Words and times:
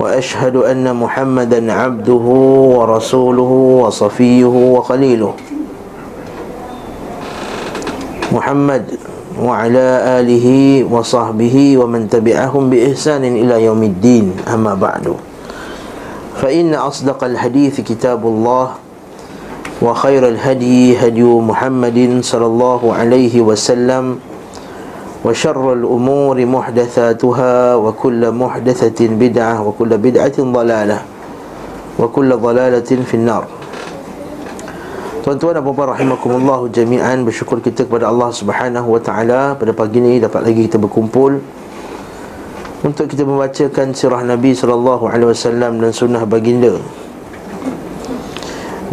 وأشهد 0.00 0.56
أن 0.56 0.96
محمدا 0.96 1.60
عبده 1.72 2.26
ورسوله 2.80 3.52
وصفيه 3.84 4.46
وخليله. 4.48 5.32
محمد 8.32 8.84
وعلى 9.36 9.86
آله 10.20 10.46
وصحبه 10.88 11.56
ومن 11.78 12.08
تبعهم 12.08 12.62
بإحسان 12.70 13.24
إلى 13.24 13.64
يوم 13.68 13.82
الدين. 13.82 14.26
أما 14.48 14.74
بعد 14.74 15.12
فإن 16.40 16.72
أصدق 16.74 17.20
الحديث 17.24 17.80
كتاب 17.84 18.24
الله 18.24 18.66
وخير 19.84 20.28
الهدي 20.28 20.96
هدي 20.96 21.24
محمد 21.24 22.24
صلى 22.24 22.46
الله 22.46 22.80
عليه 22.94 23.34
وسلم 23.40 24.04
وشر 25.25 25.65
الأمور 25.73 26.37
محدثاتها 26.45 27.55
وكل 27.75 28.21
محدثة 28.31 28.99
بدعة 29.01 29.55
وكل 29.67 29.91
بدعة 29.97 30.37
ضلالة 30.37 30.99
وكل 31.99 32.29
ضلالة 32.37 32.89
في 33.09 33.15
النار 33.17 33.45
Tuan-tuan 35.25 35.57
dan 35.57 35.65
puan 35.65 35.89
rahimakumullah 35.89 36.69
jami'an 36.69 37.25
bersyukur 37.25 37.57
kita 37.57 37.89
kepada 37.89 38.13
Allah 38.13 38.29
Subhanahu 38.29 38.93
wa 38.93 39.01
taala 39.01 39.57
pada 39.57 39.73
pagi 39.73 39.97
ini 39.97 40.21
dapat 40.21 40.45
lagi 40.45 40.69
kita 40.69 40.77
berkumpul 40.77 41.41
untuk 42.85 43.09
kita 43.09 43.25
membacakan 43.25 43.97
sirah 43.97 44.21
Nabi 44.21 44.53
sallallahu 44.53 45.09
alaihi 45.09 45.33
wasallam 45.33 45.81
dan 45.81 45.89
sunnah 45.89 46.21
baginda. 46.29 46.77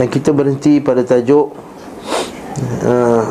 Dan 0.01 0.09
kita 0.09 0.33
berhenti 0.33 0.81
pada 0.81 1.05
tajuk 1.05 1.53
uh, 2.81 3.29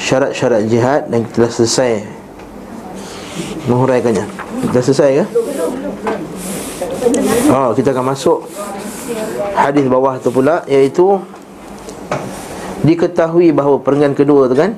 syarat-syarat 0.00 0.64
jihad 0.64 1.12
dan 1.12 1.28
kita 1.28 1.44
telah 1.44 1.52
selesai 1.52 1.92
menghuraikannya. 3.68 4.24
Kita 4.64 4.80
selesai 4.80 5.10
ke? 5.20 5.24
Oh, 7.52 7.70
kita 7.76 7.92
akan 7.92 8.16
masuk 8.16 8.48
hadis 9.52 9.84
bawah 9.84 10.16
tu 10.16 10.32
pula 10.32 10.64
iaitu 10.64 11.20
diketahui 12.80 13.52
bahawa 13.52 13.76
perenggan 13.84 14.16
kedua 14.16 14.48
tu 14.48 14.56
kan 14.56 14.72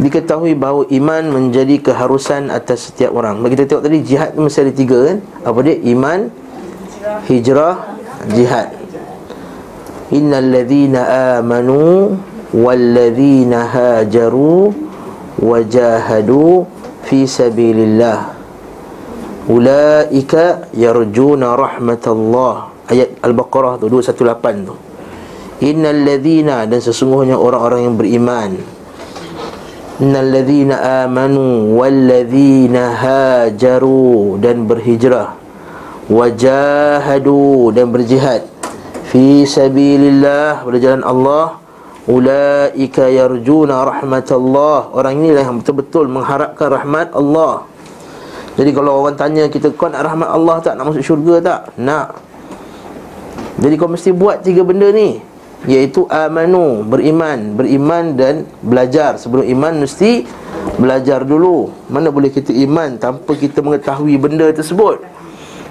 diketahui 0.00 0.56
bahawa 0.56 0.88
iman 0.88 1.22
menjadi 1.28 1.76
keharusan 1.78 2.48
atas 2.48 2.90
setiap 2.90 3.12
orang. 3.12 3.44
Bagi 3.44 3.54
kita 3.54 3.64
tengok 3.68 3.84
tadi 3.84 3.98
jihad 4.00 4.32
tu 4.32 4.40
mesti 4.42 4.58
ada 4.64 4.72
tiga 4.72 4.98
kan? 5.12 5.18
Apa 5.44 5.58
dia? 5.60 5.76
Iman, 5.76 6.32
hijrah, 7.28 7.76
jihad. 8.32 8.72
Innal 10.10 10.48
ladzina 10.48 11.00
amanu 11.38 12.16
والذين 12.53 13.53
هاجروا 13.53 14.63
وجاهدوا 15.39 16.55
في 17.03 17.19
سبيل 17.27 17.77
الله 17.79 18.19
أولئك 19.49 20.33
يرجون 20.73 21.43
رحمة 21.43 22.05
الله 22.07 22.55
ayat 22.89 23.17
Al-Baqarah 23.25 23.81
tu 23.81 23.89
218 23.89 24.65
tu 24.65 24.75
Innal 25.63 26.03
ladhina 26.03 26.67
dan 26.67 26.79
sesungguhnya 26.83 27.39
orang-orang 27.39 27.87
yang 27.87 27.95
beriman 27.95 28.51
Innal 30.03 30.29
ladhina 30.29 31.07
amanu 31.07 31.79
wal 31.79 31.95
ladhina 31.95 32.93
hajaru 32.93 34.35
dan 34.43 34.67
berhijrah 34.67 35.39
wajahadu 36.05 37.73
dan 37.73 37.89
berjihad 37.89 38.45
fi 39.09 39.41
sabilillah 39.47 40.61
berjalan 40.61 41.01
Allah 41.01 41.58
Ulaika 42.10 43.06
yarjuna 43.06 43.86
rahmatullah 43.86 44.90
Orang 44.90 45.22
inilah 45.22 45.46
yang 45.46 45.62
betul-betul 45.62 46.10
mengharapkan 46.10 46.66
rahmat 46.66 47.14
Allah. 47.14 47.70
Jadi 48.58 48.70
kalau 48.74 49.06
orang 49.06 49.14
tanya 49.14 49.46
kita 49.46 49.70
Kau 49.78 49.86
nak 49.86 50.02
rahmat 50.02 50.26
Allah 50.26 50.56
tak? 50.58 50.74
Nak 50.74 50.90
masuk 50.90 51.06
syurga 51.06 51.34
tak? 51.38 51.60
Nak. 51.78 52.18
Jadi 53.62 53.74
kau 53.78 53.86
mesti 53.86 54.10
buat 54.10 54.42
tiga 54.42 54.66
benda 54.66 54.90
ni. 54.90 55.22
Iaitu 55.70 56.08
amanu, 56.10 56.82
beriman. 56.82 57.54
Beriman 57.54 58.18
dan 58.18 58.48
belajar. 58.58 59.20
Sebelum 59.20 59.46
iman 59.46 59.84
mesti 59.86 60.26
belajar 60.80 61.22
dulu. 61.22 61.70
Mana 61.92 62.10
boleh 62.10 62.32
kita 62.32 62.50
iman 62.66 62.98
tanpa 62.98 63.38
kita 63.38 63.62
mengetahui 63.62 64.16
benda 64.18 64.50
tersebut? 64.50 65.04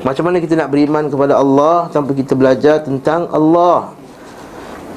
Macam 0.05 0.31
mana 0.31 0.39
kita 0.39 0.55
nak 0.55 0.71
beriman 0.71 1.11
kepada 1.11 1.35
Allah 1.35 1.91
Tanpa 1.91 2.15
kita 2.15 2.31
belajar 2.31 2.79
tentang 2.87 3.27
Allah 3.35 3.98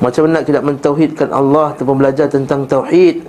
macam 0.02 0.26
mana 0.26 0.42
kita 0.42 0.58
nak 0.58 0.66
mentauhidkan 0.66 1.28
Allah 1.30 1.78
Tanpa 1.78 1.94
belajar 1.94 2.26
tentang 2.26 2.66
tauhid? 2.66 3.22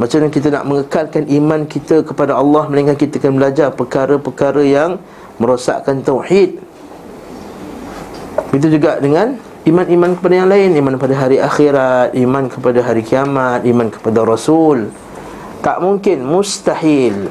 Macam 0.00 0.16
mana 0.24 0.28
kita 0.32 0.48
nak 0.48 0.64
mengekalkan 0.64 1.28
iman 1.28 1.60
kita 1.68 2.00
kepada 2.00 2.32
Allah 2.32 2.64
Melainkan 2.72 2.96
kita 2.96 3.20
akan 3.20 3.36
belajar 3.36 3.68
perkara-perkara 3.76 4.64
yang 4.64 4.96
Merosakkan 5.36 6.00
tauhid? 6.00 6.56
Itu 8.56 8.72
juga 8.72 8.96
dengan 9.04 9.36
Iman-iman 9.66 10.14
kepada 10.14 10.34
yang 10.38 10.46
lain. 10.46 10.78
Iman 10.78 10.94
kepada 10.94 11.14
hari 11.26 11.36
akhirat 11.42 12.14
Iman 12.16 12.46
kepada 12.48 12.80
hari 12.80 13.02
kiamat 13.04 13.66
Iman 13.66 13.92
kepada 13.92 14.22
Rasul. 14.22 14.88
Tak 15.60 15.82
mungkin, 15.82 16.22
mustahil. 16.22 17.26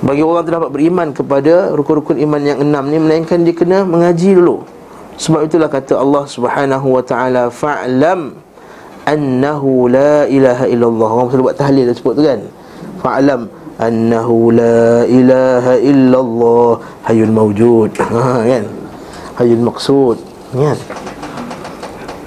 Bagi 0.00 0.22
orang 0.22 0.46
yang 0.46 0.54
dapat 0.62 0.70
beriman 0.70 1.08
kepada 1.10 1.74
rukun-rukun 1.74 2.22
iman 2.22 2.40
yang 2.46 2.62
enam 2.62 2.86
ni 2.92 3.02
Melainkan 3.02 3.42
dia 3.42 3.56
kena 3.56 3.82
mengaji 3.82 4.38
dulu 4.38 4.73
sebab 5.14 5.46
itulah 5.46 5.70
kata 5.70 5.94
Allah 5.94 6.24
Subhanahu 6.26 6.86
wa 6.98 7.02
taala 7.02 7.46
fa'lam 7.46 8.34
annahu 9.06 9.86
la 9.86 10.26
ilaha 10.26 10.64
illallah. 10.66 11.08
Orang 11.08 11.28
selalu 11.30 11.46
buat 11.52 11.58
tahlil 11.58 11.84
dah 11.86 11.96
sebut 11.96 12.14
tu 12.18 12.24
kan. 12.24 12.40
Fa'lam 13.04 13.40
annahu 13.78 14.50
la 14.50 15.04
ilaha 15.06 15.74
illallah 15.78 16.68
hayyul 17.06 17.34
mawjud. 17.34 17.90
Ha 18.00 18.42
kan. 18.42 18.64
Hayyul 19.38 19.62
maqsud. 19.62 20.16
Kan. 20.54 20.78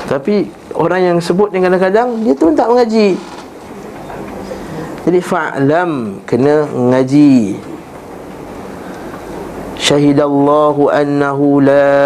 Tapi 0.08 0.48
orang 0.72 1.02
yang 1.04 1.18
sebut 1.20 1.52
ni 1.52 1.60
kadang-kadang 1.60 2.24
dia 2.24 2.34
tu 2.38 2.48
tak 2.56 2.72
mengaji. 2.72 3.20
Jadi 5.08 5.20
fa'lam 5.20 6.24
kena 6.24 6.68
mengaji. 6.72 7.56
شهد 9.87 10.21
الله 10.21 10.77
أنه 11.03 11.41
لا 11.63 12.01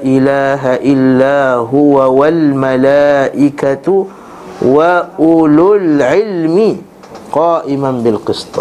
إله 0.00 0.62
إلا 0.80 1.38
هو 1.68 1.96
والملائكة 2.00 3.86
وأولو 4.64 5.68
العلم 5.74 6.56
قائما 7.28 7.90
بالقسط 8.00 8.56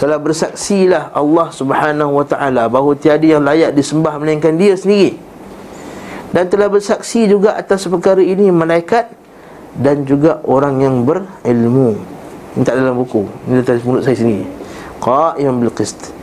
Telah 0.00 0.16
bersaksilah 0.16 1.12
Allah 1.12 1.52
subhanahu 1.52 2.16
wa 2.16 2.24
ta'ala 2.24 2.72
Bahawa 2.72 2.96
tiada 2.96 3.20
yang 3.20 3.44
layak 3.44 3.76
disembah 3.76 4.16
Melainkan 4.16 4.56
dia 4.56 4.72
sendiri 4.72 5.20
Dan 6.32 6.48
telah 6.48 6.72
bersaksi 6.72 7.28
juga 7.28 7.52
atas 7.52 7.84
perkara 7.84 8.24
ini 8.24 8.48
Malaikat 8.48 9.12
Dan 9.76 10.08
juga 10.08 10.40
orang 10.48 10.80
yang 10.80 11.04
berilmu 11.04 12.00
Ini 12.56 12.64
tak 12.64 12.80
dalam 12.80 12.96
buku 12.96 13.28
Ini 13.44 13.60
dalam 13.60 13.84
mulut 13.84 14.00
saya 14.00 14.16
sendiri 14.16 14.48
Qa'imam 15.04 15.68
bilqist 15.68 16.13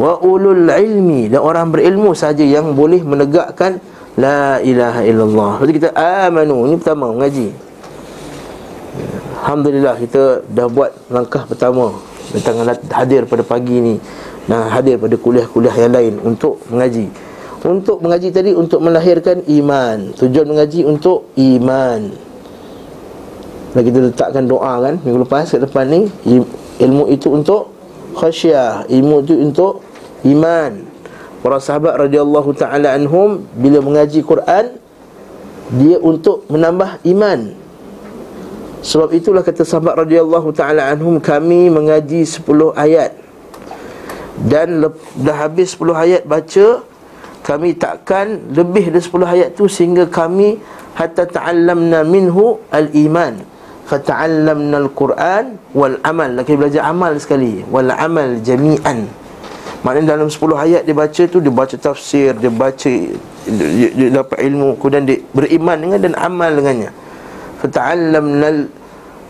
wa 0.00 0.16
ulul 0.24 0.64
ilmi 0.64 1.28
dan 1.28 1.44
orang 1.44 1.68
berilmu 1.68 2.16
saja 2.16 2.40
yang 2.40 2.72
boleh 2.72 3.04
menegakkan 3.04 3.76
la 4.16 4.56
ilaha 4.64 5.04
illallah. 5.04 5.60
Jadi 5.60 5.72
kita 5.76 5.88
amanu 6.24 6.64
ini 6.64 6.80
pertama 6.80 7.12
mengaji. 7.12 7.52
Alhamdulillah 9.44 9.94
kita 10.00 10.40
dah 10.48 10.66
buat 10.72 10.96
langkah 11.12 11.44
pertama 11.44 11.92
datang 12.32 12.64
hadir 12.96 13.28
pada 13.28 13.44
pagi 13.44 13.76
ni 13.76 13.94
dan 14.48 14.72
hadir 14.72 14.96
pada 14.96 15.20
kuliah-kuliah 15.20 15.76
yang 15.76 15.92
lain 15.92 16.14
untuk 16.24 16.64
mengaji. 16.72 17.12
Untuk 17.60 18.00
mengaji 18.00 18.32
tadi 18.32 18.56
untuk 18.56 18.80
melahirkan 18.80 19.44
iman. 19.44 20.16
Tujuan 20.16 20.48
mengaji 20.48 20.80
untuk 20.88 21.28
iman. 21.36 22.08
Dan 23.76 23.80
kita 23.84 23.98
letakkan 24.00 24.48
doa 24.48 24.80
kan 24.80 24.96
minggu 25.04 25.28
lepas 25.28 25.44
ke 25.52 25.60
depan 25.60 25.84
ni 25.92 26.00
ilmu 26.80 27.04
itu 27.12 27.28
untuk 27.30 27.70
khasyah, 28.16 28.88
ilmu 28.88 29.22
itu 29.22 29.34
untuk 29.38 29.84
iman. 30.26 30.84
Para 31.40 31.56
sahabat 31.56 31.96
radhiyallahu 31.96 32.52
taala 32.52 32.92
anhum 32.92 33.48
bila 33.56 33.80
mengaji 33.80 34.20
Quran 34.20 34.76
dia 35.72 35.96
untuk 35.96 36.44
menambah 36.52 37.00
iman. 37.08 37.56
Sebab 38.84 39.12
itulah 39.16 39.40
kata 39.40 39.64
sahabat 39.64 40.04
radhiyallahu 40.04 40.52
taala 40.52 40.92
anhum 40.92 41.16
kami 41.16 41.72
mengaji 41.72 42.28
10 42.28 42.44
ayat. 42.76 43.16
Dan 44.40 44.84
dah 45.20 45.36
habis 45.36 45.76
10 45.76 45.96
ayat 45.96 46.22
baca 46.28 46.84
kami 47.40 47.72
takkan 47.76 48.52
lebih 48.52 48.92
dari 48.92 49.00
10 49.00 49.24
ayat 49.24 49.48
tu 49.56 49.64
sehingga 49.64 50.08
kami 50.12 50.60
hatta 50.96 51.24
ta'allamna 51.24 52.04
minhu 52.04 52.60
al-iman. 52.68 53.40
Fata'allamna 53.88 54.76
al-Quran 54.76 55.56
wal 55.72 55.96
amal 56.04 56.30
lagi 56.36 56.52
belajar 56.52 56.84
amal 56.84 57.16
sekali. 57.16 57.64
Wal 57.68 57.88
amal 57.88 58.44
jami'an 58.44 59.19
maknanya 59.80 60.16
dalam 60.16 60.28
10 60.28 60.36
ayat 60.56 60.82
dia 60.84 60.96
baca 60.96 61.22
tu 61.24 61.38
dia 61.40 61.52
baca 61.52 61.76
tafsir 61.80 62.36
dia 62.36 62.52
baca 62.52 62.92
dia, 63.48 63.88
dia 63.96 64.08
dapat 64.12 64.38
ilmu 64.44 64.76
kemudian 64.76 65.04
dia 65.08 65.18
beriman 65.32 65.76
dengan 65.80 65.98
dan 66.00 66.14
amal 66.20 66.50
dengannya. 66.52 66.90
Fata'allamna 67.60 68.48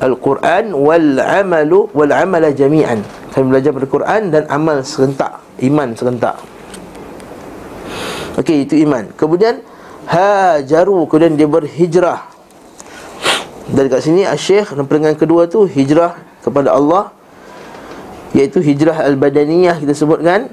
al-Quran 0.00 0.74
wal 0.74 1.18
amalu 1.18 1.86
wal 1.94 2.12
amala 2.14 2.50
jami'an. 2.50 3.02
Kami 3.30 3.44
belajar 3.46 3.70
pada 3.70 3.86
Quran 3.86 4.22
dan 4.34 4.42
amal 4.50 4.82
serentak 4.82 5.38
iman 5.62 5.94
serentak. 5.94 6.36
Okey 8.40 8.64
itu 8.66 8.74
iman. 8.86 9.10
Kemudian 9.14 9.60
Hajaru 10.10 11.06
Kemudian 11.06 11.36
dia 11.38 11.46
berhijrah. 11.46 12.26
Dan 13.70 13.86
kat 13.86 14.02
sini 14.02 14.26
Asyik 14.26 14.74
Dan 14.74 15.14
kedua 15.14 15.46
tu 15.46 15.62
Hijrah 15.62 16.18
kepada 16.42 16.74
Allah 16.74 17.14
Iaitu 18.30 18.62
hijrah 18.62 19.02
al-badaniyah 19.06 19.78
Kita 19.82 19.94
sebutkan. 19.94 20.50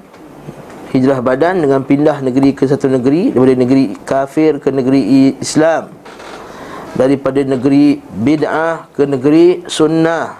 Hijrah 0.95 1.19
badan 1.19 1.62
dengan 1.62 1.83
pindah 1.83 2.24
negeri 2.24 2.56
ke 2.56 2.65
satu 2.65 2.88
negeri 2.88 3.35
Daripada 3.35 3.59
negeri 3.59 3.85
kafir 4.01 4.57
ke 4.57 4.71
negeri 4.71 5.35
Islam. 5.38 5.94
Daripada 6.97 7.44
negeri 7.44 8.01
bid'ah 8.01 8.89
ke 8.95 9.03
negeri 9.06 9.68
sunnah. 9.68 10.39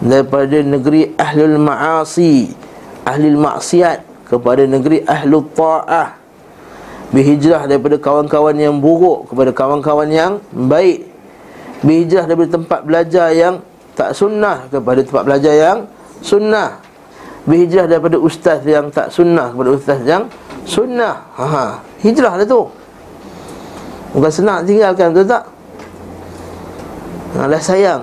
Daripada 0.00 0.62
negeri 0.62 1.12
ahlul 1.18 1.58
ma'asi 1.60 2.66
Ahlul 3.06 3.38
maksiat 3.38 4.02
kepada 4.26 4.66
negeri 4.66 5.06
Ahlul 5.06 5.46
Ta'ah. 5.54 6.18
Berhijrah 7.14 7.70
daripada 7.70 8.02
kawan-kawan 8.02 8.58
yang 8.58 8.82
buruk 8.82 9.30
kepada 9.30 9.54
kawan-kawan 9.54 10.10
yang 10.10 10.32
baik. 10.50 11.06
Berhijrah 11.86 12.26
daripada 12.26 12.58
tempat 12.58 12.82
belajar 12.82 13.30
yang 13.30 13.62
tak 13.94 14.10
sunnah 14.10 14.66
kepada 14.66 15.06
tempat 15.06 15.22
belajar 15.22 15.54
yang 15.54 15.78
sunnah. 16.26 16.82
Berhijrah 17.46 17.86
daripada 17.86 18.18
ustaz 18.18 18.66
yang 18.66 18.90
tak 18.90 19.14
sunnah 19.14 19.54
kepada 19.54 19.70
ustaz 19.70 20.02
yang 20.02 20.26
sunnah. 20.66 21.22
Ha, 21.38 21.78
Hijrah 22.02 22.34
lah 22.42 22.46
tu. 22.46 22.66
Bukan 24.10 24.30
senang 24.34 24.66
tinggalkan 24.66 25.14
betul 25.14 25.30
tak? 25.30 25.44
Alah 27.38 27.62
sayang. 27.62 28.02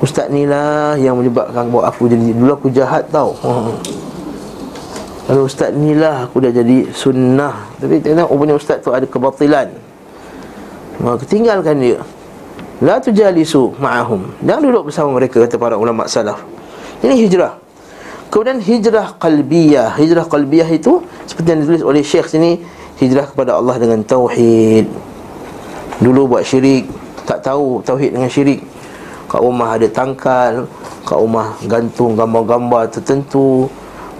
Ustaz 0.00 0.32
ni 0.32 0.48
lah 0.48 0.98
yang 0.98 1.14
menyebabkan 1.20 1.70
buat 1.70 1.86
aku 1.86 2.10
jadi 2.10 2.34
Dulu 2.34 2.52
aku 2.56 2.68
jahat 2.72 3.06
tau. 3.12 3.36
Ha. 3.44 3.52
Kalau 5.28 5.46
ustaz 5.46 5.70
ni 5.76 5.92
lah 5.92 6.26
aku 6.26 6.40
dah 6.40 6.50
jadi 6.50 6.88
sunnah. 6.96 7.68
Tapi 7.76 8.00
tengok 8.00 8.32
oh, 8.32 8.38
punya 8.40 8.56
ustaz 8.56 8.80
tu 8.80 8.90
ada 8.90 9.04
kebatilan. 9.04 9.68
Maka 11.02 11.24
tinggalkan 11.28 11.76
dia. 11.76 12.00
La 12.82 12.98
tu 12.98 13.14
jalisu 13.14 13.76
ma'ahum. 13.78 14.26
Jangan 14.42 14.62
duduk 14.64 14.82
bersama 14.90 15.14
mereka 15.14 15.44
kata 15.44 15.54
para 15.60 15.78
ulama 15.78 16.08
salaf 16.10 16.51
Ini 17.02 17.14
hijrah. 17.26 17.58
Kemudian 18.30 18.62
hijrah 18.62 19.18
qalbiyah. 19.18 19.98
Hijrah 19.98 20.24
qalbiyah 20.24 20.70
itu 20.70 21.02
Seperti 21.26 21.52
yang 21.52 21.60
ditulis 21.66 21.82
oleh 21.84 22.00
syekh 22.00 22.30
sini 22.30 22.62
Hijrah 22.96 23.28
kepada 23.28 23.58
Allah 23.58 23.76
dengan 23.76 24.00
tauhid. 24.06 24.86
Dulu 25.98 26.30
buat 26.32 26.46
syirik 26.46 26.86
Tak 27.26 27.42
tahu 27.42 27.82
tauhid 27.82 28.14
dengan 28.14 28.30
syirik. 28.30 28.62
Kat 29.26 29.42
rumah 29.42 29.74
ada 29.76 29.84
tangkal 29.90 30.64
Kat 31.02 31.18
rumah 31.18 31.58
gantung 31.66 32.14
gambar-gambar 32.14 32.88
tertentu. 32.88 33.66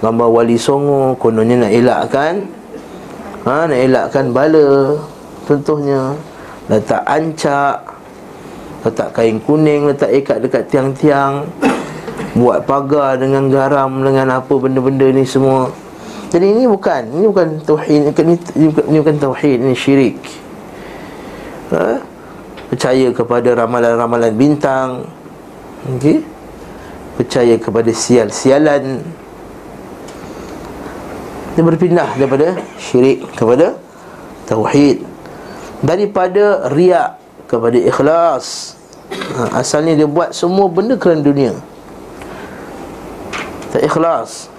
Gambar 0.03 0.27
wali 0.29 0.59
songo 0.59 1.15
Kononnya 1.17 1.65
nak 1.65 1.73
elakkan. 1.73 2.35
Ha, 3.47 3.65
Nak 3.65 3.79
elakkan 3.79 4.29
bala 4.35 4.99
Contohnya. 5.47 6.13
Letak 6.67 7.01
ancak 7.07 7.79
Letak 8.83 9.09
kain 9.15 9.39
kuning 9.41 9.87
Letak 9.87 10.11
ikat 10.11 10.37
dekat 10.43 10.67
tiang-tiang 10.67 11.47
Buat 12.33 12.65
pagar 12.65 13.21
dengan 13.21 13.45
garam 13.45 14.01
Dengan 14.01 14.41
apa 14.41 14.53
benda-benda 14.57 15.05
ni 15.13 15.21
semua. 15.21 15.69
Jadi 16.33 16.49
ini 16.49 16.63
bukan 16.65 17.13
Ini 17.13 17.25
bukan 17.29 17.47
tauhid 17.61 18.09
Ini, 18.09 18.35
ini, 18.57 18.67
ini 18.89 18.97
bukan 18.97 19.17
tauhid 19.21 19.57
Ini 19.61 19.75
syirik. 19.77 20.17
Ha? 21.69 22.01
Percaya 22.73 23.13
kepada 23.13 23.53
ramalan-ramalan 23.53 24.33
bintang. 24.33 25.05
Okey? 25.93 26.25
Percaya 27.21 27.53
kepada 27.61 27.93
sial-sialan. 27.93 29.05
Dia 31.53 31.61
berpindah 31.61 32.17
daripada 32.17 32.57
syirik 32.81 33.29
kepada 33.37 33.77
tauhid. 34.49 35.05
Daripada 35.85 36.65
riak 36.73 37.21
kepada 37.45 37.77
ikhlas. 37.77 38.73
Ha, 39.13 39.61
asalnya 39.61 39.93
dia 39.93 40.09
buat 40.09 40.33
semua 40.33 40.65
benda 40.65 40.97
kerana 40.97 41.21
dunia 41.21 41.53
tak 43.73 43.89
ikhlas. 43.89 44.53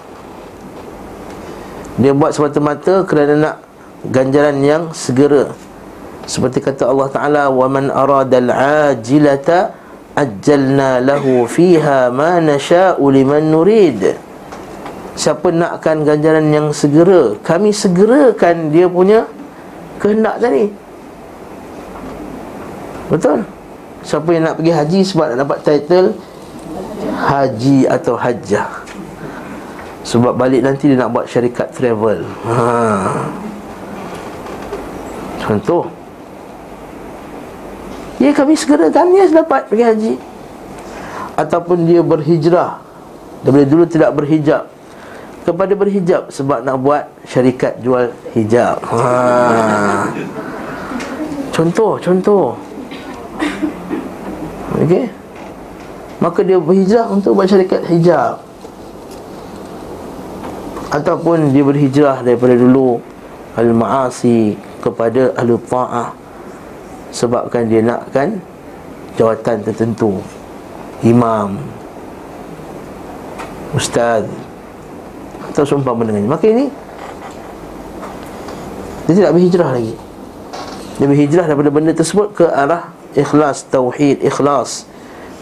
Dia 2.03 2.11
buat 2.11 2.35
semata-mata 2.35 3.07
kerana 3.07 3.35
nak 3.39 3.57
ganjaran 4.11 4.59
yang 4.59 4.83
segera. 4.91 5.55
Seperti 6.27 6.59
kata 6.59 6.91
Allah 6.91 7.07
Taala 7.15 7.43
man 7.71 7.95
aradal 7.95 8.51
ajilata 8.51 9.71
ajjalna 10.19 10.99
lahu 10.99 11.47
fiha 11.47 12.11
ma 12.11 12.43
nasha'u 12.43 13.07
liman 13.07 13.55
nurid. 13.55 14.19
Siapa 15.15 15.55
nakkan 15.55 16.03
ganjaran 16.03 16.51
yang 16.51 16.75
segera 16.75 17.39
Kami 17.39 17.71
segerakan 17.71 18.75
dia 18.75 18.91
punya 18.91 19.31
Kehendak 20.03 20.43
tadi. 20.43 20.75
Betul? 23.15 23.47
Siapa 24.03 24.27
yang 24.35 24.51
nak 24.51 24.59
pergi 24.59 24.75
haji 24.75 25.01
sebab 25.07 25.25
nak 25.31 25.39
dapat 25.47 25.59
title 25.63 26.19
Haji 27.15 27.87
atau 27.87 28.19
hajjah 28.19 28.84
Sebab 30.05 30.37
balik 30.37 30.61
nanti 30.61 30.93
dia 30.93 31.01
nak 31.01 31.11
buat 31.17 31.27
syarikat 31.27 31.73
travel 31.73 32.23
ha. 32.45 33.25
Contoh 35.41 35.89
Ya 38.21 38.31
kami 38.31 38.55
segerakan 38.55 39.17
dia 39.17 39.27
dapat 39.33 39.67
pergi 39.67 39.85
haji 39.85 40.15
Ataupun 41.41 41.89
dia 41.89 42.05
berhijrah 42.05 42.79
Daripada 43.43 43.65
dulu 43.65 43.85
tidak 43.89 44.11
berhijab 44.12 44.75
kepada 45.45 45.77
berhijab 45.77 46.33
sebab 46.33 46.65
nak 46.65 46.81
buat 46.81 47.05
syarikat 47.29 47.77
jual 47.85 48.09
hijab. 48.33 48.81
Ha. 48.89 50.09
Contoh, 51.53 52.01
contoh. 52.01 52.56
Okey. 54.81 55.06
Maka 56.19 56.41
dia 56.41 56.56
berhijrah 56.56 57.13
untuk 57.13 57.37
buat 57.37 57.44
syarikat 57.44 57.84
hijab. 57.93 58.41
Ataupun 60.94 61.51
dia 61.51 61.67
berhijrah 61.67 62.22
daripada 62.22 62.55
dulu 62.55 63.03
al-ma'asi 63.58 64.55
kepada 64.79 65.34
ahli 65.34 65.58
ta'ah 65.67 66.15
sebabkan 67.10 67.67
dia 67.67 67.82
nakkan 67.82 68.39
jawatan 69.19 69.58
tertentu. 69.67 70.22
Imam 71.03 71.58
ustaz 73.74 74.22
atau 75.51 75.67
seumpama 75.67 76.06
dengannya. 76.06 76.31
Maka 76.31 76.46
ini 76.46 76.67
Dia 79.05 79.15
tidak 79.20 79.36
berhijrah 79.36 79.69
lagi. 79.74 79.94
Dia 80.96 81.06
berhijrah 81.10 81.44
daripada 81.44 81.70
benda 81.74 81.93
tersebut 81.93 82.39
ke 82.39 82.46
arah 82.48 82.94
Ikhlas, 83.13 83.67
Tauhid, 83.69 84.24
Ikhlas. 84.24 84.89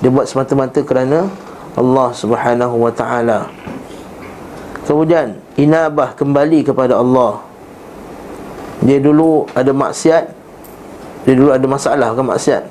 Dia 0.03 0.11
buat 0.11 0.27
semata-mata 0.27 0.83
kerana 0.83 1.31
Allah 1.79 2.11
subhanahu 2.11 2.75
wa 2.83 2.91
ta'ala 2.91 3.53
Kemudian 4.83 5.39
Inabah 5.55 6.19
kembali 6.19 6.67
kepada 6.67 6.99
Allah. 6.99 7.39
Dia 8.83 8.99
dulu 8.99 9.47
ada 9.55 9.71
maksiat 9.71 10.25
Dia 11.23 11.35
dulu 11.39 11.55
ada 11.55 11.67
masalah 11.71 12.11
bukan 12.15 12.35
maksiat. 12.35 12.63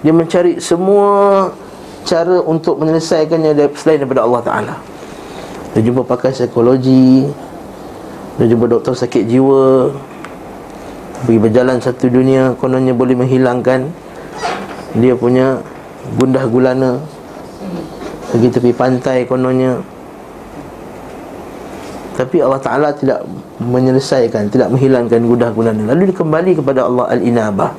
Dia 0.00 0.12
mencari 0.16 0.56
semua 0.64 1.52
Cara 2.08 2.40
untuk 2.40 2.80
menyelesaikannya 2.80 3.52
Selain 3.76 4.00
daripada 4.00 4.24
Allah 4.24 4.40
Ta'ala. 4.40 4.74
Dia 5.76 5.84
jumpa 5.84 6.08
pakar 6.08 6.32
psikologi 6.32 7.28
Dia 8.40 8.46
jumpa 8.48 8.64
doktor 8.64 8.96
sakit 8.96 9.28
jiwa 9.28 9.92
Pergi 11.28 11.36
berjalan 11.36 11.82
satu 11.84 12.08
dunia 12.08 12.56
Kononnya 12.56 12.96
boleh 12.96 13.18
menghilangkan. 13.18 13.90
Dia 14.96 15.12
punya 15.18 15.60
gundah 16.16 16.48
gulana. 16.48 17.02
Pergi 18.32 18.48
tepi 18.48 18.72
pantai 18.72 19.28
kononnya 19.28 19.82
Tapi 22.18 22.42
Allah 22.42 22.58
Ta'ala 22.58 22.90
tidak 22.90 23.22
menyelesaikan 23.62 24.50
Tidak 24.50 24.74
menghilangkan 24.74 25.22
gundah 25.22 25.54
gulana 25.54 25.94
Lalu 25.94 26.10
dia 26.10 26.16
kembali 26.18 26.58
kepada 26.58 26.90
Allah 26.90 27.06
Al-Inabah. 27.14 27.70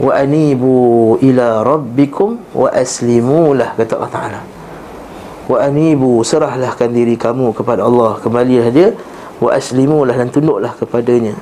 Wa 0.00 0.16
anibu 0.16 1.20
ila 1.20 1.60
rabbikum 1.60 2.40
Wa 2.56 2.72
aslimulah 2.72 3.76
Kata 3.76 4.00
Allah 4.00 4.12
Ta'ala. 4.16 4.40
Wa 5.50 5.66
anibu 5.66 6.22
serahlahkan 6.22 6.94
diri 6.94 7.18
kamu 7.18 7.50
kepada 7.52 7.82
Allah 7.82 8.22
kembalilah 8.22 8.70
dia. 8.70 8.94
Wa 9.42 9.58
aslimulah 9.58 10.14
dan 10.14 10.30
tunduklah 10.30 10.70
kepadanya. 10.78 11.34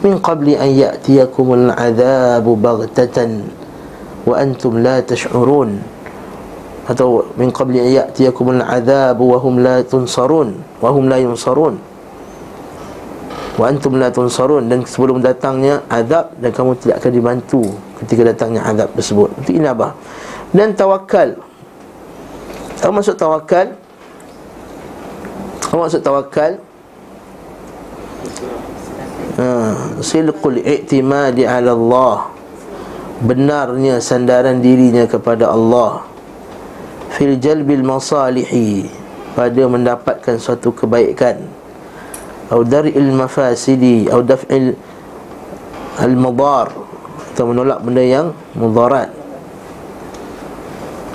Min 0.00 0.16
qabli 0.24 0.56
an 0.56 0.72
ya'tiyakumul 0.72 1.68
adzabu 1.68 2.56
baghtatan 2.56 3.44
wa 4.24 4.38
antum 4.38 4.80
la 4.80 5.04
tash'urun 5.04 5.91
atau 6.82 7.30
min 7.38 7.54
qabli 7.54 7.78
an 7.78 7.88
ya'tiyakumul 8.02 8.58
adzabu 8.58 9.30
wa 9.30 9.38
hum 9.38 9.62
la 9.62 9.86
tunsarun 9.86 10.58
wa 10.82 10.90
hum 10.90 11.06
la 11.06 11.18
yunsarun. 11.22 11.78
Wa 13.54 13.70
antum 13.70 14.02
la 14.02 14.10
tunsarun. 14.10 14.66
Dan 14.66 14.82
sebelum 14.82 15.22
datangnya 15.22 15.86
azab 15.86 16.34
dan 16.42 16.50
kamu 16.50 16.74
tidak 16.82 16.98
akan 16.98 17.12
dibantu 17.14 17.62
ketika 18.02 18.22
datangnya 18.34 18.66
azab 18.66 18.90
tersebut. 18.98 19.30
Itu 19.46 19.50
inabah. 19.62 19.94
Dan 20.50 20.74
tawakal. 20.74 21.38
Apa 22.82 22.90
maksud 22.90 23.14
tawakal? 23.14 23.78
Apa 25.62 25.76
maksud 25.78 26.00
tawakal? 26.02 26.52
Ha, 29.38 29.46
silqul 30.02 30.58
i'timadi 30.66 31.46
ala 31.46 31.70
Allah. 31.78 32.16
Benarnya 33.22 34.02
sandaran 34.02 34.58
dirinya 34.58 35.06
kepada 35.06 35.54
Allah 35.54 36.11
fil 37.16 37.36
jalbil 37.38 37.84
masalihi 37.84 38.88
pada 39.36 39.62
mendapatkan 39.68 40.36
suatu 40.36 40.72
kebaikan. 40.72 41.40
Atau 42.52 42.68
dar'il 42.68 43.12
mafasidi 43.12 44.08
atau 44.12 44.20
daf'il 44.20 44.76
al-madar 45.96 46.68
atau 47.32 47.44
menolak 47.48 47.80
benda 47.80 48.04
yang 48.04 48.36
mudarat 48.52 49.08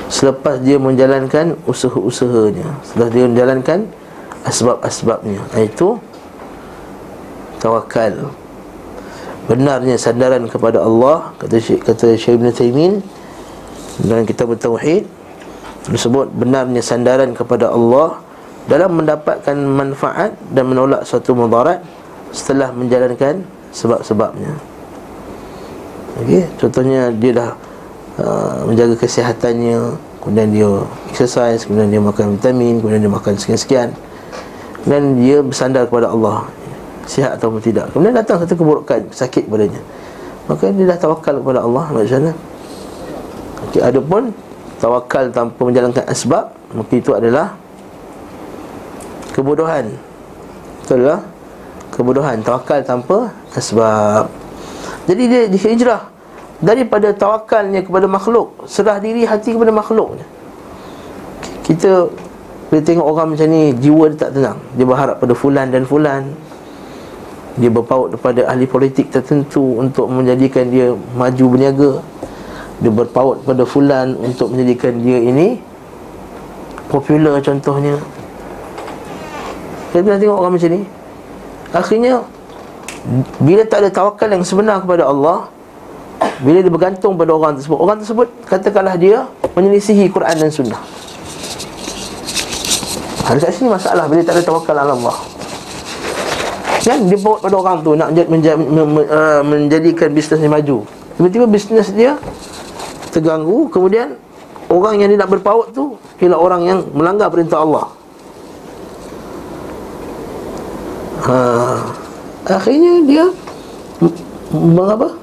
selepas 0.07 0.57
dia 0.63 0.79
menjalankan 0.79 1.53
usaha-usahanya 1.67 2.79
setelah 2.81 3.09
dia 3.11 3.25
menjalankan 3.27 3.79
asbab-asbabnya 4.47 5.43
iaitu 5.53 5.99
tawakal. 7.59 8.31
Benarnya 9.47 9.95
sandaran 9.95 10.47
kepada 10.51 10.83
Allah 10.83 11.31
kata 11.39 11.55
Syekh 11.59 11.83
kata 11.83 12.17
Syekh 12.19 12.35
Ibn 12.35 12.47
Taimin 12.51 12.93
dalam 14.03 14.27
kitab 14.27 14.51
tauhid 14.59 15.07
disebut 15.87 16.31
benarnya 16.35 16.83
sandaran 16.83 17.31
kepada 17.31 17.71
Allah 17.71 18.19
dalam 18.67 18.99
mendapatkan 18.99 19.55
manfaat 19.55 20.35
dan 20.51 20.67
menolak 20.67 21.07
suatu 21.07 21.31
mudarat 21.31 21.79
setelah 22.35 22.75
menjalankan 22.75 23.43
sebab-sebabnya. 23.71 24.51
Okey, 26.23 26.43
contohnya 26.59 27.13
dia 27.13 27.31
dah 27.31 27.51
uh, 28.19 28.59
menjaga 28.67 28.99
kesihatannya, 28.99 29.95
kemudian 30.19 30.49
dia 30.51 30.69
exercise, 31.07 31.63
kemudian 31.63 31.87
dia 31.87 32.01
makan 32.03 32.35
vitamin, 32.35 32.83
kemudian 32.83 33.01
dia 33.05 33.13
makan 33.13 33.33
sekian-sekian. 33.39 33.95
Dan 34.87 35.19
dia 35.19 35.43
bersandar 35.43 35.87
kepada 35.87 36.11
Allah 36.11 36.47
sihat 37.07 37.39
atau 37.39 37.55
tidak 37.63 37.89
kemudian 37.95 38.13
datang 38.13 38.43
satu 38.43 38.53
keburukan 38.53 39.07
sakit 39.09 39.47
padanya 39.47 39.79
maka 40.45 40.69
dia 40.75 40.85
dah 40.85 40.99
tawakal 40.99 41.39
kepada 41.39 41.63
Allah 41.63 41.87
macam 41.89 42.19
mana 42.19 42.31
okay, 43.63 43.81
ada 43.81 43.99
pun 44.03 44.35
tawakal 44.77 45.29
tanpa 45.33 45.61
menjalankan 45.61 46.05
asbab 46.09 46.53
maka 46.73 46.93
itu 46.93 47.11
adalah 47.13 47.55
kebodohan. 49.33 49.93
Itu 50.83 50.97
adalah 50.97 51.21
kebodohan 51.93 52.41
tawakal 52.41 52.81
tanpa 52.85 53.31
asbab. 53.53 54.29
Jadi 55.07 55.23
dia 55.25 55.41
dihijrah 55.47 56.03
daripada 56.59 57.13
tawakalnya 57.13 57.85
kepada 57.85 58.09
makhluk 58.09 58.65
serah 58.65 58.97
diri 58.97 59.29
hati 59.29 59.53
kepada 59.53 59.69
makhluk 59.69 60.17
kita 61.67 62.07
bila 62.71 62.81
tengok 62.83 63.07
orang 63.07 63.27
macam 63.35 63.47
ni 63.51 63.75
jiwa 63.75 64.07
dia 64.11 64.19
tak 64.27 64.31
tenang. 64.39 64.59
Dia 64.79 64.85
berharap 64.87 65.15
pada 65.19 65.33
fulan 65.35 65.67
dan 65.67 65.83
fulan. 65.83 66.31
Dia 67.59 67.67
berpaut 67.67 68.15
kepada 68.15 68.47
ahli 68.47 68.63
politik 68.63 69.11
tertentu 69.11 69.75
untuk 69.75 70.07
menjadikan 70.07 70.67
dia 70.71 70.95
maju 71.15 71.45
berniaga 71.51 71.91
dia 72.77 72.91
berpaut 72.93 73.41
pada 73.41 73.65
fulan 73.65 74.13
untuk 74.21 74.53
menjadikan 74.53 75.01
dia 75.01 75.17
ini 75.17 75.57
popular 76.87 77.41
contohnya. 77.41 77.97
Kita 79.89 80.05
pernah 80.05 80.19
tengok 80.21 80.37
orang 80.37 80.53
macam 80.55 80.69
ni. 80.71 80.81
Akhirnya 81.73 82.13
bila 83.39 83.63
tak 83.65 83.87
ada 83.87 83.89
tawakal 83.89 84.29
yang 84.29 84.43
sebenar 84.43 84.83
kepada 84.83 85.07
Allah 85.07 85.47
bila 86.43 86.59
dia 86.59 86.71
bergantung 86.71 87.13
pada 87.15 87.31
orang 87.33 87.55
tersebut 87.55 87.77
orang 87.77 87.97
tersebut 88.01 88.27
katakanlah 88.45 88.95
dia 88.99 89.25
menyelisihi 89.55 90.11
Quran 90.11 90.35
dan 90.37 90.49
Sunnah. 90.51 90.81
Harus 93.27 93.43
sini 93.51 93.67
masalah 93.67 94.07
bila 94.07 94.23
tak 94.23 94.39
ada 94.39 94.43
tawakal 94.43 94.75
Allah. 94.75 95.17
Kan 96.87 97.03
dia 97.11 97.19
bawa 97.19 97.35
pada 97.43 97.55
orang 97.59 97.77
tu 97.83 97.91
Nak 97.99 98.15
menja- 98.15 98.55
menja- 98.55 99.43
menjadikan 99.43 100.07
bisnes 100.15 100.39
dia 100.39 100.47
maju. 100.47 100.87
Tiba-tiba 101.19 101.45
bisnes 101.49 101.91
dia 101.91 102.15
Terganggu 103.17 103.65
Kemudian 103.73 104.13
Orang 104.69 105.01
yang 105.01 105.09
dia 105.09 105.17
nak 105.17 105.33
berpaut 105.33 105.73
tu 105.73 105.97
Ialah 106.21 106.37
orang 106.37 106.61
yang 106.69 106.79
melanggar 106.93 107.33
perintah 107.33 107.65
Allah 107.65 107.85
ha. 111.25 111.37
Akhirnya 112.45 112.93
dia 113.09 113.25
Mengapa? 114.53 115.17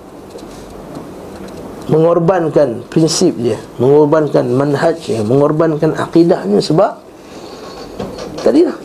Mengorbankan 1.87 2.83
prinsip 2.91 3.39
dia 3.39 3.63
Mengorbankan 3.79 4.51
manhajnya 4.51 5.23
Mengorbankan 5.23 5.95
akidahnya 5.95 6.59
Sebab 6.59 6.99
Tadi 8.43 8.67
lah 8.67 8.77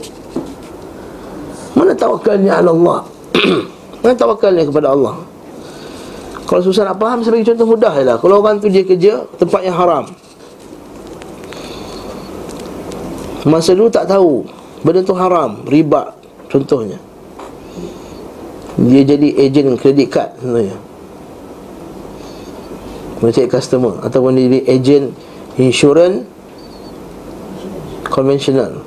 mana 1.80 1.96
tawakalnya 1.96 2.60
Allah 2.60 3.08
Mana 4.04 4.13
tawakalnya 4.13 4.68
kepada 4.68 4.92
Allah 4.92 5.16
Kalau 6.50 6.65
susah 6.65 6.82
nak 6.89 6.98
faham 6.98 7.22
Saya 7.22 7.38
bagi 7.38 7.46
contoh 7.53 7.68
mudah 7.70 7.94
je 7.94 8.03
lah. 8.10 8.18
Kalau 8.18 8.41
orang 8.41 8.58
tu 8.58 8.74
dia 8.74 8.82
kerja 8.82 9.22
Tempat 9.38 9.62
yang 9.62 9.77
haram. 9.77 10.10
Masa 13.46 13.77
dulu 13.77 13.94
tak 13.94 14.10
tahu. 14.10 14.50
Benda 14.82 15.06
tu 15.06 15.13
haram 15.13 15.62
Riba 15.70 16.18
Contohnya. 16.50 16.98
Dia 18.82 19.06
jadi 19.06 19.29
ejen 19.46 19.77
kredit 19.77 20.10
card 20.10 20.34
Contohnya. 20.41 20.77
Mencari 23.22 23.46
customer 23.46 24.01
Ataupun 24.01 24.34
dia 24.34 24.50
jadi 24.50 24.60
ejen 24.74 25.03
Insurans 25.62 26.25
Konvensional 28.10 28.82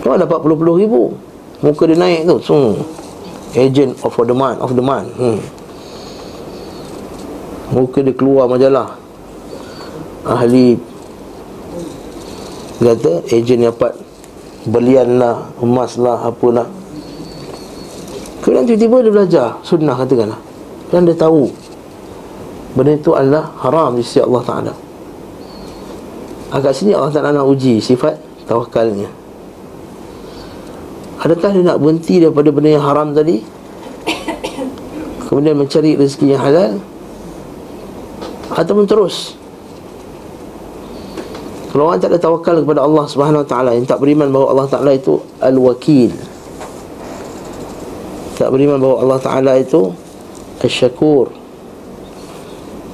Cuma 0.00 0.16
dapat 0.16 0.40
puluh-puluh 0.40 0.80
ribu. 0.80 1.12
Muka 1.60 1.84
dia 1.84 1.92
naik 1.92 2.24
tu 2.24 2.40
hmm. 2.40 2.99
Agent 3.54 3.98
of 4.06 4.14
the 4.14 4.36
month 4.36 4.58
Of 4.62 4.78
the 4.78 4.84
month 4.84 5.10
hmm. 5.18 5.40
Muka 7.70 8.02
dia 8.02 8.10
keluar 8.10 8.50
majalah. 8.50 8.98
Ahli 10.26 10.74
Kata 12.82 13.22
Agent 13.30 13.70
dapat 13.70 13.94
Belian 14.66 15.22
lah 15.22 15.50
Emas 15.62 15.94
lah 15.98 16.18
Apalah 16.26 16.66
Kemudian 18.40 18.64
tiba-tiba 18.66 18.96
dia 19.04 19.12
belajar 19.12 19.46
Sunnah 19.62 19.94
katakanlah. 19.94 20.40
Dan 20.90 21.06
dia 21.06 21.14
tahu 21.14 21.50
Benda 22.74 22.94
itu 22.94 23.10
adalah 23.12 23.50
haram 23.66 23.98
di 23.98 24.02
sisi 24.06 24.22
Allah 24.22 24.42
Ta'ala. 24.46 24.72
Agak 26.54 26.70
sini 26.70 26.94
Allah 26.94 27.10
Ta'ala 27.10 27.34
nak 27.34 27.50
uji 27.50 27.82
sifat 27.82 28.14
tawakalnya 28.46 29.19
Adakah 31.20 31.52
dia 31.52 31.62
nak 31.68 31.78
berhenti 31.84 32.16
daripada 32.16 32.48
benda 32.48 32.80
yang 32.80 32.84
haram 32.84 33.12
tadi? 33.12 33.44
Kemudian 35.28 35.52
mencari 35.52 35.92
rezeki 35.92 36.32
yang 36.32 36.40
halal? 36.40 36.72
Ataupun 38.56 38.88
terus? 38.88 39.36
Kalau 41.70 41.92
orang 41.92 42.00
tak 42.00 42.16
ada 42.16 42.18
tawakal 42.18 42.64
kepada 42.64 42.82
Allah 42.82 43.06
Subhanahu 43.06 43.46
Wa 43.46 43.48
Taala 43.48 43.78
Yang 43.78 43.94
tak 43.94 44.02
beriman 44.02 44.26
bahawa 44.34 44.46
Allah 44.50 44.68
Ta'ala 44.72 44.90
itu 44.96 45.22
Al-Wakil. 45.38 46.12
Tak 48.34 48.48
beriman 48.50 48.80
bahawa 48.80 48.96
Allah 49.04 49.20
Ta'ala 49.20 49.52
itu 49.60 49.92
Al-Syakur. 50.64 51.30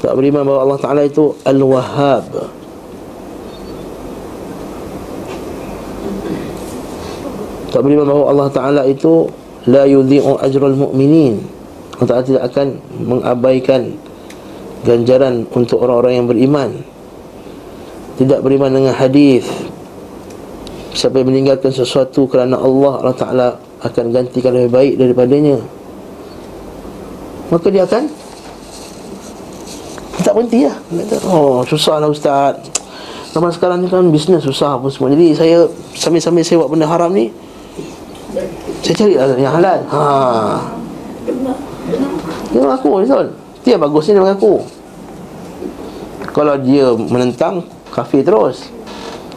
Tak 0.03 0.13
beriman 0.19 0.43
bahawa 0.45 0.61
Allah 0.67 0.81
Ta'ala 0.83 1.03
itu 1.07 1.39
Al-Wahhab 1.47 2.27
tak 7.77 7.85
beriman 7.85 8.09
bahawa 8.09 8.25
Allah 8.33 8.49
Ta'ala 8.49 8.83
itu 8.89 9.29
La 9.69 9.85
yudhi'u 9.85 10.41
ajral 10.41 10.73
mu'minin. 10.73 11.45
Allah 12.01 12.09
Ta'ala 12.09 12.25
tidak 12.25 12.43
akan 12.49 12.67
mengabaikan 13.05 13.93
Ganjaran 14.87 15.51
untuk 15.51 15.83
orang-orang 15.83 16.23
yang 16.23 16.27
beriman. 16.31 16.71
Tidak 18.23 18.39
beriman 18.39 18.71
dengan 18.71 18.95
hadis. 18.95 19.43
Siapa 20.95 21.21
yang 21.21 21.35
meninggalkan 21.35 21.75
sesuatu 21.75 22.31
kerana 22.31 22.55
Allah 22.57 23.03
Allah 23.03 23.19
Ta'ala 23.19 23.49
akan 23.83 24.05
gantikan 24.15 24.55
lebih 24.55 24.71
baik 24.71 24.93
daripadanya. 24.97 25.59
Maka 27.51 27.67
dia 27.69 27.83
akan 27.83 28.09
Tak 30.23 30.33
berhenti 30.35 30.67
lah. 30.67 30.77
Oh 31.29 31.67
susah 31.67 31.99
lah 31.99 32.09
Ustaz. 32.09 32.59
Zaman 33.31 33.53
sekarang 33.53 33.85
ni 33.85 33.91
kan 33.91 34.07
bisnes 34.09 34.43
susah 34.43 34.81
apa 34.81 34.87
semua. 34.89 35.13
Jadi 35.13 35.37
saya 35.37 35.67
sambil-sambil 35.93 36.47
saya 36.47 36.63
buat 36.63 36.71
benda 36.73 36.87
haram 36.89 37.11
ni 37.11 37.35
Saya 38.87 39.03
cari 39.03 39.15
lah 39.19 39.35
yang 39.35 39.51
halal. 39.59 39.81
Ha. 39.91 40.01
Dia 42.55 42.61
mengaku 42.63 43.03
betul 43.03 43.35
Itu 43.59 43.67
yang 43.75 43.83
bagusnya 43.83 44.15
dia 44.15 44.23
mengaku 44.23 44.63
Kalau 46.31 46.55
dia 46.63 46.95
menentang 46.95 47.67
Kafir 47.91 48.23
terus. 48.23 48.71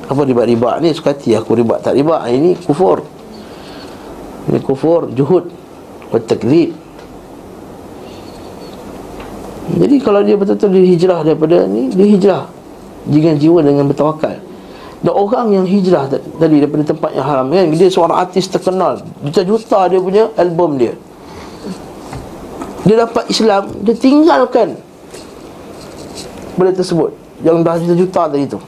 Apa 0.06 0.22
riba-riba 0.22 0.78
ni? 0.86 0.94
Suka 0.94 1.18
hati 1.18 1.34
aku 1.34 1.58
riba 1.58 1.82
tak 1.82 1.98
riba 1.98 2.30
Ini 2.30 2.62
kufur. 2.62 3.02
Ini 4.54 4.62
kufur 4.62 5.10
Juhud. 5.18 5.50
Wattakrib 6.14 6.78
Jadi 9.82 9.96
kalau 9.98 10.22
dia 10.22 10.38
betul-betul 10.38 10.78
dia 10.78 10.86
hijrah 10.94 11.20
daripada 11.26 11.66
ni 11.66 11.90
Dia 11.90 12.06
hijrah. 12.06 12.44
Dengan 13.10 13.34
jiwa 13.42 13.66
dengan 13.66 13.90
bertawakal 13.90 14.49
Dan 15.00 15.16
orang 15.16 15.48
yang 15.56 15.64
hijrah 15.64 16.12
tadi 16.12 16.60
daripada 16.60 16.84
tempat 16.84 17.16
yang 17.16 17.24
haram 17.24 17.48
kan? 17.48 17.72
Dia 17.72 17.88
seorang 17.88 18.20
artis 18.20 18.52
terkenal. 18.52 19.00
Juta-juta 19.24 19.88
dia 19.88 20.00
punya 20.04 20.28
album 20.36 20.76
dia. 20.76 20.92
Dia 22.84 23.06
dapat 23.06 23.28
Islam 23.28 23.70
Dia 23.84 23.96
tinggalkan 23.96 24.76
Benda 26.60 26.76
tersebut. 26.76 27.16
Yang 27.40 27.56
dah 27.64 27.76
juta-juta 27.80 28.22
tadi 28.28 28.44
tu. 28.44 28.60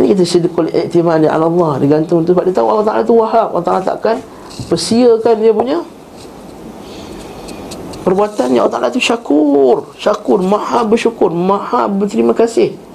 Ini 0.00 0.16
kita 0.16 0.24
sedekul 0.24 0.72
iktimad 0.72 1.20
ala 1.20 1.44
Allah. 1.44 1.84
Digantung 1.84 2.24
tu. 2.24 2.32
Sebab 2.32 2.48
dia 2.48 2.56
tahu 2.56 2.72
Allah 2.72 2.86
Ta'ala 2.88 3.02
tu 3.04 3.20
wahab 3.20 3.52
Allah 3.52 3.66
Ta'ala 3.68 3.80
takkan 3.84 4.16
Persiakan 4.72 5.34
dia 5.36 5.52
punya 5.52 5.84
Perbuatannya. 8.00 8.64
Allah 8.64 8.72
Ta'ala 8.72 8.88
tu 8.88 8.96
syakur. 8.96 9.92
Syakur, 10.00 10.40
maha 10.40 10.88
bersyukur. 10.88 11.28
Maha 11.28 11.84
berterima 11.84 12.32
kasih 12.32 12.88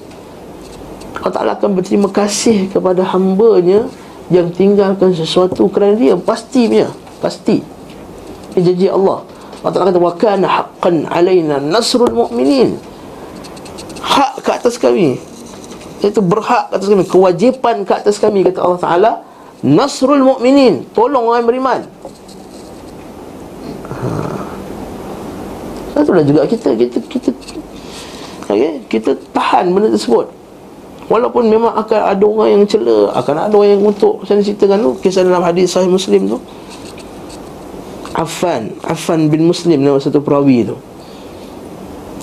Allah 1.26 1.42
Ta'ala 1.42 1.52
akan 1.58 1.74
berterima 1.74 2.06
kasih 2.14 2.70
kepada 2.70 3.02
hambanya 3.02 3.90
Yang 4.30 4.62
tinggalkan 4.62 5.10
sesuatu 5.18 5.66
kerana 5.74 5.98
dia. 5.98 6.14
Pasti 6.14 6.70
punya 6.70 6.94
Pasti. 7.18 7.66
Ini 8.54 8.62
janji 8.62 8.86
Allah. 8.86 9.26
Allah 9.66 9.74
Ta'ala 9.74 9.90
kata 9.90 9.98
Wa 9.98 10.14
haqqan 10.46 11.10
alayna 11.10 11.58
nasrul 11.58 12.14
mu'minin. 12.14 12.78
Hak 14.06 14.46
ke 14.46 14.50
atas 14.54 14.78
kami. 14.78 15.18
Itu 16.06 16.22
berhak 16.22 16.70
ke 16.70 16.74
atas 16.78 16.86
kami. 16.86 17.10
Kewajipan 17.10 17.82
ke 17.90 17.94
atas 17.98 18.22
kami 18.22 18.46
Kata 18.46 18.62
Allah 18.62 18.78
Ta'ala. 18.78 19.12
Nasrul 19.66 20.22
mu'minin. 20.22 20.86
Tolong 20.94 21.26
orang 21.26 21.50
beriman. 21.50 21.82
Itulah 25.98 26.22
juga 26.22 26.46
kita 26.46 26.78
kita 26.78 27.00
kita 27.10 27.30
okay, 28.46 28.78
kita 28.86 29.18
tahan 29.34 29.74
benda 29.74 29.90
tersebut. 29.90 30.45
Walaupun 31.06 31.46
memang 31.46 31.78
akan 31.78 32.02
ada 32.02 32.26
orang 32.26 32.50
yang 32.58 32.64
cela, 32.66 33.14
akan 33.14 33.36
ada 33.46 33.54
orang 33.54 33.78
yang 33.78 33.84
untuk 33.86 34.26
saya 34.26 34.42
ceritakan 34.42 34.82
tu 34.82 34.92
kisah 35.06 35.22
dalam 35.22 35.46
hadis 35.46 35.70
sahih 35.70 35.86
Muslim 35.86 36.26
tu. 36.26 36.38
Affan, 38.16 38.74
Affan 38.82 39.30
bin 39.30 39.46
Muslim 39.46 39.86
nama 39.86 40.02
satu 40.02 40.18
perawi 40.24 40.66
tu. 40.66 40.76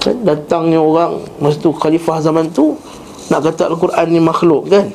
Kan 0.02 0.26
datangnya 0.26 0.82
orang 0.82 1.22
masa 1.38 1.62
tu 1.62 1.70
khalifah 1.70 2.18
zaman 2.18 2.50
tu 2.50 2.74
nak 3.30 3.46
kata 3.46 3.70
Al-Quran 3.70 4.06
ni 4.10 4.18
makhluk 4.18 4.66
kan. 4.66 4.90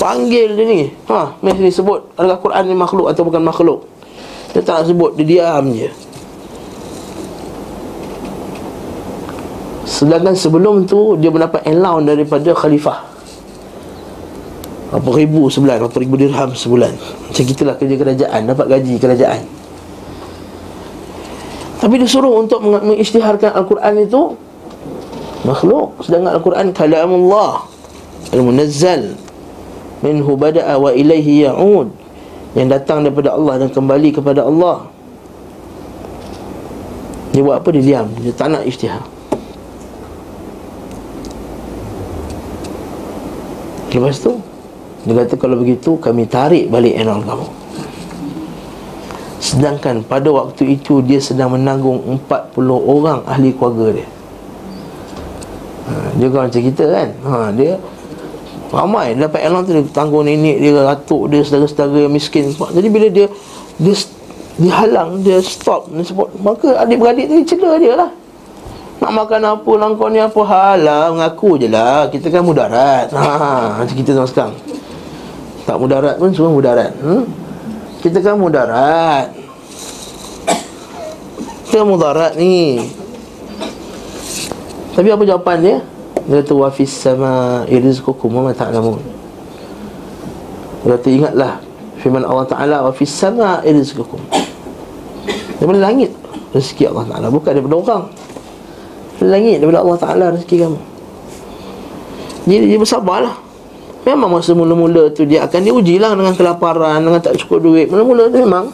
Panggil 0.00 0.56
dia 0.56 0.64
ni. 0.64 0.80
Ha, 1.12 1.36
mesti 1.44 1.68
sebut 1.68 2.16
adakah 2.16 2.40
Quran 2.40 2.62
ni 2.72 2.76
makhluk 2.76 3.12
atau 3.12 3.20
bukan 3.24 3.44
makhluk. 3.44 3.84
Dia 4.56 4.64
tak 4.64 4.80
nak 4.80 4.84
sebut, 4.88 5.12
dia 5.20 5.24
diam 5.28 5.68
je. 5.76 5.92
Sedangkan 10.06 10.38
sebelum 10.38 10.86
tu 10.86 11.18
Dia 11.18 11.34
mendapat 11.34 11.66
allowance 11.66 12.06
daripada 12.06 12.54
khalifah. 12.54 13.02
Berapa 14.94 15.10
ribu 15.18 15.50
sebulan 15.50 15.82
Berapa 15.82 15.98
ribu 15.98 16.14
dirham 16.14 16.54
sebulan. 16.54 16.94
Macam 16.94 17.42
kita 17.42 17.66
lah 17.66 17.74
kerja 17.74 17.98
kerajaan 17.98 18.40
Dapat 18.46 18.66
gaji 18.70 18.94
kerajaan. 19.02 19.42
Tapi 21.82 21.94
dia 21.98 22.06
suruh 22.06 22.38
untuk 22.38 22.62
mengisytiharkan 22.62 23.50
Al-Quran 23.50 24.06
itu 24.06 24.22
Makhluk. 25.42 25.98
Sedangkan 26.06 26.38
Al-Quran 26.38 26.70
Kalamullah 26.70 27.66
Al-Munazzal 28.30 29.10
Minhu 30.06 30.38
bada'a 30.38 30.78
wa 30.78 30.94
ilaihi 30.94 31.50
ya'ud 31.50 31.90
Yang 32.54 32.68
datang 32.78 33.02
daripada 33.02 33.34
Allah 33.34 33.66
dan 33.66 33.68
kembali 33.74 34.14
kepada 34.14 34.46
Allah. 34.46 34.86
Dia 37.34 37.42
buat 37.42 37.58
apa? 37.58 37.68
Dia 37.74 37.82
diam. 37.84 38.06
Dia 38.22 38.32
tak 38.32 38.54
nak 38.54 38.64
isytihar 38.64 39.16
Lepas 43.96 44.20
tu 44.20 44.36
Dia 45.08 45.24
kata 45.24 45.34
kalau 45.40 45.56
begitu 45.56 45.96
Kami 45.96 46.28
tarik 46.28 46.68
balik 46.68 46.92
enol 46.92 47.24
kamu. 47.24 47.48
Sedangkan 49.40 50.04
pada 50.04 50.28
waktu 50.28 50.76
itu 50.76 51.00
Dia 51.00 51.16
sedang 51.16 51.56
menanggung 51.56 52.04
40 52.28 52.52
orang 52.68 53.24
ahli 53.24 53.56
keluarga 53.56 53.96
dia. 53.96 54.08
Ha, 55.88 55.92
Dia 56.20 56.26
macam 56.28 56.60
kita 56.60 56.84
kan? 56.84 57.08
Ha, 57.24 57.32
Dia 57.56 57.72
Ramai 58.68 59.16
dapat 59.16 59.40
enol 59.48 59.64
tu 59.64 59.72
Dia 59.72 59.84
tanggung 59.96 60.28
nenek 60.28 60.60
dia 60.60 60.84
Atuk 60.84 61.32
dia 61.32 61.40
Saudara-saudara 61.40 62.04
yang 62.04 62.12
miskin 62.12 62.52
Jadi 62.52 62.88
bila 62.92 63.08
dia 63.08 63.26
Dia 63.80 63.94
Dihalang 64.56 65.20
Dia 65.20 65.40
stop 65.44 65.88
dia 65.92 66.04
sebut, 66.04 66.28
Maka 66.40 66.84
adik-beradik 66.84 67.28
tu 67.28 67.56
Cela 67.56 67.80
dia 67.80 67.94
lah 67.96 68.10
nak 68.96 69.12
makan 69.12 69.42
apa 69.44 69.72
lah 69.76 69.88
kau 69.94 70.08
ni 70.08 70.18
apa 70.18 70.40
hal 70.48 70.78
lah 70.82 71.02
Mengaku 71.12 71.60
je 71.60 71.68
lah. 71.68 72.08
Kita 72.08 72.32
kan 72.32 72.42
mudarat. 72.42 73.12
Ha, 73.12 73.82
Macam 73.84 73.96
kita 73.96 74.16
sama 74.16 74.26
sekarang. 74.26 74.54
Tak 75.66 75.76
mudarat 75.76 76.14
pun 76.16 76.30
semua 76.32 76.52
mudarat. 76.54 76.90
Hmm? 76.98 77.22
Kita 78.00 78.18
kan 78.22 78.34
mudarat. 78.38 79.30
Kita 81.68 81.82
kan 81.82 81.88
mudarat 81.88 82.32
ni. 82.38 82.80
Tapi 84.96 85.08
apa 85.12 85.22
jawapan 85.28 85.56
dia? 85.60 85.76
Dia 86.26 86.42
kata 86.42 86.54
wafis 86.56 86.90
sama 86.90 87.62
irizkukum 87.68 88.32
wa 88.32 88.50
ta'lamun. 88.50 88.98
Dia 90.86 90.94
kata 90.94 91.08
ingatlah 91.10 91.52
Firman 91.98 92.22
Allah 92.22 92.46
Ta'ala 92.46 92.76
wafis 92.86 93.10
sama 93.10 93.58
irizkukum 93.66 94.22
Daripada 95.58 95.82
langit 95.82 96.14
Rezeki 96.54 96.94
Allah 96.94 97.10
Ta'ala 97.10 97.26
Bukan 97.26 97.50
daripada 97.50 97.74
orang 97.74 98.04
langit 99.24 99.64
daripada 99.64 99.80
Allah 99.80 99.98
Ta'ala 99.98 100.24
rezeki 100.36 100.56
kamu. 100.66 100.80
Jadi 102.46 102.64
dia 102.68 102.78
bersabarlah. 102.78 103.36
Memang 104.06 104.38
masa 104.38 104.54
mula-mula 104.54 105.10
tu 105.10 105.26
dia 105.26 105.42
akan 105.42 105.60
diuji 105.66 105.98
lah 105.98 106.14
dengan 106.14 106.30
kelaparan 106.30 107.02
Dengan 107.02 107.18
tak 107.18 107.42
cukup 107.42 107.58
duit. 107.58 107.90
Mula-mula 107.90 108.30
tu 108.30 108.38
memang. 108.38 108.70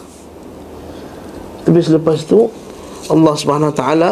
Tapi 1.65 1.79
selepas 1.81 2.21
tu 2.27 2.51
Allah 3.09 3.33
Subhanahu 3.33 3.73
Wa 3.73 3.77
Ta'ala 3.77 4.11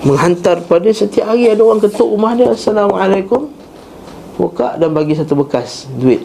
Menghantar 0.00 0.64
pada 0.64 0.88
setiap 0.90 1.32
hari 1.32 1.48
ada 1.52 1.60
orang 1.60 1.80
ketuk 1.80 2.08
rumah 2.08 2.32
dia 2.32 2.52
Assalamualaikum. 2.52 3.52
Buka 4.40 4.80
dan 4.80 4.96
bagi 4.96 5.12
satu 5.12 5.36
bekas 5.36 5.88
duit. 5.96 6.24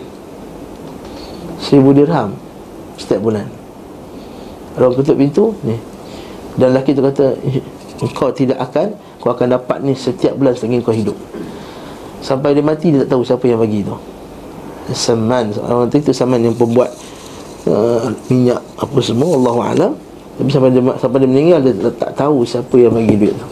Seribu 1.60 1.92
dirham 1.96 2.36
Setiap 2.96 3.24
bulan. 3.24 3.48
Orang 4.76 4.96
ketuk 5.00 5.16
pintu 5.16 5.56
ni 5.64 5.95
dan 6.56 6.72
lelaki 6.72 6.96
tu 6.96 7.04
kata 7.04 7.36
Kau 8.16 8.32
tidak 8.32 8.60
akan 8.60 8.96
Kau 9.20 9.32
akan 9.32 9.60
dapat 9.60 9.84
ni 9.84 9.96
setiap 9.96 10.36
bulan 10.38 10.54
selagi 10.56 10.84
kau 10.84 10.94
hidup. 10.94 11.18
Sampai 12.22 12.54
dia 12.58 12.64
mati 12.66 12.90
dia 12.94 13.06
tak 13.06 13.18
tahu 13.18 13.22
siapa 13.26 13.46
yang 13.46 13.62
bagi 13.62 13.86
tu. 13.86 13.96
Saman 14.94 15.50
Orang 15.62 15.90
tu 15.90 15.98
itu 15.98 16.14
Saman 16.14 16.42
yang 16.46 16.54
pembuat 16.54 16.94
uh, 17.66 18.10
Minyak 18.30 18.62
apa 18.78 19.00
semua 19.02 19.34
Allah 19.38 19.56
Alam. 19.74 19.94
Tapi 20.36 20.50
sampai 20.52 20.70
dia, 20.76 20.82
sampai 21.00 21.18
dia 21.24 21.30
meninggal 21.30 21.60
Dia 21.64 21.74
tak, 21.96 22.12
tahu 22.14 22.46
siapa 22.46 22.76
yang 22.78 22.94
bagi 22.94 23.16
duit 23.18 23.34
tu. 23.34 23.48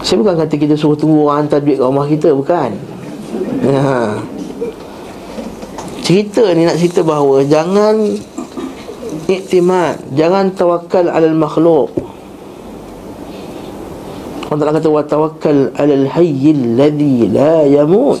Saya 0.00 0.16
bukan 0.22 0.34
kata 0.42 0.54
kita 0.56 0.74
suruh 0.78 0.96
tunggu 0.96 1.28
orang 1.28 1.44
hantar 1.44 1.60
duit 1.60 1.76
ke 1.76 1.84
rumah 1.84 2.06
kita 2.06 2.28
Bukan. 2.32 2.70
Ya. 3.66 4.16
Cerita 6.06 6.42
ni 6.54 6.66
nak 6.66 6.78
cerita 6.78 7.02
bahawa 7.02 7.42
Jangan 7.46 7.94
iktimad 9.28 10.00
Jangan 10.14 10.54
tawakal 10.54 11.10
alal 11.10 11.36
makhluk 11.36 11.90
Allah 14.50 14.66
Ta'ala 14.66 14.74
kata 14.82 14.88
Wa 14.90 15.02
tawakal 15.06 15.70
alal 15.78 16.06
hayyil 16.10 16.74
ladhi 16.74 17.30
la 17.30 17.62
yamut. 17.70 18.18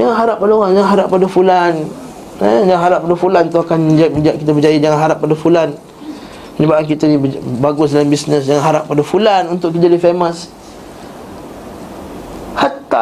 Jangan 0.00 0.16
harap 0.16 0.36
pada 0.40 0.52
orang 0.56 0.72
Jangan 0.72 0.90
harap 0.96 1.06
pada 1.12 1.26
fulan. 1.28 1.74
Eh, 2.40 2.60
Jangan 2.64 2.80
harap 2.80 3.00
pada 3.04 3.16
fulan. 3.20 3.44
Tu 3.52 3.58
akan 3.60 3.78
menjadi 3.92 4.40
kita 4.40 4.50
berjaya 4.56 4.76
Jangan 4.80 4.98
harap 5.04 5.18
pada 5.20 5.34
fulan. 5.36 5.68
Menyebabkan 6.56 6.86
kita 6.88 7.04
ni 7.04 7.16
bagus 7.60 7.92
dalam 7.92 8.08
bisnes. 8.08 8.48
Jangan 8.48 8.64
harap 8.64 8.82
pada 8.88 9.02
fulan 9.04 9.44
untuk 9.52 9.76
kita 9.76 9.92
jadi 9.92 10.00
famous 10.00 10.48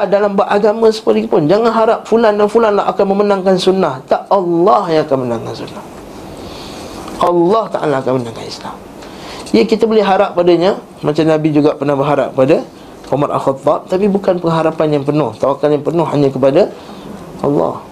Dalam 0.06 0.38
beragama 0.38 0.86
seperti 0.92 1.26
pun. 1.26 1.48
Jangan 1.50 1.72
harap 1.72 2.00
fulan 2.06 2.38
dan 2.38 2.46
fulan 2.46 2.76
lah 2.76 2.86
akan 2.92 3.04
memenangkan 3.16 3.56
sunnah. 3.58 3.98
Tak 4.06 4.30
Allah 4.30 4.82
yang 4.92 5.02
akan 5.08 5.16
memenangkan 5.24 5.54
sunnah. 5.56 5.84
Allah 7.18 7.64
Ta'ala 7.72 7.94
akan 7.98 8.12
menangkan 8.22 8.46
Islam. 8.46 8.76
Ya 9.50 9.66
kita 9.66 9.88
boleh 9.88 10.04
harap 10.06 10.38
padanya. 10.38 10.78
Macam 11.02 11.24
Nabi 11.26 11.48
juga 11.50 11.74
pernah 11.74 11.98
berharap 11.98 12.36
pada 12.36 12.62
Umar 13.10 13.34
Al-Khattab. 13.34 13.90
Tapi 13.90 14.06
bukan 14.06 14.38
pengharapan 14.38 15.00
yang 15.00 15.04
penuh. 15.08 15.34
Tawakal 15.34 15.72
yang 15.72 15.82
penuh 15.82 16.06
hanya 16.06 16.28
kepada 16.30 16.70
Allah. 17.42 17.82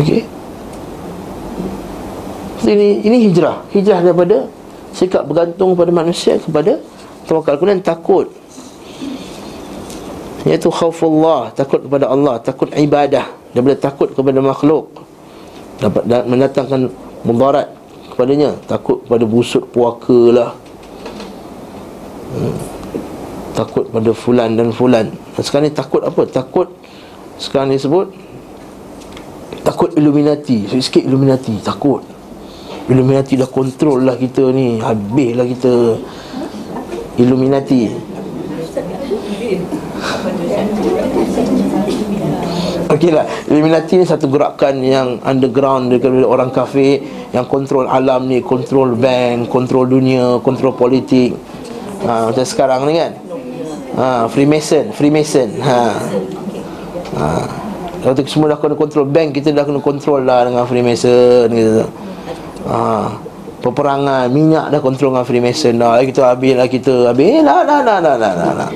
Okey 0.00 0.36
ini 2.72 3.06
ini 3.06 3.16
hijrah. 3.30 3.62
Hijrah 3.70 4.02
daripada 4.02 4.50
Sikap 4.96 5.28
bergantung 5.28 5.76
pada 5.76 5.92
manusia 5.92 6.40
Kepada 6.40 6.80
Tawakal. 7.28 7.58
Kemudian 7.60 7.82
takut 7.84 8.30
Iaitu 10.46 10.70
khawfullah 10.70 11.50
Takut 11.58 11.82
kepada 11.82 12.06
Allah 12.06 12.38
Takut 12.38 12.70
ibadah 12.70 13.26
Daripada 13.50 13.76
takut 13.88 14.12
kepada 14.12 14.36
makhluk. 14.44 14.92
Dapat 15.80 16.28
mendatangkan 16.28 16.92
Mudarat 17.24 17.72
kepadanya 18.12 18.52
Takut 18.68 19.00
pada 19.08 19.24
busuk 19.24 19.72
puaka 19.72 20.20
lah. 20.30 20.50
Hmm. 22.36 22.56
Takut 23.56 23.88
pada 23.88 24.12
fulan 24.12 24.60
dan 24.60 24.68
fulan. 24.76 25.08
Sekarang 25.40 25.66
ni 25.66 25.72
takut 25.72 26.04
apa? 26.04 26.28
Takut 26.28 26.68
Sekarang 27.40 27.72
ni 27.72 27.80
sebut 27.80 28.12
Takut 29.64 29.96
Illuminati 29.96 30.68
Sikit 30.68 31.00
Illuminati 31.00 31.56
Takut. 31.64 32.04
Illuminati 32.92 33.40
dah 33.40 33.48
kontrol 33.48 34.04
lah 34.04 34.20
kita 34.20 34.52
ni 34.52 34.78
Habis 34.78 35.30
lah 35.32 35.46
kita. 35.48 35.74
Illuminati 37.16 38.12
Okeylah, 42.86 43.26
Illuminati 43.50 43.98
ni 43.98 44.06
satu 44.06 44.30
gerakan 44.30 44.78
yang 44.78 45.18
underground 45.26 45.90
daripada 45.90 46.22
orang 46.22 46.54
kafir 46.54 47.02
yang 47.34 47.42
kontrol 47.50 47.90
alam 47.90 48.30
ni, 48.30 48.38
kontrol 48.38 48.94
bank, 48.94 49.50
kontrol 49.50 49.90
dunia, 49.90 50.38
kontrol 50.38 50.70
politik. 50.70 51.34
Ha, 52.06 52.30
macam 52.30 52.46
sekarang 52.46 52.86
ni 52.86 52.94
kan. 53.02 53.12
Ha, 53.98 54.06
Freemason, 54.30 54.94
Freemason. 54.94 55.50
Ha. 55.66 55.80
Ha. 57.18 57.26
Kalau 58.06 58.14
tu 58.14 58.22
semua 58.30 58.54
dah 58.54 58.58
kena 58.62 58.78
kontrol 58.78 59.02
bank, 59.02 59.34
kita 59.34 59.50
dah 59.50 59.66
kena 59.66 59.82
kontrol 59.82 60.22
lah 60.22 60.46
dengan 60.46 60.62
Freemason 60.62 61.50
gitu. 61.50 61.82
Ha. 62.70 63.10
Peperangan 63.66 64.30
minyak 64.30 64.70
dah 64.70 64.78
kontrol 64.78 65.10
dengan 65.10 65.26
Freemason 65.26 65.74
dah. 65.74 65.98
Kita 66.06 66.30
habis 66.30 66.54
lah 66.54 66.70
kita 66.70 67.10
habis 67.10 67.42
lah 67.42 67.66
dah 67.66 67.82
dah 67.82 67.98
dah 67.98 68.14
dah 68.14 68.32
dah. 68.62 68.70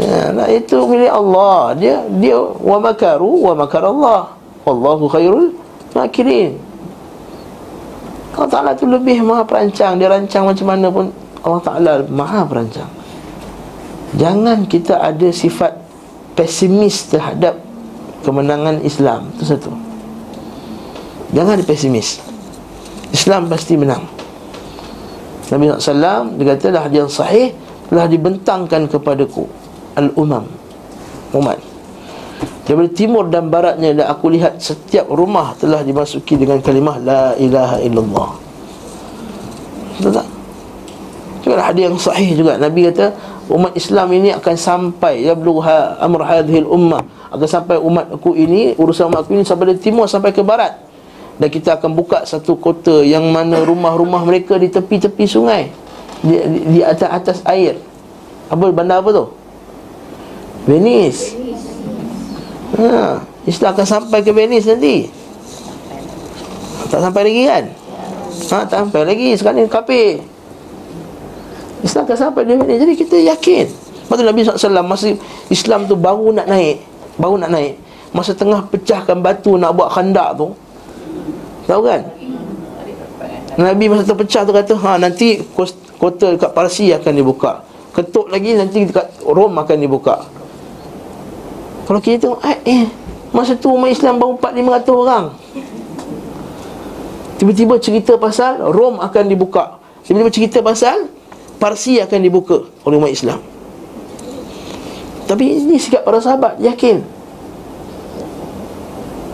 Ya, 0.00 0.32
nah 0.32 0.48
itu 0.48 0.80
milik 0.88 1.12
Allah. 1.12 1.76
Dia 1.76 1.96
dia 2.16 2.40
wa 2.40 2.78
makaru 2.80 3.44
wa 3.44 3.52
makar 3.52 3.84
Allah. 3.84 4.32
Wallahu 4.64 5.04
khairul 5.12 5.52
makirin. 5.92 6.56
Allah 8.32 8.48
Ta'ala 8.48 8.70
tu 8.72 8.88
lebih 8.88 9.20
maha 9.20 9.44
perancang. 9.44 10.00
Dia 10.00 10.08
rancang 10.08 10.48
macam 10.48 10.66
mana 10.72 10.88
pun 10.88 11.12
Allah 11.44 11.60
Ta'ala 11.60 11.92
maha 12.08 12.48
perancang. 12.48 12.88
Jangan 14.16 14.64
kita 14.64 14.96
ada 14.96 15.28
sifat 15.30 15.76
Pesimis 16.32 17.10
terhadap 17.12 17.60
Kemenangan 18.24 18.80
Islam. 18.80 19.28
Itu 19.36 19.44
satu. 19.44 19.72
Jangan 21.36 21.60
ada 21.60 21.64
pesimis. 21.68 22.20
Islam 23.12 23.52
pasti 23.52 23.76
menang. 23.76 24.08
Nabi 25.50 25.66
SAW 25.82 26.38
Dia 26.38 26.44
kata 26.54 26.66
dah 26.70 26.84
yang 26.94 27.10
sahih 27.10 27.50
Telah 27.90 28.06
dibentangkan 28.06 28.86
kepadaku 28.86 29.50
Al-Umam 29.98 30.46
Umat 31.34 31.58
Daripada 32.66 32.90
timur 32.94 33.26
dan 33.26 33.50
baratnya 33.50 33.90
Dan 33.94 34.06
aku 34.06 34.30
lihat 34.30 34.62
setiap 34.62 35.10
rumah 35.10 35.54
Telah 35.58 35.82
dimasuki 35.82 36.38
dengan 36.38 36.62
kalimah 36.62 36.96
La 37.02 37.22
ilaha 37.34 37.82
illallah. 37.82 38.30
Betul 39.98 40.12
tak? 40.14 40.28
Juga 41.40 41.66
hadis 41.66 41.82
yang 41.88 41.96
sahih 41.96 42.30
juga. 42.36 42.60
Nabi 42.60 42.92
kata 42.92 43.10
Umat 43.50 43.74
Islam 43.74 44.14
ini 44.14 44.30
akan 44.30 44.54
sampai 44.54 45.26
Ya 45.26 45.34
beluha 45.34 45.98
amr 45.98 46.22
hadhil 46.22 46.68
ummah 46.68 47.02
Akan 47.34 47.48
sampai 47.50 47.74
umat 47.82 48.06
aku 48.14 48.38
ini 48.38 48.78
Urusan 48.78 49.10
umat 49.10 49.26
aku 49.26 49.34
ini 49.34 49.42
Sampai 49.42 49.74
dari 49.74 49.80
timur 49.82 50.06
sampai 50.06 50.30
ke 50.30 50.46
barat. 50.46 50.78
Dan 51.40 51.48
kita 51.50 51.80
akan 51.80 51.96
buka 51.96 52.22
satu 52.22 52.54
kota 52.54 53.02
Yang 53.02 53.26
mana 53.32 53.66
rumah-rumah 53.66 54.22
mereka 54.22 54.54
Di 54.60 54.70
tepi-tepi 54.70 55.24
sungai 55.26 55.72
Di, 56.22 56.36
di, 56.38 56.58
di 56.78 56.80
atas 56.84 57.10
atas 57.10 57.38
air. 57.48 57.80
Apa 58.46 58.70
bandar 58.70 59.02
apa 59.02 59.10
tu? 59.10 59.39
Venice. 60.70 61.34
Ha, 62.78 63.18
Islam 63.42 63.74
akan 63.74 63.86
sampai 63.86 64.22
ke 64.22 64.30
Venice 64.30 64.70
nanti. 64.70 65.10
Tak 66.86 67.02
sampai 67.02 67.22
lagi 67.26 67.42
kan? 67.46 67.64
Ha, 68.50 68.66
Tak 68.66 68.78
sampai 68.86 69.02
lagi 69.06 69.28
Sekarang 69.34 69.62
ni 69.62 69.70
kapir. 69.70 70.22
Islam 71.82 72.06
akan 72.06 72.18
sampai 72.18 72.42
di 72.46 72.54
Venice. 72.54 72.80
Jadi 72.86 72.94
kita 72.94 73.16
yakin. 73.18 73.66
Masa 74.06 74.22
Nabi 74.26 74.38
SAW 74.46 74.86
Masa 74.86 75.06
Islam 75.50 75.86
tu 75.86 75.94
baru 75.94 76.34
nak 76.34 76.50
naik 76.50 76.82
Baru 77.14 77.38
nak 77.38 77.54
naik 77.54 77.78
Masa 78.10 78.34
tengah 78.34 78.66
pecahkan 78.66 79.22
batu 79.22 79.54
Nak 79.54 79.70
buat 79.70 79.86
khandak 79.94 80.34
tu 80.34 80.50
Tahu 81.70 81.80
kan? 81.86 82.02
Nabi 83.54 83.86
masa 83.86 84.02
terpecah 84.02 84.42
tu 84.42 84.50
kata 84.50 84.74
ha, 84.82 84.98
Nanti 84.98 85.38
kota 85.94 86.34
dekat 86.34 86.50
Parsi 86.50 86.90
akan 86.90 87.12
dibuka. 87.14 87.62
Ketuk 87.94 88.34
lagi 88.34 88.58
nanti 88.58 88.82
dekat 88.82 89.22
Rom 89.22 89.54
akan 89.54 89.78
dibuka 89.78 90.39
kalau 91.90 91.98
kita 91.98 92.16
tengok 92.22 92.40
eh, 92.46 92.58
eh 92.70 92.84
Masa 93.30 93.54
tu 93.54 93.70
umat 93.70 93.90
Islam 93.94 94.18
baru 94.18 94.34
4-500 94.42 94.90
orang. 94.90 95.24
Tiba-tiba 97.38 97.74
cerita 97.78 98.12
pasal 98.18 98.58
Rom 98.58 98.98
akan 98.98 99.24
dibuka. 99.30 99.78
Tiba-tiba 100.02 100.30
cerita 100.34 100.58
pasal 100.60 101.06
Parsi 101.62 102.02
akan 102.02 102.18
dibuka 102.20 102.66
oleh 102.82 102.98
umat 102.98 103.14
Islam. 103.14 103.38
Tapi 105.30 105.44
ini 105.46 105.78
sikap 105.78 106.02
para 106.02 106.18
sahabat 106.18 106.58
Yakin? 106.58 106.98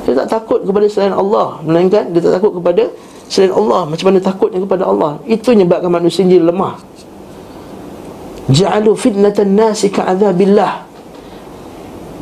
Dia 0.04 0.12
tak 0.22 0.28
takut 0.28 0.60
kepada 0.60 0.86
selain 0.92 1.16
Allah. 1.16 1.56
Melainkan 1.64 2.12
dia 2.12 2.20
tak 2.20 2.36
takut 2.36 2.52
kepada 2.60 2.92
Selain 3.26 3.50
Allah. 3.50 3.90
Macam 3.90 4.06
mana 4.06 4.22
takutnya 4.22 4.62
kepada 4.62 4.86
Allah? 4.86 5.18
Itu 5.26 5.50
menyebabkan 5.50 5.90
manusia 5.90 6.22
jadi 6.22 6.46
lemah. 6.46 6.78
Ja'alu 8.46 8.94
fitnatan 8.94 9.58
nasi 9.58 9.90
ka'adhabillah 9.90 10.86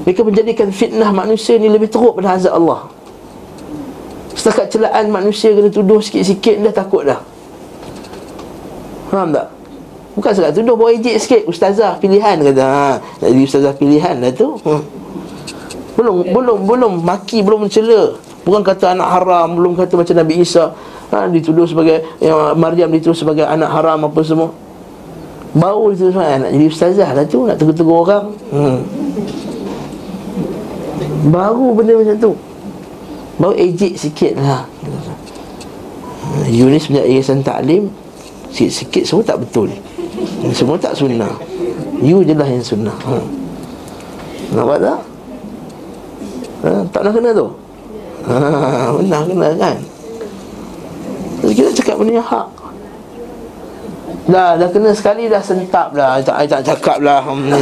mereka 0.04 0.20
menjadikan 0.20 0.68
fitnah 0.68 1.10
manusia 1.10 1.56
ni 1.56 1.72
lebih 1.72 1.88
teruk 1.88 2.20
pada 2.20 2.36
azab 2.36 2.60
Allah. 2.60 2.92
Setakat 4.36 4.68
celaan 4.68 5.08
manusia 5.08 5.56
kena 5.56 5.72
tuduh 5.72 6.04
sikit-sikit 6.04 6.60
dah 6.60 6.74
takut 6.76 7.08
dah. 7.08 7.20
Faham 9.08 9.32
tak? 9.32 9.48
Bukan 10.14 10.30
setakat 10.30 10.54
tuduh, 10.60 10.76
bawa 10.76 10.92
ejek 10.92 11.16
sikit. 11.16 11.42
Ustazah 11.48 11.96
pilihan 11.96 12.36
kata. 12.36 12.62
Ha, 12.62 12.88
jadi 13.24 13.40
ustazah 13.40 13.72
pilihan 13.72 14.20
dah 14.20 14.30
tu. 14.36 14.60
Ha. 14.68 14.78
Belum, 15.96 16.20
belum, 16.28 16.58
belum. 16.68 16.92
Maki, 17.00 17.40
belum 17.40 17.64
mencela. 17.64 18.20
Bukan 18.44 18.60
kata 18.60 18.92
anak 18.92 19.08
haram 19.08 19.56
Belum 19.56 19.72
kata 19.72 19.96
macam 19.96 20.14
Nabi 20.20 20.44
Isa. 20.44 20.76
Ha, 21.08 21.32
Dituduh 21.32 21.64
sebagai 21.64 22.04
yang 22.20 22.52
Maryam 22.60 22.92
dituduh 22.92 23.16
sebagai 23.16 23.48
anak 23.48 23.72
haram 23.72 24.04
Apa 24.04 24.20
semua. 24.20 24.52
Bau 25.56 25.88
dituduh 25.88 26.12
sebagai 26.12 26.44
Nak 26.44 26.50
jadi 26.52 26.66
ustazah 26.68 27.08
lah 27.16 27.24
tu 27.24 27.48
Nak 27.48 27.56
tegur-tegur 27.56 28.04
orang. 28.04 28.36
Hmm. 28.52 28.78
Baru 31.24 31.72
benda 31.72 31.96
macam 31.96 32.16
tu. 32.20 32.32
Baru 33.34 33.54
ejek 33.58 33.98
sikit 33.98 34.38
lah 34.38 34.62
Yunis 36.46 36.86
punya 36.86 37.02
yayasan 37.02 37.42
taklim 37.42 37.90
Sikit-sikit 38.54 39.02
semua 39.02 39.24
tak 39.26 39.42
betul. 39.42 39.66
Semua 40.54 40.78
tak 40.78 40.94
sunnah. 40.94 41.34
You 41.98 42.22
je 42.22 42.38
lah 42.38 42.46
yang 42.46 42.62
sunnah. 42.62 42.94
Ha. 42.94 43.18
Nampak 44.54 44.78
tak? 44.78 45.00
Ha, 46.62 46.70
tak 46.94 47.02
nak 47.02 47.12
kena 47.18 47.30
tu? 47.34 47.50
Ha, 48.30 48.34
pernah 48.94 49.22
kena 49.26 49.48
kan? 49.58 49.76
Kita 51.42 51.70
cakap 51.82 51.98
benda 51.98 52.22
yang 52.22 52.28
hak. 52.30 52.46
Dah, 54.30 54.54
dah 54.54 54.68
kena 54.70 54.94
sekali 54.94 55.26
dah 55.26 55.42
sentap 55.42 55.90
dah. 55.90 56.22
Tak, 56.22 56.46
tak 56.46 56.62
cakap 56.62 57.02
lah 57.02 57.26
hmm. 57.26 57.58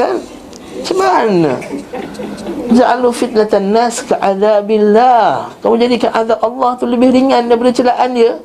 kan 0.00 0.16
mana? 0.94 1.58
Ja'alu 2.70 3.10
fitnatan 3.10 3.74
nas 3.74 4.02
ka'adabillah. 4.06 5.58
Kamu 5.58 5.74
jadikan 5.78 6.10
azab 6.14 6.38
Allah 6.42 6.70
tu 6.78 6.86
lebih 6.86 7.10
ringan 7.10 7.50
daripada 7.50 7.74
celaan 7.74 8.14
dia. 8.14 8.38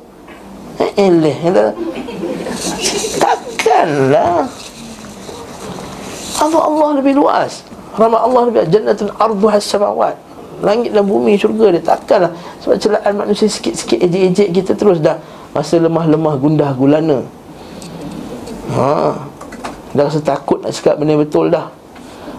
Eh 0.82 0.90
eleh. 0.98 1.36
Takkanlah. 3.22 4.50
Azab 6.42 6.62
Allah 6.62 6.88
lebih 6.98 7.14
luas. 7.16 7.62
Rahmat 7.96 8.20
Allah 8.20 8.42
lebih 8.50 8.60
jannatun 8.68 9.08
arduha 9.16 9.56
samawat 9.56 10.14
langit 10.60 10.92
dan 10.92 11.04
bumi 11.06 11.38
syurga 11.38 11.76
dia. 11.76 11.82
Takkanlah. 11.84 12.32
Sebab 12.64 12.76
celaan 12.82 13.14
manusia 13.14 13.46
sikit-sikit 13.46 14.02
ejek-ejek 14.02 14.48
kita 14.52 14.72
terus 14.74 14.98
dah. 14.98 15.20
Masa 15.54 15.80
lemah-lemah 15.80 16.34
gundah 16.36 16.70
gulana. 16.76 17.24
Ha. 18.74 19.16
Dah 19.96 20.04
rasa 20.04 20.20
takut 20.20 20.60
nak 20.60 20.76
cakap 20.76 21.00
benda 21.00 21.16
betul 21.16 21.48
dah 21.48 21.75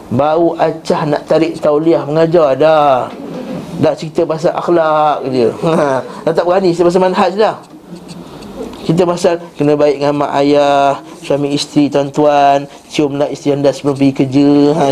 Bau 0.07 0.55
acah 0.55 1.03
nak 1.03 1.27
tarik 1.27 1.59
tauliah 1.59 2.07
mengajar 2.07 2.55
dah. 2.55 3.11
Dah 3.77 3.93
cerita 3.93 4.23
pasal 4.23 4.55
akhlak 4.55 5.27
je. 5.27 5.51
Ha, 5.67 5.99
Dah 6.23 6.31
tak 6.31 6.47
berani 6.47 6.71
cerita 6.71 6.87
pasal 6.87 7.03
manhaj 7.03 7.33
dah. 7.35 7.55
Cerita 8.87 9.03
pasal 9.03 9.35
kena 9.59 9.75
baik 9.75 9.99
dengan 9.99 10.23
mak 10.23 10.31
ayah 10.39 11.03
Suami 11.19 11.51
isteri 11.51 11.91
tuan-tuan 11.91 12.63
Cium 12.87 13.19
nak 13.19 13.27
isteri 13.35 13.59
anda 13.59 13.75
sebelum 13.75 13.99
pergi 13.99 14.13
kerja. 14.15 14.51
Ha, 14.71 14.85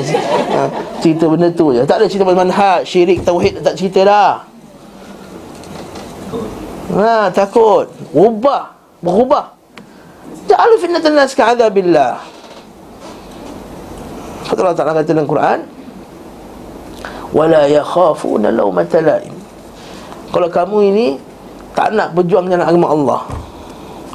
ha, 0.51 0.61
Cerita 0.99 1.31
benda 1.31 1.47
tu 1.47 1.71
je. 1.71 1.87
Tak 1.87 2.03
ada 2.03 2.05
cerita 2.11 2.27
pasal 2.27 2.41
manhaj 2.43 2.79
Syirik, 2.83 3.23
tauhid 3.23 3.63
tak 3.63 3.79
cerita 3.79 4.03
dah. 4.03 4.33
Ha, 6.91 7.31
takut. 7.31 7.87
Ubah 8.11 8.75
Berubah. 8.99 9.55
Ja'alu 10.45 10.75
fitnatan 10.77 11.15
nas 11.15 11.31
ka'adhabillah 11.31 12.34
Kata 14.55 14.71
Allah 14.71 14.77
Ta'ala 14.79 14.91
kata 14.95 15.11
dalam 15.11 15.27
Quran 15.27 15.59
Wala 17.35 17.67
yakhafuna 17.67 18.55
lawmata 18.55 19.03
laim 19.03 19.35
Kalau 20.31 20.47
kamu 20.47 20.77
ini 20.95 21.07
Tak 21.75 21.91
nak 21.91 22.15
berjuang 22.15 22.47
dengan 22.47 22.63
agama 22.63 22.87
Allah 22.95 23.21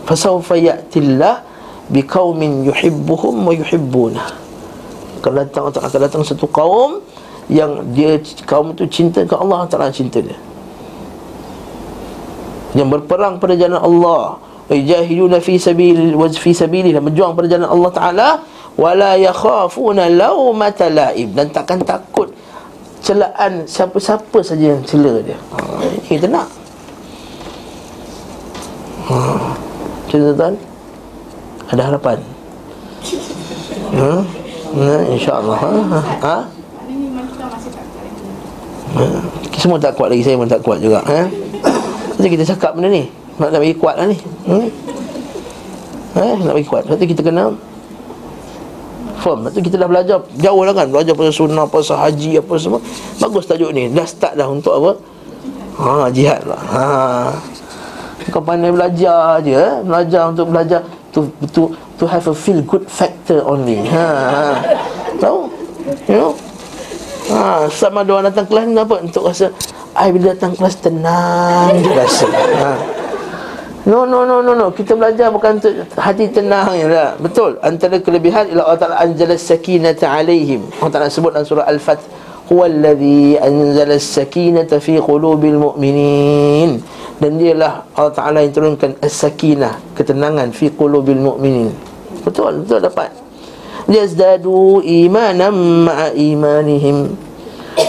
Fasawfa 0.08 0.56
ya'tillah 0.56 1.50
Biqawmin 1.90 2.70
yuhibbuhum 2.70 3.34
wa 3.42 3.50
yuhibbuna. 3.50 4.22
Akan 5.18 5.32
datang 5.34 5.74
akan 5.74 6.00
datang 6.00 6.22
satu 6.22 6.46
kaum 6.46 7.02
Yang 7.50 7.70
dia 7.92 8.14
kaum 8.46 8.72
itu 8.72 8.86
cinta 8.86 9.26
ke 9.26 9.34
Allah 9.34 9.66
Ta'ala 9.66 9.90
cinta 9.90 10.22
dia. 10.22 10.38
Yang 12.78 12.88
berperang 12.94 13.42
pada 13.42 13.58
jalan 13.58 13.82
Allah. 13.82 14.38
Yajahiduna 14.70 15.42
fi 15.42 15.58
sabil 15.58 16.14
wa 16.14 16.30
fi 16.30 16.54
sabilih 16.54 16.94
dan 16.94 17.02
berjuang 17.02 17.34
pada 17.34 17.50
jalan 17.50 17.66
Allah 17.66 17.90
Taala 17.90 18.28
wala 18.78 19.16
yakhafuna 19.18 20.10
laumata 20.10 20.86
laib 20.90 21.34
dan 21.34 21.50
takkan 21.50 21.82
takut 21.82 22.30
celaan 23.00 23.64
siapa-siapa 23.64 24.38
saja 24.44 24.76
yang 24.76 24.82
cela 24.84 25.18
dia. 25.24 25.38
Ha, 25.56 25.60
kita 26.04 26.26
nak. 26.28 26.48
Ha. 29.10 29.18
Tuan-tuan 30.06 30.54
ada 31.70 31.82
harapan. 31.86 32.18
Ha? 33.96 34.10
Ha, 34.70 34.96
insya-Allah. 35.10 35.58
Ha? 35.58 35.70
Ha? 35.70 36.00
Ha? 36.22 36.36
Semua 39.60 39.76
tak 39.76 39.94
kuat 39.94 40.10
lagi 40.10 40.24
Saya 40.24 40.40
pun 40.40 40.48
tak 40.48 40.64
kuat 40.64 40.80
juga 40.80 41.04
ha? 41.04 41.28
Jadi 42.16 42.28
kita 42.32 42.44
cakap 42.56 42.74
benda 42.74 42.88
ni 42.88 43.06
nak, 43.36 43.54
bagi 43.54 43.76
kuat 43.76 43.96
lah 44.00 44.08
ni 44.08 44.18
hmm? 44.18 44.66
eh, 46.16 46.34
Nak 46.42 46.54
bagi 46.56 46.66
kuat 46.66 46.88
Lepas 46.88 46.96
tu 46.98 47.06
kita 47.06 47.22
kena 47.22 47.52
Firm 49.20 49.44
Lepas 49.44 49.52
tu 49.54 49.60
kita 49.60 49.76
dah 49.76 49.88
belajar 49.88 50.16
Jauh 50.40 50.62
lah 50.64 50.72
kan 50.72 50.88
Belajar 50.88 51.12
pasal 51.12 51.34
sunnah 51.36 51.68
Pasal 51.68 51.96
haji 52.00 52.40
Apa 52.40 52.54
semua 52.56 52.80
Bagus 53.20 53.44
tajuk 53.44 53.70
ni 53.70 53.92
Dah 53.92 54.08
start 54.08 54.34
dah 54.40 54.48
untuk 54.48 54.74
apa 54.74 54.92
Ha, 55.80 56.12
jihad 56.12 56.44
lah 56.44 56.60
ha. 56.76 56.86
Kau 58.28 58.44
pandai 58.44 58.68
belajar 58.68 59.40
je 59.40 59.56
eh? 59.56 59.80
Belajar 59.80 60.28
untuk 60.28 60.52
belajar 60.52 60.84
to, 61.08 61.24
to, 61.56 61.72
to 61.96 62.04
have 62.04 62.28
a 62.28 62.36
feel 62.36 62.60
good 62.68 62.84
factor 62.84 63.40
only 63.48 63.80
ha, 63.88 64.08
ha. 64.12 64.44
Tahu? 65.16 65.48
You 66.04 66.16
know? 66.20 66.32
Ha, 67.32 67.64
sama 67.72 68.04
dia 68.04 68.12
orang 68.12 68.28
datang 68.28 68.44
kelas 68.44 68.64
ni 68.68 68.76
apa? 68.76 68.96
Untuk 69.00 69.24
rasa 69.24 69.48
I 69.96 70.12
bila 70.12 70.36
datang 70.36 70.52
kelas 70.52 70.76
tenang 70.84 71.80
je 71.80 71.90
rasa 71.96 72.28
ha. 72.28 72.99
No 73.88 74.04
no 74.04 74.28
no 74.28 74.44
no 74.44 74.52
no. 74.52 74.68
Kita 74.76 74.92
belajar 74.92 75.32
bukan 75.32 75.56
untuk 75.56 75.72
hati 75.96 76.28
tenang 76.28 76.76
ya 76.76 76.84
tak? 76.92 77.10
Betul. 77.24 77.56
Antara 77.64 77.96
kelebihan 77.96 78.52
ialah 78.52 78.64
Allah 78.68 78.80
Taala 78.80 78.96
anzala 79.00 79.40
sakinata 79.40 80.04
alaihim. 80.04 80.68
Allah 80.84 80.92
Taala 80.92 81.08
sebut 81.08 81.32
dalam 81.32 81.48
surah 81.48 81.64
al-fath 81.64 82.04
huwa 82.52 82.68
allazi 82.68 83.40
anzala 83.40 83.96
sakinata 83.96 84.84
fi 84.84 85.00
qulubil 85.00 85.56
mu'minin. 85.56 86.84
Dan 87.16 87.40
dialah 87.40 87.88
Allah 87.96 88.12
Taala 88.12 88.38
yang 88.44 88.52
turunkan 88.52 89.00
as-sakinah 89.00 89.96
ketenangan 89.96 90.52
fi 90.52 90.68
qulubil 90.68 91.16
mu'minin. 91.16 91.72
Betul 92.20 92.60
betul 92.60 92.84
dapat. 92.84 93.16
Yazdadu 93.88 94.84
imanan 94.84 95.88
ma'a 95.88 96.12
imanihim. 96.12 97.16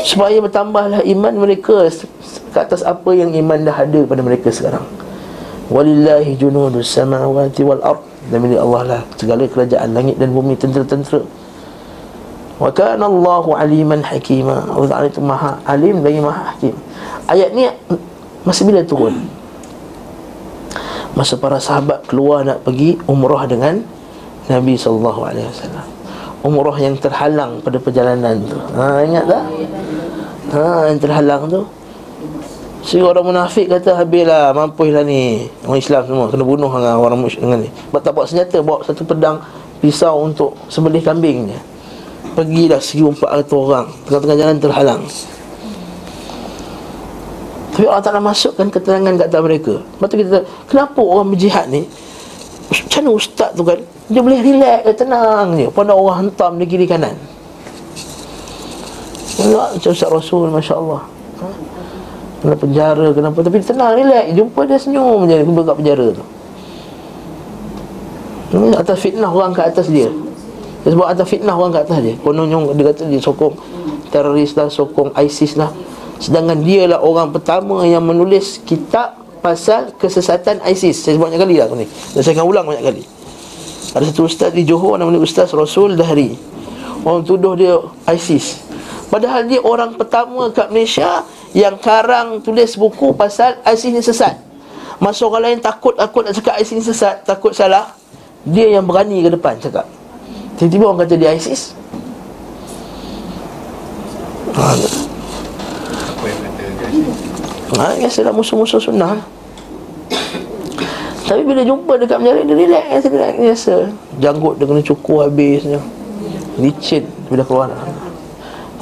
Supaya 0.07 0.39
bertambahlah 0.39 1.03
iman 1.03 1.33
mereka 1.35 1.91
ke 1.91 2.57
atas 2.63 2.79
apa 2.79 3.11
yang 3.11 3.35
iman 3.35 3.59
dah 3.59 3.75
ada 3.75 4.07
pada 4.07 4.23
mereka 4.23 4.47
sekarang 4.47 4.87
Walillahi 5.71 6.35
junudus 6.35 6.91
samawati 6.91 7.63
wal 7.63 7.79
ard. 7.79 8.03
Dan 8.27 8.43
milik 8.43 8.59
Allah 8.59 8.81
lah 8.85 9.01
segala 9.15 9.47
kerajaan 9.47 9.95
langit 9.95 10.19
dan 10.19 10.35
bumi 10.35 10.59
tentera-tentera. 10.59 11.23
Wa 12.61 12.69
kana 12.69 13.07
Allahu 13.07 13.57
aliman 13.57 14.05
hakima. 14.05 14.67
Allah 14.67 14.89
Ta'ala 14.91 15.07
itu 15.09 15.23
maha 15.23 15.57
alim 15.65 16.03
lagi 16.03 16.19
maha 16.21 16.53
hakim. 16.53 16.75
Ayat 17.25 17.55
ni 17.55 17.65
masa 18.45 18.61
bila 18.67 18.83
turun? 18.85 19.25
Masa 21.17 21.39
para 21.39 21.57
sahabat 21.57 22.05
keluar 22.05 22.45
nak 22.45 22.61
pergi 22.67 22.99
umrah 23.09 23.47
dengan 23.47 23.81
Nabi 24.51 24.75
SAW 24.75 25.31
Umrah 26.41 26.77
yang 26.81 26.97
terhalang 26.97 27.61
pada 27.61 27.77
perjalanan 27.77 28.37
tu. 28.43 28.57
Ha 28.57 29.05
ingat 29.07 29.25
tak? 29.25 29.43
Ha 30.51 30.91
yang 30.91 30.99
terhalang 30.99 31.43
tu 31.47 31.61
Sehingga 32.81 33.13
orang 33.13 33.29
munafik 33.29 33.69
kata 33.69 33.93
Habislah 33.93 34.57
mampulah 34.57 35.05
ni. 35.05 35.45
Orang 35.65 35.77
Islam 35.77 36.01
semua 36.09 36.25
Kena 36.33 36.41
bunuh 36.41 36.71
dengan 36.73 36.97
orang 36.97 37.19
musyrik 37.21 37.45
dengan 37.45 37.61
ni. 37.61 37.69
Sebab 37.69 38.01
tak 38.01 38.11
bawa 38.17 38.25
senjata 38.25 38.57
Bawa 38.65 38.81
satu 38.81 39.05
pedang 39.05 39.37
Pisau 39.81 40.25
untuk 40.25 40.57
Sembelih 40.69 41.01
kambingnya. 41.01 41.57
Pergilah 42.33 42.81
ratus 42.81 43.53
orang. 43.53 43.87
Tengah-tengah 44.07 44.37
jalan 44.37 44.57
terhalang. 44.61 45.01
Tapi 47.71 47.85
Allah 47.87 48.03
Ta'ala 48.03 48.21
masukkan 48.21 48.67
keterangan 48.67 49.13
kat 49.15 49.27
atas 49.31 49.41
mereka. 49.41 49.73
Lepas 49.81 50.07
tu 50.11 50.15
kita 50.21 50.39
Kenapa 50.69 50.99
orang 51.01 51.27
berjihad 51.33 51.65
ni? 51.71 51.85
Macam 52.71 53.03
mana 53.03 53.09
ustaz 53.17 53.51
tu 53.51 53.63
kan? 53.67 53.79
Dia 54.07 54.21
boleh 54.23 54.39
relax 54.39 54.79
Tenang 54.95 55.59
je. 55.59 55.67
Pada 55.73 55.91
orang 55.91 56.27
hentam 56.27 56.55
di 56.55 56.65
kiri 56.69 56.85
kanan. 56.87 57.15
Allah, 59.41 59.73
macam 59.73 59.89
Ustaz 59.89 60.09
Rasul 60.13 60.53
Masya 60.53 60.77
Allah 60.77 61.01
kena 62.41 62.55
penjara 62.57 63.07
kenapa 63.13 63.37
tapi 63.45 63.61
tenang 63.61 63.93
relax. 63.93 64.25
Jumpa 64.33 64.59
dia 64.65 64.77
senyum 64.81 65.29
je. 65.29 65.37
Dia 65.45 65.61
kat 65.63 65.75
penjara 65.77 66.05
tu. 66.11 66.23
Ini 68.51 68.75
atas 68.75 68.97
fitnah 68.99 69.31
orang 69.31 69.55
kat 69.55 69.71
atas 69.71 69.87
dia. 69.87 70.11
Dia 70.81 70.89
sebut 70.91 71.07
atas 71.07 71.27
fitnah 71.29 71.55
orang 71.55 71.71
kat 71.71 71.87
atas 71.87 71.99
dia. 72.03 72.15
Kononnya 72.19 72.57
dia 72.73 72.85
kata 72.91 73.07
dia 73.07 73.21
sokong 73.21 73.55
teroris 74.11 74.51
lah 74.59 74.67
sokong 74.67 75.15
ISIS 75.15 75.55
lah 75.55 75.71
sedangkan 76.21 76.61
dia 76.61 76.85
lah 76.85 77.01
orang 77.01 77.33
pertama 77.33 77.81
yang 77.81 78.05
menulis 78.05 78.61
kitab 78.61 79.17
pasal 79.41 79.97
kesesatan 79.97 80.61
ISIS. 80.69 81.01
Saya 81.01 81.17
sebut 81.17 81.33
banyak 81.33 81.41
kali 81.41 81.57
lah 81.57 81.67
ni. 81.73 81.89
Dan 81.89 82.21
saya 82.21 82.37
akan 82.37 82.45
ulang 82.45 82.65
banyak 82.69 82.85
kali. 82.85 83.03
Ada 83.91 84.13
satu 84.13 84.29
ustaz 84.29 84.53
di 84.53 84.63
Johor 84.63 85.01
namanya 85.01 85.19
Ustaz 85.19 85.49
Rasul 85.51 85.97
Dahri. 85.97 86.37
Orang 87.01 87.25
tuduh 87.25 87.57
dia 87.57 87.73
ISIS. 88.13 88.61
Padahal 89.09 89.49
dia 89.49 89.59
orang 89.65 89.97
pertama 89.97 90.47
kat 90.53 90.69
Malaysia 90.69 91.25
Yang 91.51 91.83
karang 91.83 92.39
tulis 92.39 92.79
buku 92.79 93.11
pasal 93.11 93.59
ISIS 93.67 93.91
ni 93.91 93.99
sesat. 93.99 94.39
Masa 95.03 95.27
orang 95.27 95.51
lain 95.51 95.59
takut 95.59 95.91
takut 95.99 96.23
nak 96.23 96.31
cakap 96.37 96.55
ISIS 96.61 96.77
ni 96.77 96.83
sesat 96.85 97.25
Takut 97.25 97.57
salah 97.57 97.89
Dia 98.45 98.69
yang 98.69 98.87
berani 98.87 99.19
ke 99.19 99.29
depan 99.33 99.59
cakap. 99.59 99.83
Tiba-tiba 100.55 100.87
orang 100.87 101.03
kata 101.03 101.15
dia 101.19 101.35
ISIS. 101.35 101.75
Ha, 107.81 107.97
biasalah 107.97 108.33
musuh-musuh 108.35 108.79
sunnah. 108.79 109.19
Tapi 111.25 111.41
bila 111.47 111.63
jumpa 111.63 111.97
dekat 111.97 112.19
penjara 112.19 112.43
Dia 112.47 112.55
relax, 112.55 113.03
relax 113.07 113.33
biasa. 113.35 113.75
Janggut 114.23 114.55
dia 114.55 114.65
kena 114.69 114.81
cukur 114.83 115.27
habis 115.27 115.67
Licin 116.59 117.03
bila 117.27 117.43
keluar. 117.43 117.71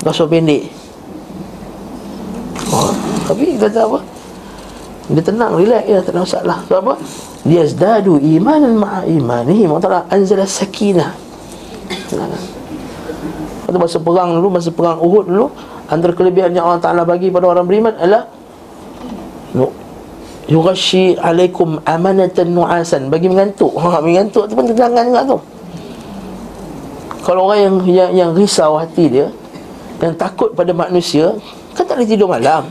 Kasut 0.05 0.29
pendek 0.29 0.78
Tapi 3.29 3.57
kata 3.57 3.79
apa? 3.85 3.99
Dia 5.09 5.23
tenang, 5.25 5.57
relax. 5.57 5.83
Ya, 5.89 5.99
tak 6.05 6.13
ada 6.13 6.21
masalah. 6.21 6.57
Sebab 6.69 6.79
apa? 6.85 6.93
Dia 7.45 7.65
zdadu 7.65 8.21
imanan 8.21 8.77
ma'a 8.77 9.09
imanihi. 9.09 9.65
Allah 9.65 9.81
Ta'ala 9.81 10.01
anzala 10.11 10.45
sakinah 10.45 11.17
Kata 13.65 13.77
masa 13.77 13.97
perang 14.01 14.37
dulu, 14.37 14.47
masa 14.53 14.69
perang 14.73 14.97
Uhud 15.01 15.25
dulu 15.29 15.47
Antara 15.89 16.13
kelebihan 16.13 16.53
yang 16.53 16.69
Allah 16.69 16.81
Ta'ala 16.81 17.01
bagi 17.05 17.33
pada 17.33 17.49
orang 17.49 17.65
beriman 17.65 17.97
adalah 17.97 18.29
Yugashi 20.49 21.13
alaikum 21.21 21.77
amanatan 21.85 22.57
nu'asan. 22.57 23.13
Bagi 23.13 23.29
mengantuk. 23.29 23.69
Ha, 23.77 24.01
Mengantuk 24.01 24.49
tu 24.49 24.57
pun 24.57 24.65
tenangan 24.65 25.05
juga 25.05 25.21
tu. 25.25 25.37
Kalau 27.21 27.45
orang 27.45 27.59
yang, 27.61 27.75
yang, 27.85 28.11
yang 28.17 28.29
risau 28.33 28.81
hati 28.81 29.05
dia 29.05 29.29
yang 30.01 30.15
takut 30.17 30.55
pada 30.55 30.71
manusia 30.73 31.35
Kan 31.79 31.87
tak 31.87 31.95
boleh 31.95 32.11
tidur 32.11 32.27
malam 32.27 32.67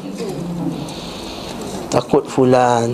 Takut 1.89 2.29
fulan 2.29 2.93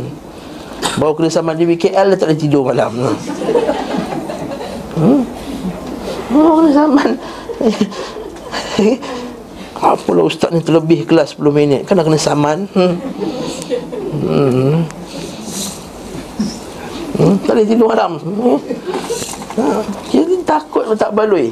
Bawa 0.95 1.11
kena 1.19 1.27
sama 1.27 1.59
di 1.59 1.67
BKL 1.67 2.15
Dia 2.15 2.19
tak 2.23 2.31
boleh 2.31 2.39
tidur 2.39 2.63
malam 2.71 2.95
hmm? 4.95 5.21
Bawa 6.31 6.51
kena 6.63 6.71
sama 6.71 7.03
Apalah 9.83 10.23
ustaz 10.23 10.55
ni 10.55 10.63
terlebih 10.63 11.03
kelas 11.03 11.35
10 11.35 11.51
minit 11.51 11.83
Kan 11.83 11.99
dah 11.99 12.07
kena 12.07 12.23
saman 12.23 12.71
hmm. 12.71 12.95
Hmm. 14.23 14.87
Hmm. 17.19 17.35
Tak 17.43 17.59
boleh 17.59 17.67
tidur 17.67 17.91
malam 17.91 18.23
hmm. 18.23 18.59
ha. 19.59 19.83
Jadi 20.15 20.47
takut 20.47 20.87
tak 20.95 21.11
baloi 21.11 21.51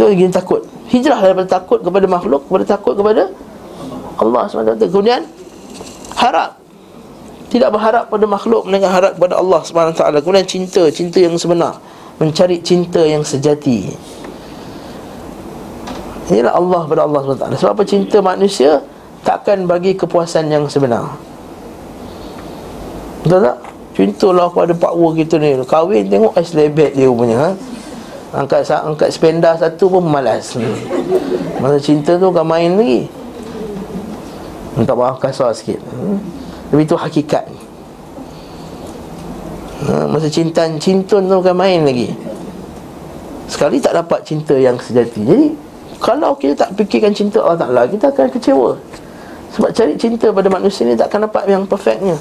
Dia 0.00 0.08
lagi 0.08 0.32
takut 0.32 0.71
Hijrah 0.92 1.18
daripada 1.24 1.48
takut 1.48 1.80
kepada 1.80 2.04
makhluk 2.04 2.44
Kepada 2.46 2.64
takut 2.68 2.92
kepada 2.92 3.32
Allah 4.20 4.44
SWT 4.44 4.84
Kemudian 4.92 5.24
Harap. 6.20 6.60
Tidak 7.48 7.68
berharap 7.72 8.12
pada 8.12 8.24
makhluk 8.28 8.68
Melainkan 8.68 8.92
harap 8.92 9.16
kepada 9.16 9.40
Allah 9.40 9.60
SWT 9.64 10.02
Kemudian 10.20 10.44
cinta 10.44 10.82
Cinta 10.92 11.18
yang 11.18 11.34
sebenar. 11.40 11.80
Mencari 12.20 12.60
cinta 12.60 13.00
yang 13.00 13.24
sejati. 13.24 13.88
Inilah 16.28 16.54
Allah 16.54 16.80
pada 16.84 17.00
Allah 17.08 17.20
SWT 17.24 17.56
Sebab 17.56 17.72
apa 17.72 17.84
cinta 17.88 18.20
manusia 18.20 18.84
Takkan 19.22 19.70
bagi 19.70 19.94
kepuasan 19.94 20.50
yang 20.50 20.66
sebenar. 20.66 21.14
Betul 23.22 23.38
tak? 23.46 23.56
Cintalah 23.94 24.50
pada 24.50 24.74
pak 24.74 24.92
wu 24.98 25.14
kita 25.14 25.38
ni. 25.38 25.54
Kahwin 25.62 26.10
tengok 26.10 26.34
ais 26.34 26.50
lebet 26.58 26.98
dia 26.98 27.06
punya 27.06 27.36
ha? 27.38 27.48
Angkat 28.32 28.64
angkat 28.72 29.12
spenda 29.12 29.52
satu 29.60 29.92
pun 29.92 30.08
malas. 30.08 30.56
Masa 31.60 31.76
cinta 31.76 32.16
tu 32.16 32.32
kan 32.32 32.48
main 32.48 32.72
lagi. 32.80 33.04
Minta 34.72 34.96
maaf 34.96 35.20
kasar 35.20 35.52
sikit. 35.52 35.76
Tapi 36.72 36.80
itu 36.80 36.96
hakikat. 36.96 37.44
Ha, 39.84 40.08
Masa 40.08 40.32
cinta 40.32 40.64
cinta 40.80 41.20
tu 41.20 41.38
kan 41.44 41.52
main 41.52 41.84
lagi. 41.84 42.16
Sekali 43.52 43.76
tak 43.76 44.00
dapat 44.00 44.24
cinta 44.24 44.56
yang 44.56 44.80
sejati. 44.80 45.28
Jadi 45.28 45.46
kalau 46.00 46.32
kita 46.40 46.56
tak 46.56 46.70
fikirkan 46.74 47.14
cinta 47.14 47.38
Allah 47.44 47.62
Ta'ala 47.62 47.82
Kita 47.84 48.08
akan 48.10 48.32
kecewa. 48.32 48.70
Sebab 49.52 49.70
cari 49.76 49.92
cinta 50.00 50.32
pada 50.32 50.48
manusia 50.48 50.88
ni 50.88 50.96
takkan 50.96 51.28
dapat 51.28 51.44
yang 51.44 51.68
perfectnya 51.68 52.16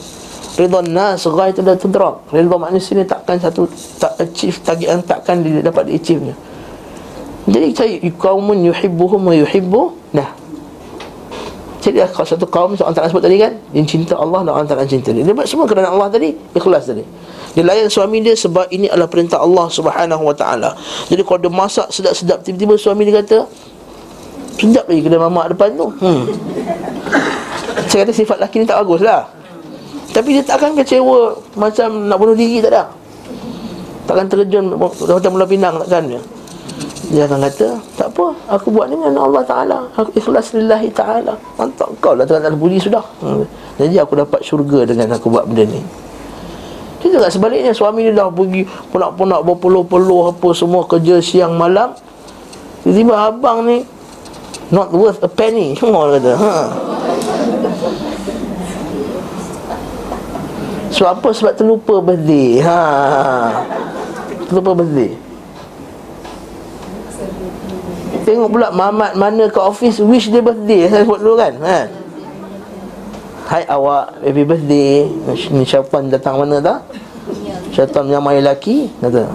Ridha 0.60 0.80
nas 0.84 1.24
ghaitu 1.24 1.64
la 1.64 1.80
tudrak 1.80 2.28
Ridha 2.28 2.58
manusia 2.60 3.00
ni 3.00 3.08
takkan 3.08 3.40
satu 3.40 3.72
Tak 4.00 4.20
achieve 4.20 4.58
target 4.60 4.88
yang 4.92 5.04
takkan 5.04 5.40
dapat 5.64 5.88
di 5.88 5.94
achieve 5.96 6.22
nya 6.28 6.36
Jadi 7.48 7.68
cari 7.72 7.94
Kaumun 8.12 8.68
yuhibbuhum 8.68 9.22
wa 9.32 9.36
yuhibbu 9.36 9.82
Nah 10.12 10.42
jadi 11.82 12.06
kalau 12.14 12.28
satu 12.30 12.46
kaum 12.46 12.78
Orang 12.78 12.94
tak 12.94 13.10
sebut 13.10 13.26
tadi 13.26 13.42
kan 13.42 13.58
Yang 13.74 13.98
cinta 13.98 14.14
Allah 14.14 14.46
dan 14.46 14.54
orang 14.54 14.70
tak 14.70 14.86
cinta 14.86 15.10
dia. 15.10 15.26
Dia 15.26 15.34
buat 15.34 15.50
semua 15.50 15.66
kerana 15.66 15.90
Allah 15.90 16.14
tadi 16.14 16.38
Ikhlas 16.54 16.86
tadi. 16.86 17.02
Dia 17.58 17.66
layan 17.66 17.90
suami 17.90 18.22
dia 18.22 18.38
Sebab 18.38 18.70
ini 18.70 18.86
adalah 18.86 19.10
perintah 19.10 19.42
Allah 19.42 19.66
Subhanahu 19.66 20.22
wa 20.22 20.36
ta'ala. 20.38 20.78
Jadi 21.10 21.26
kalau 21.26 21.42
dia 21.42 21.50
masak 21.50 21.90
sedap-sedap 21.90 22.46
Tiba-tiba 22.46 22.78
suami 22.78 23.10
dia 23.10 23.26
kata 23.26 23.50
Sedap 24.62 24.86
lagi 24.86 25.02
kedai 25.02 25.18
mamak 25.18 25.58
depan 25.58 25.74
tu. 25.74 25.90
Hmm. 26.06 26.30
Saya 27.90 28.06
kata 28.06 28.14
sifat 28.14 28.38
lelaki 28.38 28.62
ni 28.62 28.70
tak 28.70 28.78
bagus 28.86 29.02
lah 29.02 29.41
Tapi 30.12 30.30
dia 30.36 30.44
takkan 30.44 30.76
kecewa 30.76 31.36
Macam 31.56 32.12
nak 32.12 32.18
bunuh 32.20 32.36
diri 32.36 32.60
tak 32.60 32.72
ada. 32.76 32.84
Takkan 34.08 34.28
terjun 34.28 34.76
Macam 34.76 35.30
mula 35.32 35.48
pinang 35.48 35.80
takkan 35.80 36.06
dia 36.08 36.22
dia 37.12 37.28
akan 37.28 37.44
kata 37.44 37.68
Tak 38.00 38.08
apa 38.16 38.26
Aku 38.56 38.72
buat 38.72 38.88
dengan 38.88 39.12
Allah 39.20 39.44
Ta'ala. 39.44 39.84
Aku 40.00 40.16
ikhlas 40.16 40.56
lillahi 40.56 40.88
Ta'ala. 40.96 41.36
Mantap 41.60 41.92
kau 42.00 42.16
lah 42.16 42.24
Tuhan 42.24 42.40
tak 42.40 42.56
puji 42.56 42.80
sudah. 42.80 43.04
Hmm. 43.20 43.44
Jadi 43.76 44.00
aku 44.00 44.16
dapat 44.16 44.40
syurga 44.40 44.88
Dengan 44.88 45.20
aku 45.20 45.28
buat 45.28 45.44
benda 45.44 45.68
ni. 45.68 45.84
Kita 47.04 47.20
tak 47.20 47.36
sebaliknya 47.36 47.76
Suami 47.76 48.08
dia 48.08 48.16
dah 48.16 48.32
pergi 48.32 48.64
Punak-punak 48.96 49.44
berpeluh-peluh 49.44 50.32
Apa 50.32 50.56
semua 50.56 50.88
kerja 50.88 51.20
siang 51.20 51.60
malam. 51.60 51.92
Tiba-tiba 52.88 53.28
abang 53.28 53.68
ni 53.68 53.84
Not 54.72 54.96
worth 54.96 55.20
a 55.20 55.28
penny 55.28 55.76
Semua 55.76 56.16
kata. 56.16 56.32
Ha. 56.40 56.54
Sebab 60.92 61.10
apa? 61.18 61.30
Sebab 61.32 61.54
terlupa 61.56 61.96
birthday. 62.04 62.60
Ha. 62.62 62.80
Terlupa 64.52 64.72
birthday. 64.84 65.12
Tengok 68.22 68.50
pula 68.54 68.70
Mamat 68.70 69.18
mana 69.18 69.50
ke 69.50 69.58
office 69.58 69.98
Wish 70.04 70.30
dia 70.30 70.44
birthday. 70.44 70.92
Saya 70.92 71.08
sebut 71.08 71.20
dulu 71.24 71.40
kan 71.40 71.56
ha. 71.64 71.80
Hai 73.48 73.64
awak. 73.72 74.20
Happy 74.20 74.44
birthday. 74.44 75.08
Ni 75.56 75.64
syaitan 75.64 76.12
datang 76.12 76.38
mana 76.44 76.60
tak? 76.60 76.80
Syaitan 77.72 78.04
menyamai 78.04 78.44
lelaki 78.44 78.92
Kata 79.00 79.32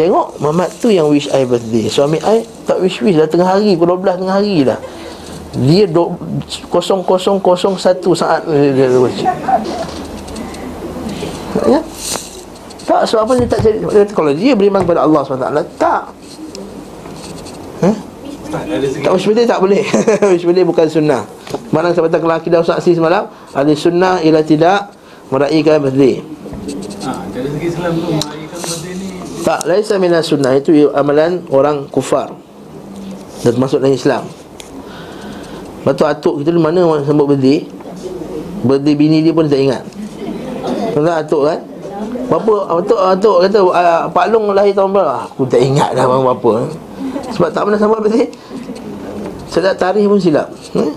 Tengok 0.00 0.40
Mamat 0.40 0.72
tu 0.80 0.88
yang 0.88 1.12
wish 1.12 1.28
I 1.28 1.44
birthday. 1.44 1.92
Suami 1.92 2.16
I 2.24 2.40
tak 2.64 2.80
wish-wish 2.80 3.20
dah 3.20 3.28
tengah 3.28 3.52
hari 3.52 3.76
Pukul 3.76 4.00
12 4.00 4.24
tengah 4.24 4.36
hari 4.40 4.64
dah. 4.64 4.80
Dia 5.50 5.84
do, 5.90 6.14
0001 6.46 7.42
saat 8.14 8.46
dia, 8.46 8.70
dia, 8.70 8.86
dia, 8.86 9.10
Ya? 11.66 11.80
Tak, 12.86 13.06
sebab 13.06 13.22
apa 13.26 13.32
dia 13.38 13.46
tak 13.46 13.60
cari 13.62 13.78
dia 13.78 14.02
kata, 14.02 14.12
Kalau 14.14 14.30
dia 14.34 14.52
beriman 14.54 14.82
kepada 14.82 15.06
Allah 15.06 15.20
SWT 15.22 15.46
Tak. 15.78 16.02
Huh? 17.86 17.96
Tak 18.50 19.10
wish 19.14 19.26
birthday 19.30 19.46
tak 19.46 19.62
boleh. 19.62 19.82
Wish 20.34 20.42
bukan 20.42 20.86
sunnah. 20.90 21.22
Mana 21.70 21.94
saya 21.94 22.10
kata 22.10 22.18
kalau 22.18 22.34
akidah 22.34 22.66
saksi 22.66 22.98
semalam 22.98 23.30
Ada 23.54 23.70
sunnah 23.78 24.18
ialah 24.26 24.42
tidak 24.42 24.90
Meraihkan 25.30 25.78
birthday. 25.86 26.18
Ha, 27.06 27.10
dari 27.30 27.46
segi 27.54 27.66
Islam 27.70 27.94
tu 27.94 28.10
meraihkan 28.10 28.58
birthday 28.58 28.94
ni. 28.98 29.08
Tak, 29.46 29.60
laisa 29.70 29.94
minas 30.02 30.26
sunnah 30.26 30.52
Itu 30.58 30.90
amalan 30.90 31.46
orang 31.54 31.86
kufar. 31.94 32.34
Dan 33.46 33.54
termasuk 33.54 33.78
dalam 33.78 33.94
Islam. 33.94 34.22
Lepas 35.80 35.94
tu 35.94 36.04
atuk 36.04 36.34
kita 36.42 36.50
ni 36.50 36.58
mana 36.58 36.82
sambut 37.06 37.30
birthday? 37.30 37.70
Birthday 38.66 38.94
bini 38.98 39.22
dia 39.22 39.30
pun 39.30 39.46
tak 39.46 39.62
ingat 39.62 39.99
Tuan 40.94 41.14
atuk 41.20 41.42
kan 41.46 41.60
Berapa 42.30 42.54
atuk, 42.80 43.00
atuk 43.00 43.36
kata 43.44 43.58
uh, 43.60 44.02
Pak 44.08 44.26
Long 44.32 44.50
lahir 44.54 44.72
tahun 44.72 44.90
berapa? 44.94 45.28
Aku 45.30 45.44
tak 45.46 45.60
ingat 45.60 45.92
dah 45.92 46.06
bang 46.06 46.22
berapa 46.22 46.52
Sebab 47.36 47.48
tak 47.52 47.62
pernah 47.66 47.78
sambut 47.78 47.98
birthday 48.02 48.28
Sedap 49.50 49.74
tarikh 49.76 50.06
pun 50.06 50.18
silap 50.22 50.48
hmm? 50.74 50.90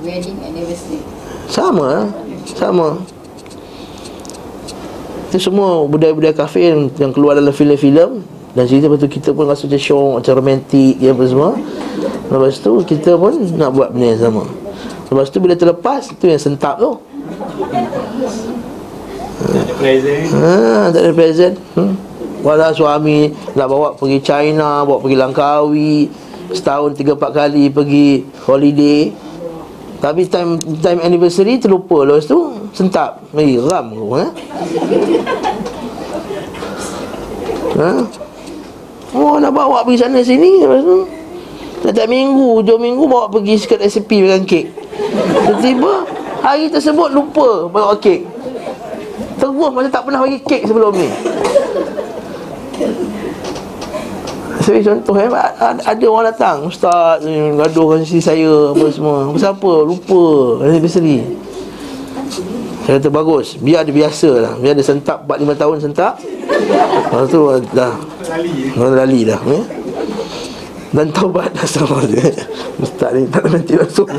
Sama 1.50 2.08
Sama. 2.54 3.00
Itu 5.34 5.50
semua 5.50 5.90
budaya-budaya 5.90 6.30
kafir 6.30 6.78
yang 7.02 7.10
keluar 7.10 7.34
dalam 7.34 7.50
filem-filem. 7.50 8.22
Dan 8.54 8.70
cerita 8.70 8.86
betul 8.86 9.10
kita 9.10 9.34
pun 9.34 9.50
rasa 9.50 9.66
macam 9.66 9.82
syok 9.82 10.12
Macam 10.22 10.34
romantik 10.38 10.94
ya, 11.02 11.10
apa 11.10 11.24
semua. 11.26 11.58
Lepas 12.30 12.62
tu 12.62 12.72
kita 12.86 13.18
pun 13.18 13.34
nak 13.58 13.74
buat 13.74 13.90
benda 13.90 14.14
yang 14.14 14.22
sama. 14.30 14.46
Lepas 15.10 15.34
tu 15.34 15.42
bila 15.42 15.58
terlepas 15.58 16.06
tu 16.14 16.26
yang 16.30 16.38
sentap 16.38 16.78
tu 16.78 17.02
Tak 19.42 19.62
ada 19.66 19.74
present. 19.82 20.26
Ha, 20.30 20.54
Tak 20.94 21.02
ada 21.02 21.12
present. 21.14 21.54
Hmm. 21.74 21.94
Walau 22.44 22.76
suami 22.76 23.32
nak 23.56 23.72
bawa 23.72 23.96
pergi 23.96 24.20
China 24.20 24.84
Bawa 24.84 25.00
pergi 25.00 25.16
Langkawi 25.16 26.12
Setahun 26.52 26.92
tiga 26.92 27.16
empat 27.16 27.32
kali 27.32 27.72
pergi 27.72 28.20
holiday. 28.46 29.10
Tapi 30.04 30.28
time 30.28 30.60
time 30.84 31.00
anniversary 31.02 31.58
terlupa 31.58 32.04
Lepas 32.04 32.28
tu 32.28 32.52
sentap. 32.76 33.24
Eh 33.34 33.58
ram 33.58 33.96
aku 33.96 34.08
ha? 34.14 34.26
ha? 37.80 37.92
Oh 39.16 39.40
nak 39.40 39.56
bawa 39.56 39.82
pergi 39.88 40.04
sana 40.04 40.20
sini 40.22 40.62
Lepas 40.62 40.84
tu. 40.84 40.98
Setiap 41.84 42.08
minggu, 42.08 42.64
hujung 42.64 42.80
minggu 42.80 43.04
bawa 43.12 43.28
pergi 43.28 43.60
sekat 43.60 43.84
resipi 43.84 44.24
dengan 44.24 44.48
kek. 44.48 44.72
Tiba-tiba 45.48 46.08
hari 46.40 46.72
tersebut 46.72 47.12
lupa 47.12 47.68
bawa 47.68 47.96
kek 48.00 48.24
Terus 49.44 49.52
macam 49.76 49.92
tak 49.92 50.08
pernah 50.08 50.24
bagi 50.24 50.40
kek 50.40 50.64
sebelum 50.64 50.96
ni. 50.96 51.12
Saya 54.64 54.80
contoh 54.80 55.20
eh, 55.20 55.28
ada 55.84 56.06
orang 56.08 56.32
datang 56.32 56.58
Ustaz, 56.72 57.20
gaduh 57.28 58.00
kasi 58.00 58.24
saya 58.24 58.72
apa 58.72 58.88
semua. 58.88 59.28
Siapa? 59.36 59.72
Lupa. 59.84 60.64
Anniversary 60.64 61.20
saya 62.84 63.00
kata 63.00 63.16
bagus 63.16 63.56
Biar 63.64 63.88
dia 63.88 63.96
biasa 63.96 64.30
lah. 64.44 64.54
Biar 64.60 64.76
dia 64.76 64.84
sentap 64.84 65.24
4-5 65.24 65.56
tahun 65.56 65.78
sentap 65.80 66.14
Lepas 66.20 67.32
tu 67.32 67.40
dah. 67.72 67.96
Lali 68.28 68.76
Lali 68.76 69.20
dah 69.24 69.40
eh? 69.48 69.64
Dan 70.92 71.08
taubat 71.16 71.56
dah 71.56 71.64
sama 71.64 72.04
dia 72.04 72.28
Ustaz 72.84 73.16
ni 73.16 73.24
tak 73.32 73.48
romantik 73.48 73.80
langsung 73.80 74.12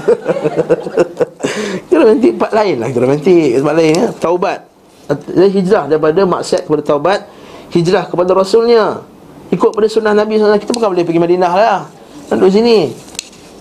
Kita 1.85 1.95
romantik 2.01 2.33
part 2.41 2.53
lain 2.57 2.77
lah. 2.81 2.89
Kita 2.89 3.01
romantik 3.05 3.61
tempat 3.61 3.75
lain 3.77 3.93
ya 3.93 4.07
Taubat 4.17 4.74
Dia 5.09 5.49
hijrah 5.53 5.85
daripada 5.85 6.25
maksiat 6.25 6.65
kepada 6.65 6.83
taubat 6.85 7.21
Hijrah 7.75 8.07
kepada 8.07 8.31
Rasulnya. 8.39 9.03
Ikut 9.51 9.75
pada 9.75 9.87
sunnah 9.91 10.15
Nabi 10.15 10.39
SAW 10.39 10.57
Kita 10.63 10.71
bukan 10.71 10.95
boleh 10.95 11.03
pergi 11.03 11.21
Madinah 11.21 11.53
lah. 11.53 11.81
Duduk 12.31 12.51
sini. 12.55 12.91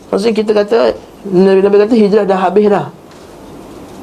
Maksudnya 0.09 0.33
kita 0.33 0.51
kata 0.53 0.77
Nabi, 1.33 1.59
Nabi 1.65 1.75
kata 1.81 1.93
hijrah 1.97 2.23
dah 2.25 2.39
habis 2.39 2.65
dah. 2.69 2.87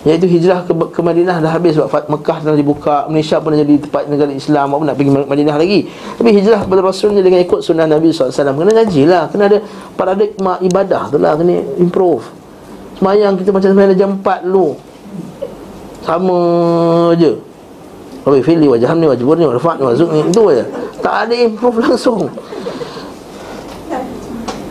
Iaitu 0.00 0.26
hijrah 0.26 0.64
ke, 0.66 0.72
ke 0.72 1.00
Madinah 1.00 1.38
dah 1.38 1.50
habis. 1.54 1.78
Sebab 1.78 2.10
Mekah 2.10 2.38
dah 2.42 2.54
dibuka 2.58 2.94
Malaysia 3.06 3.38
pun 3.38 3.54
dah 3.54 3.62
jadi 3.62 3.74
tempat 3.86 4.02
negara 4.10 4.30
Islam. 4.34 4.66
Apa 4.74 4.82
nak 4.90 4.96
pergi 4.98 5.10
Madinah 5.14 5.56
lagi. 5.56 5.80
Tapi 6.18 6.28
hijrah 6.34 6.60
kepada 6.66 6.80
Rasul 6.82 7.14
ni 7.14 7.22
dengan 7.22 7.40
ikut 7.40 7.60
sunnah 7.62 7.86
Nabi 7.86 8.10
SAW 8.10 8.34
Kena 8.34 8.72
ngaji 8.82 9.02
lah. 9.06 9.22
Kena 9.30 9.46
ada 9.46 9.58
paradigma 9.94 10.58
ibadah 10.58 11.06
tu 11.06 11.16
lah. 11.22 11.38
Kena 11.38 11.62
improve. 11.78 12.26
Semayang 12.98 13.38
kita 13.38 13.54
macam 13.54 13.68
semayang 13.70 13.96
jam 13.96 14.10
4 14.18 14.44
dulu 14.44 14.89
Sama 16.04 16.38
je. 17.16 17.32
Rabbi 18.20 18.40
fili 18.44 18.68
wajah 18.68 18.92
ni 18.96 19.08
wajah 19.08 19.24
ni 19.24 19.46
wajah 19.48 19.74
ni 19.76 19.84
wajah 19.84 20.06
ni 20.12 20.20
Itu 20.28 20.42
je. 20.52 20.64
Tak 21.00 21.14
ada 21.28 21.34
improve 21.34 21.80
langsung. 21.80 22.28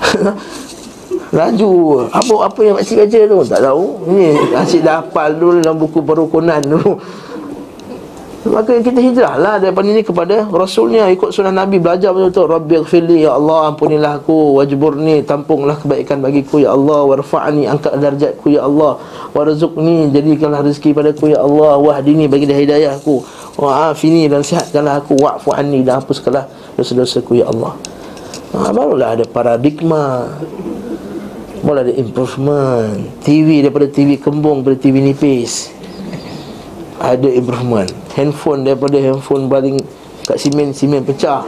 Laju. 1.38 1.72
Apa 2.10 2.34
apa 2.50 2.60
yang 2.66 2.76
makcik 2.78 3.06
baca 3.06 3.20
tu? 3.30 3.38
Tak 3.46 3.62
tahu. 3.62 3.86
Ni 4.10 4.34
asyik 4.54 4.82
dah 4.82 5.06
hafal 5.06 5.38
dulu 5.38 5.62
Dalam 5.62 5.78
buku 5.78 6.02
perukunan 6.02 6.58
dulu 6.62 6.98
Maka 8.48 8.80
kita 8.80 9.04
hijrah 9.04 9.36
lah 9.36 9.60
Daripada 9.60 9.92
ini 9.92 10.00
kepada 10.00 10.48
Rasulnya 10.48 11.12
Ikut 11.12 11.36
sunnah 11.36 11.52
Nabi 11.52 11.76
Belajar 11.76 12.16
betul-betul. 12.16 12.48
Rabbi 12.48 12.76
gfirli 12.88 13.28
Ya 13.28 13.36
Allah 13.36 13.68
ampunilah 13.76 14.24
aku 14.24 14.56
Wajburni 14.56 15.28
Tampunglah 15.28 15.76
kebaikan 15.76 16.24
bagiku 16.24 16.64
Ya 16.64 16.72
Allah 16.72 17.04
Warfa'ni 17.04 17.68
Angkat 17.68 18.00
darjatku 18.00 18.48
Ya 18.48 18.64
Allah 18.64 18.96
Warzukni 19.36 20.08
Jadikanlah 20.16 20.64
rezeki 20.64 20.96
padaku 20.96 21.36
Ya 21.36 21.44
Allah 21.44 21.76
Wahdini 21.84 22.32
Bagi 22.32 22.48
dia 22.48 22.56
hidayah 22.56 22.96
aku 22.96 23.20
Wa'afini 23.60 24.32
Dan 24.32 24.40
sihatkanlah 24.40 25.04
aku 25.04 25.20
Wa'fu'ani 25.20 25.84
Dan 25.84 26.00
hapuskanlah 26.00 26.48
Dosa-dosaku 26.80 27.44
Ya 27.44 27.52
Allah. 27.52 27.76
Ha, 28.56 28.72
Barulah 28.72 29.20
ada 29.20 29.28
paradigma. 29.30 30.26
Mula 31.60 31.84
ada 31.84 31.92
improvement. 31.92 33.20
TV 33.20 33.62
daripada 33.62 33.86
TV 33.92 34.16
kembung 34.16 34.64
Daripada 34.64 34.80
TV 34.80 35.04
nipis 35.04 35.79
Ada 37.00 37.30
improvement 37.32 37.88
Handphone 38.14 38.68
daripada 38.68 39.00
handphone 39.00 39.48
paling 39.48 39.80
Kat 40.28 40.38
simen, 40.38 40.76
simen 40.76 41.02
pecah. 41.02 41.42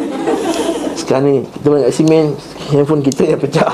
Sekarang 0.97 1.27
ni 1.27 1.35
kita 1.43 1.65
balik 1.69 1.85
kat 1.91 1.93
simen 1.93 2.25
Handphone 2.71 3.03
kita 3.03 3.23
yang 3.35 3.41
pecah. 3.41 3.67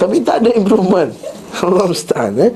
Tapi 0.00 0.22
tak 0.22 0.46
ada 0.46 0.50
improvement 0.54 1.10
Allah 1.62 1.86
Ustaz 1.90 2.34
eh? 2.38 2.54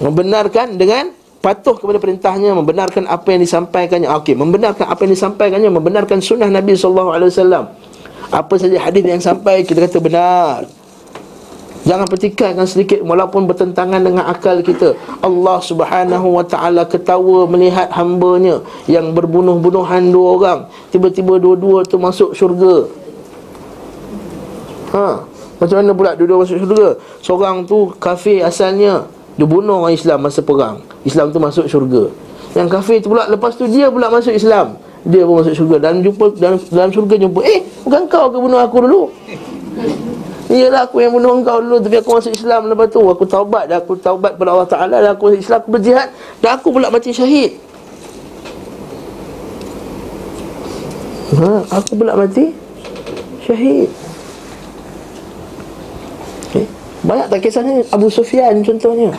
Membenarkan 0.00 0.76
dengan 0.76 1.16
Patuh 1.40 1.80
kepada 1.80 1.96
perintahnya 1.96 2.52
Membenarkan 2.52 3.08
apa 3.08 3.32
yang 3.32 3.40
disampaikannya. 3.40 4.08
Okey, 4.20 4.36
membenarkan 4.36 4.84
apa 4.84 5.00
yang 5.08 5.12
disampaikannya 5.16 5.70
Membenarkan 5.72 6.20
sunnah 6.20 6.52
Nabi 6.52 6.76
SAW 6.76 7.40
Apa 8.28 8.54
saja 8.60 8.76
hadis 8.76 9.04
yang 9.04 9.20
sampai 9.20 9.64
Kita 9.64 9.80
kata 9.80 10.00
benar 10.00 10.79
Jangan 11.90 12.06
pertikaikan 12.06 12.70
sedikit 12.70 13.02
walaupun 13.02 13.50
bertentangan 13.50 13.98
dengan 13.98 14.30
akal 14.30 14.62
kita. 14.62 14.94
Allah 15.26 15.58
Subhanahu 15.58 16.38
wa 16.38 16.46
taala 16.46 16.86
ketawa 16.86 17.50
melihat 17.50 17.90
hamba-Nya 17.90 18.62
yang 18.86 19.10
berbunuh-bunuhan 19.10 20.14
dua 20.14 20.26
orang. 20.38 20.60
Tiba-tiba 20.94 21.42
dua-dua 21.42 21.82
tu 21.82 21.98
masuk 21.98 22.30
syurga. 22.30 22.86
Ha, 24.94 25.26
macam 25.58 25.76
mana 25.82 25.90
pula 25.90 26.14
dua-dua 26.14 26.46
masuk 26.46 26.62
syurga? 26.62 26.94
Seorang 27.26 27.66
tu 27.66 27.90
kafir 27.98 28.46
asalnya, 28.46 29.10
dia 29.34 29.46
bunuh 29.50 29.82
orang 29.82 29.98
Islam 29.98 30.22
masa 30.22 30.46
perang. 30.46 30.86
Islam 31.02 31.34
tu 31.34 31.42
masuk 31.42 31.66
syurga. 31.66 32.06
Yang 32.54 32.70
kafir 32.70 33.02
tu 33.02 33.10
pula 33.10 33.26
lepas 33.26 33.58
tu 33.58 33.66
dia 33.66 33.90
pula 33.90 34.06
masuk 34.14 34.30
Islam. 34.30 34.78
Dia 35.02 35.26
pun 35.26 35.42
masuk 35.42 35.58
syurga 35.58 35.90
dan 35.90 36.06
jumpa 36.06 36.38
dalam 36.38 36.62
dalam 36.70 36.90
syurga 36.94 37.18
jumpa, 37.18 37.42
"Eh, 37.42 37.66
bukan 37.82 38.06
kau 38.06 38.30
ke 38.30 38.38
bunuh 38.38 38.62
aku 38.62 38.78
dulu?" 38.78 39.02
Iyalah 40.50 40.90
aku 40.90 40.98
yang 40.98 41.14
bunuh 41.14 41.38
engkau 41.38 41.62
dulu 41.62 41.78
Tapi 41.78 42.02
aku 42.02 42.10
masuk 42.18 42.34
Islam. 42.34 42.66
Lepas 42.66 42.90
tu 42.90 42.98
Aku 42.98 43.22
taubat 43.22 43.70
dan 43.70 43.78
aku 43.78 43.94
taubat 43.94 44.34
kepada 44.34 44.50
Allah 44.50 44.66
Ta'ala 44.66 44.96
Dan 44.98 45.10
aku 45.14 45.30
masuk 45.30 45.40
Islam, 45.46 45.58
aku 45.62 45.70
berjihad. 45.78 46.08
Dan 46.42 46.50
aku 46.58 46.66
pula 46.74 46.90
mati 46.90 47.14
syahid. 47.14 47.54
Ha, 51.30 51.62
Aku 51.78 51.94
pula 51.94 52.18
mati 52.18 52.50
Syahid. 53.46 53.88
Okay. 56.50 56.66
Banyak 57.06 57.26
tak 57.30 57.40
kisahnya 57.40 57.86
Abu 57.94 58.10
Sufyan 58.10 58.60
contohnya. 58.66 59.14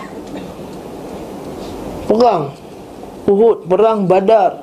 Perang. 2.05 2.51
Uhud, 3.25 3.65
perang 3.65 4.05
Badar. 4.05 4.59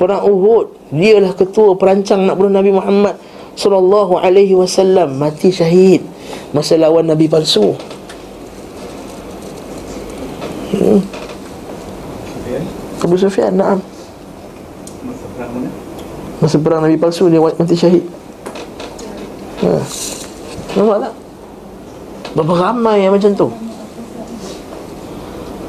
Perang 0.00 0.24
Uhud. 0.24 0.72
Dialah 0.88 1.36
ketua 1.36 1.76
perancang 1.76 2.24
nak 2.24 2.40
bunuh 2.40 2.52
Nabi 2.56 2.72
Muhammad 2.72 3.14
sallallahu 3.58 4.22
alaihi 4.22 4.54
wasallam 4.54 5.18
mati 5.18 5.50
syahid 5.50 6.06
masa 6.54 6.78
lawan 6.78 7.10
nabi 7.10 7.26
palsu. 7.26 7.74
Hmm. 10.68 11.02
Abu 12.98 13.14
Sufyan, 13.14 13.54
naam. 13.54 13.78
Masa 15.06 15.24
perang 15.32 15.50
mana? 15.54 15.70
Masa 16.38 16.56
perang 16.58 16.80
Nabi 16.82 16.96
palsu 16.98 17.30
dia 17.30 17.40
mati 17.40 17.74
syahid. 17.78 18.04
Ha. 19.64 19.80
Nampak 20.76 20.96
tak? 21.08 21.14
Berapa 22.36 22.52
ramai 22.58 23.06
yang 23.06 23.14
macam 23.14 23.32
tu? 23.34 23.48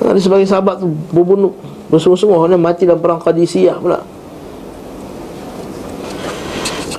Ada 0.04 0.20
sebagai 0.20 0.50
sahabat 0.50 0.82
tu 0.82 0.90
berbunuh 1.14 1.54
bersungguh-sungguh 1.94 2.58
mati 2.58 2.90
dalam 2.90 3.02
perang 3.02 3.22
Qadisiyah 3.22 3.78
pula. 3.78 4.02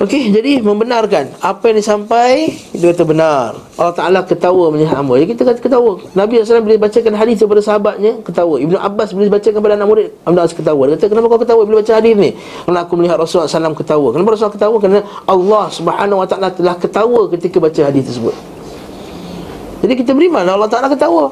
Okey, 0.01 0.33
jadi 0.33 0.65
membenarkan 0.65 1.29
apa 1.45 1.69
yang 1.69 1.77
disampaikan 1.77 2.57
dia 2.73 2.89
kata 2.89 3.05
benar. 3.05 3.53
Allah 3.77 3.93
Taala 3.93 4.19
ketawa 4.25 4.73
melihat 4.73 4.97
hamba. 4.97 5.21
Jadi 5.21 5.37
kita 5.37 5.45
kata 5.45 5.61
ketawa. 5.61 6.01
Nabi 6.17 6.41
SAW 6.41 6.65
bila 6.65 6.89
bacakan 6.89 7.13
hadis 7.13 7.37
kepada 7.37 7.61
sahabatnya 7.61 8.17
ketawa. 8.25 8.57
Ibnu 8.57 8.81
Abbas 8.81 9.13
bila 9.13 9.37
bacakan 9.37 9.61
kepada 9.61 9.77
anak 9.77 9.85
murid, 9.85 10.09
Ibnu 10.25 10.41
Abbas 10.41 10.57
ketawa. 10.57 10.81
Dia 10.89 10.97
kata 10.97 11.05
kenapa 11.05 11.29
kau 11.29 11.37
ketawa 11.45 11.61
bila 11.69 11.85
baca 11.85 11.93
hadis 11.93 12.17
ni? 12.17 12.33
Kerana 12.33 12.79
aku 12.81 12.93
melihat 12.97 13.21
Rasulullah 13.21 13.45
SAW 13.45 13.77
ketawa. 13.77 14.07
Kenapa 14.09 14.29
Rasulullah 14.33 14.55
ketawa? 14.57 14.75
Kerana 14.81 14.99
Allah 15.29 15.63
Subhanahu 15.69 16.17
Wa 16.17 16.27
Taala 16.33 16.49
telah 16.49 16.75
ketawa 16.81 17.21
ketika 17.37 17.57
baca 17.61 17.81
hadis 17.85 18.03
tersebut. 18.09 18.35
Jadi 19.85 19.93
kita 20.01 20.17
beriman 20.17 20.49
Allah 20.49 20.65
Taala 20.65 20.89
ketawa. 20.89 21.29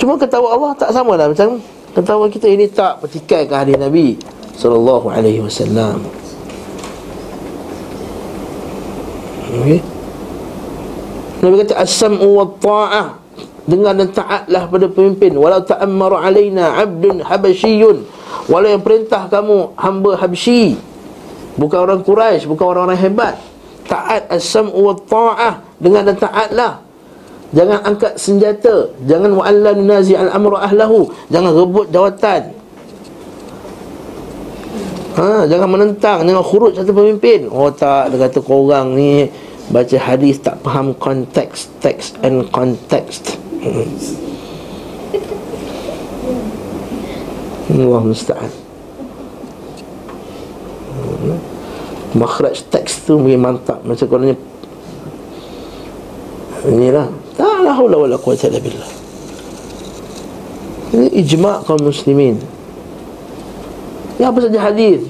Cuma 0.00 0.16
ketawa 0.16 0.56
Allah 0.56 0.72
tak 0.72 0.88
sama 0.96 1.20
lah 1.20 1.28
macam 1.28 1.60
ketawa 1.92 2.24
kita 2.32 2.48
ini 2.48 2.64
tak 2.72 3.04
pertikai 3.04 3.44
ke 3.44 3.52
hadis 3.52 3.76
Nabi 3.76 4.16
sallallahu 4.56 5.12
alaihi 5.12 5.44
wasallam. 5.44 6.27
Okay. 9.48 9.80
Nabi 11.40 11.54
kata 11.64 11.74
as-sam'u 11.80 12.28
wa 12.36 12.46
ta'ah 12.60 13.06
Dengar 13.68 13.92
dan 14.00 14.08
taatlah 14.08 14.64
pada 14.64 14.88
pemimpin. 14.88 15.36
Walau 15.36 15.60
ta'ammaru 15.60 16.16
alaina 16.16 16.80
abdun 16.80 17.20
habasyiyun 17.20 18.04
Walau 18.48 18.68
yang 18.68 18.80
perintah 18.80 19.28
kamu 19.28 19.76
hamba 19.76 20.16
habsyi 20.20 20.76
Bukan 21.60 21.78
orang 21.80 22.00
Quraisy, 22.04 22.46
bukan 22.46 22.64
orang-orang 22.64 23.00
hebat. 23.00 23.34
Taat 23.88 24.28
as-sam'u 24.28 24.78
wa 24.78 24.94
ta'ah 24.96 25.64
Dengar 25.80 26.04
dan 26.04 26.16
taatlah. 26.20 26.72
Jangan 27.48 27.78
angkat 27.88 28.20
senjata. 28.20 28.92
Jangan 29.08 29.32
wa'alla 29.32 29.72
nunazi 29.72 30.12
al-amru 30.12 30.60
ahlahu. 30.60 31.08
Jangan 31.32 31.52
rebut 31.56 31.88
jawatan 31.88 32.57
ha, 35.18 35.44
Jangan 35.50 35.68
menentang 35.68 36.22
Jangan 36.22 36.44
khurut 36.46 36.72
satu 36.78 36.94
pemimpin. 36.94 37.50
Oh 37.50 37.68
tak, 37.74 38.14
dia 38.14 38.22
kata 38.22 38.38
korang 38.40 38.94
ni 38.94 39.26
Baca 39.68 39.98
hadis 40.00 40.40
tak 40.40 40.62
faham 40.64 40.96
konteks 40.96 41.68
Text 41.82 42.16
and 42.24 42.46
context. 42.54 43.36
Hmm. 43.60 43.84
Allah 47.68 48.00
musta'an. 48.00 48.48
Makhraj 52.16 52.64
teks 52.72 53.04
tu 53.04 53.20
mungkin 53.20 53.44
mantap. 53.44 53.84
Macam 53.84 54.08
korangnya 54.08 54.36
Inilah. 56.64 57.06
Tak 57.36 57.60
lah 57.62 57.76
hula 57.76 58.08
wala 58.08 58.16
quwata 58.16 58.48
billah. 58.50 58.90
Ini 60.96 61.06
ijma' 61.20 61.68
kaum 61.68 61.84
muslimin 61.84 62.40
Ya 64.18 64.34
apa 64.34 64.38
saja 64.42 64.58
hadis? 64.58 65.06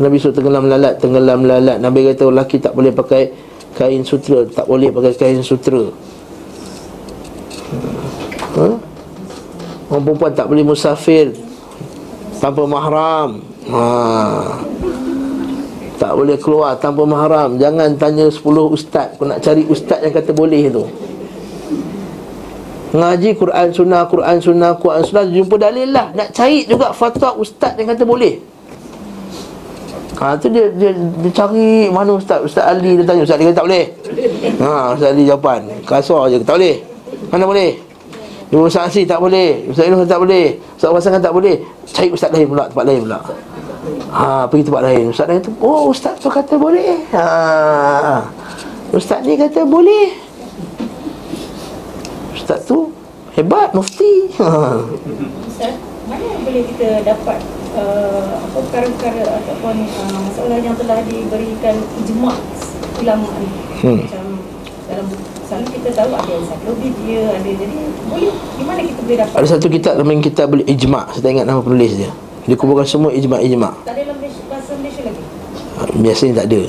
Nabi 0.00 0.16
suruh 0.16 0.32
tenggelam 0.32 0.72
lalat 0.72 0.96
Tenggelam 0.96 1.44
lalat 1.44 1.76
Nabi 1.76 2.08
kata 2.08 2.32
lelaki 2.32 2.56
tak 2.56 2.72
boleh 2.72 2.88
pakai 2.88 3.28
Kain 3.72 4.04
sutra. 4.04 4.44
Tak 4.52 4.68
boleh 4.68 4.92
pakai 4.92 5.12
kain 5.16 5.40
sutra. 5.40 5.88
Ha? 8.52 8.68
Orang 9.88 10.02
perempuan 10.04 10.32
tak 10.36 10.46
boleh 10.52 10.60
musafir 10.60 11.32
Tanpa 12.36 12.68
mahram. 12.68 13.40
Ha. 13.72 13.84
Tak 15.96 16.12
boleh 16.18 16.36
keluar 16.36 16.74
tanpa 16.82 17.06
mahram. 17.06 17.56
Jangan 17.56 17.94
tanya 17.94 18.26
10 18.26 18.42
ustaz. 18.74 19.14
Kau 19.16 19.24
nak 19.24 19.40
cari 19.40 19.62
ustaz 19.70 20.02
yang 20.02 20.12
kata 20.12 20.34
boleh 20.34 20.68
tu 20.68 20.84
Ngaji 22.92 23.30
Quran 23.40 23.72
Sunnah, 23.72 24.04
Quran 24.04 24.36
Sunnah, 24.36 24.76
Quran 24.76 25.00
Sunnah 25.00 25.24
Jumpa 25.24 25.56
dalil 25.56 25.88
lah. 25.96 26.12
Nak 26.12 26.28
cari 26.36 26.68
juga 26.68 26.92
fatwa 26.92 27.32
ustaz 27.40 27.72
yang 27.80 27.88
kata 27.88 28.04
boleh. 28.04 28.36
Ha 30.20 30.36
tu 30.36 30.52
dia, 30.52 30.68
dia 30.76 30.92
dia 30.92 31.30
cari 31.32 31.88
mana 31.88 32.20
ustaz. 32.20 32.44
Ustaz 32.44 32.68
Ali 32.68 33.00
dia 33.00 33.04
tanya 33.08 33.24
Ustaz 33.24 33.40
Ali 33.40 33.48
kata 33.48 33.64
tak 33.64 33.66
boleh? 33.66 33.84
Ha 34.60 34.92
Ustaz 34.92 35.08
Ali 35.08 35.22
jawapan. 35.24 35.60
Kasar 35.88 36.28
je 36.28 36.36
tak 36.44 36.60
boleh. 36.60 36.76
Mana 37.32 37.44
boleh? 37.48 37.70
Ustaz 38.52 38.92
Asri 38.92 39.08
tak 39.08 39.24
boleh. 39.24 39.72
Ustaz 39.72 39.88
Ilham 39.88 40.04
tak 40.04 40.20
boleh. 40.20 40.60
Ustaz 40.76 40.92
Wasangan 40.92 41.20
tak 41.24 41.32
boleh. 41.32 41.56
Cari 41.88 42.08
Ustaz 42.12 42.28
lain 42.28 42.44
pula 42.44 42.68
Tempat 42.68 42.84
lain 42.84 43.00
pula. 43.08 43.18
Ha, 44.12 44.44
pergi 44.52 44.62
tempat 44.68 44.82
lain. 44.84 45.04
Ustaz 45.08 45.26
lain 45.32 45.40
tu 45.40 45.50
Oh 45.64 45.88
Ustaz 45.88 46.14
tu 46.20 46.28
kata 46.28 46.60
boleh. 46.60 47.08
Ha, 47.16 47.24
Ustaz 48.92 49.24
ni 49.24 49.40
kata 49.40 49.64
boleh 49.64 50.31
Ustaz 52.42 52.66
tu 52.66 52.90
Hebat 53.38 53.70
Mufti. 53.72 54.28
Ha. 54.42 54.82
Ustaz 55.46 55.78
Mana 56.10 56.26
boleh 56.42 56.62
kita 56.74 57.06
dapat 57.06 57.38
uh, 57.78 58.42
Perkara-perkara 58.50 59.22
Ataupun 59.38 59.86
uh, 59.86 60.18
Masalah 60.26 60.58
yang 60.58 60.74
telah 60.74 61.06
diberikan 61.06 61.78
Ijma' 62.02 62.36
ulama 62.98 63.30
ni? 63.38 63.48
Hmm. 63.86 63.98
Macam 64.02 64.24
Dalam 64.90 65.06
Selalu 65.46 65.66
kita 65.78 65.88
tahu 65.94 66.10
ada 66.18 66.32
encyclopedia 66.34 67.22
Ada 67.30 67.50
jadi 67.54 67.78
Boleh 68.10 68.34
Di 68.34 68.64
mana 68.66 68.80
kita 68.82 69.00
boleh 69.06 69.18
dapat? 69.22 69.36
Ada 69.38 69.46
satu 69.46 69.68
kitab 69.70 69.92
Nama 70.02 70.12
kitab 70.18 70.46
boleh 70.50 70.66
Ijma' 70.66 71.04
Saya 71.14 71.22
tak 71.22 71.30
ingat 71.30 71.46
nama 71.46 71.60
penulis 71.62 71.92
dia. 71.94 72.10
Dia 72.50 72.56
kumpulkan 72.58 72.90
semua 72.90 73.14
Ijma'-Ijma' 73.14 73.86
Tak 73.86 73.94
ada 73.94 74.02
dalam 74.02 74.18
bahasa 74.50 74.72
Malaysia 74.82 75.02
lagi? 75.06 75.22
Biasanya 75.98 76.32
tak 76.42 76.46
ada. 76.50 76.62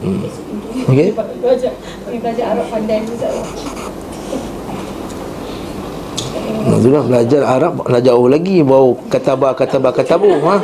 Hmm. 0.00 0.20
Okay 0.90 1.12
Belajar 1.12 1.72
Belajar 2.08 2.44
Arab 2.56 2.66
pandai 2.72 3.04
Itulah 6.80 7.04
belajar 7.04 7.42
Arab 7.44 7.84
nak 7.84 8.02
jauh 8.04 8.26
lagi 8.28 8.64
bau 8.64 8.96
kataba 9.12 9.52
kataba 9.52 9.92
katabu 9.92 10.32
ha. 10.44 10.56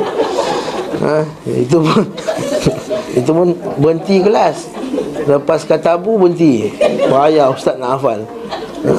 ha 1.03 1.17
itu 1.45 1.77
pun 1.77 2.01
itu 3.19 3.29
pun 3.29 3.47
berhenti 3.77 4.17
kelas. 4.21 4.69
Lepas 5.27 5.67
katabu 5.67 6.17
berhenti. 6.17 6.73
Bahaya 7.09 7.49
ustaz 7.53 7.77
nak 7.77 7.99
hafal. 7.99 8.19
Ha. 8.85 8.91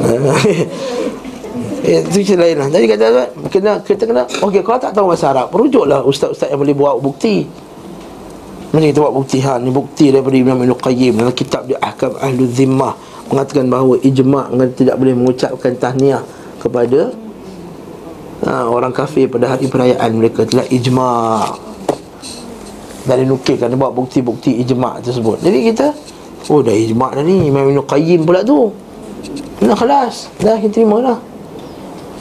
Eh, 1.80 2.04
itu 2.04 2.20
cerita 2.20 2.44
lain 2.44 2.60
lah 2.60 2.68
Jadi 2.68 2.86
kata 2.92 3.04
kena, 3.48 3.80
kita 3.80 4.04
kena 4.04 4.28
Okey, 4.44 4.60
kalau 4.60 4.76
tak 4.76 4.92
tahu 4.92 5.08
bahasa 5.08 5.32
Arab 5.32 5.48
Perujuklah 5.48 6.04
ustaz-ustaz 6.04 6.52
yang 6.52 6.60
boleh 6.60 6.76
buat 6.76 7.00
bukti 7.00 7.48
Mari 8.76 8.92
kita 8.92 9.00
buat 9.00 9.14
bukti 9.16 9.40
ha, 9.40 9.56
Ni 9.56 9.72
bukti 9.72 10.12
daripada 10.12 10.36
Ibn 10.36 10.76
Qayyim 10.76 11.24
Dalam 11.24 11.32
kitab 11.32 11.64
dia 11.64 11.80
Ahkam 11.80 12.20
Ahlu 12.20 12.44
Zimmah 12.52 12.92
mengatakan 13.30 13.70
bahawa 13.70 13.94
ijma' 14.02 14.50
tidak 14.74 14.98
boleh 14.98 15.14
mengucapkan 15.14 15.72
tahniah 15.78 16.22
kepada 16.58 17.14
ha, 18.42 18.66
orang 18.66 18.90
kafir 18.90 19.30
pada 19.30 19.54
hari 19.54 19.70
perayaan 19.70 20.10
mereka 20.18 20.42
telah 20.44 20.66
ijma' 20.66 21.54
dan 23.06 23.16
dinukilkan 23.24 23.70
dia 23.70 23.78
buat 23.78 23.94
bukti-bukti 23.94 24.60
ijma' 24.66 25.00
tersebut. 25.00 25.40
Jadi 25.40 25.58
kita 25.72 25.94
oh 26.50 26.60
dah 26.60 26.74
ijma' 26.74 27.10
dah 27.16 27.22
ni 27.22 27.48
Imam 27.48 27.70
Ibn 27.70 27.86
Qayyim 27.86 28.26
pula 28.26 28.42
tu. 28.42 28.74
Nak 29.62 29.78
kelas 29.78 30.28
dah 30.42 30.56
kita 30.56 30.80
terima 30.80 30.98
lah 30.98 31.18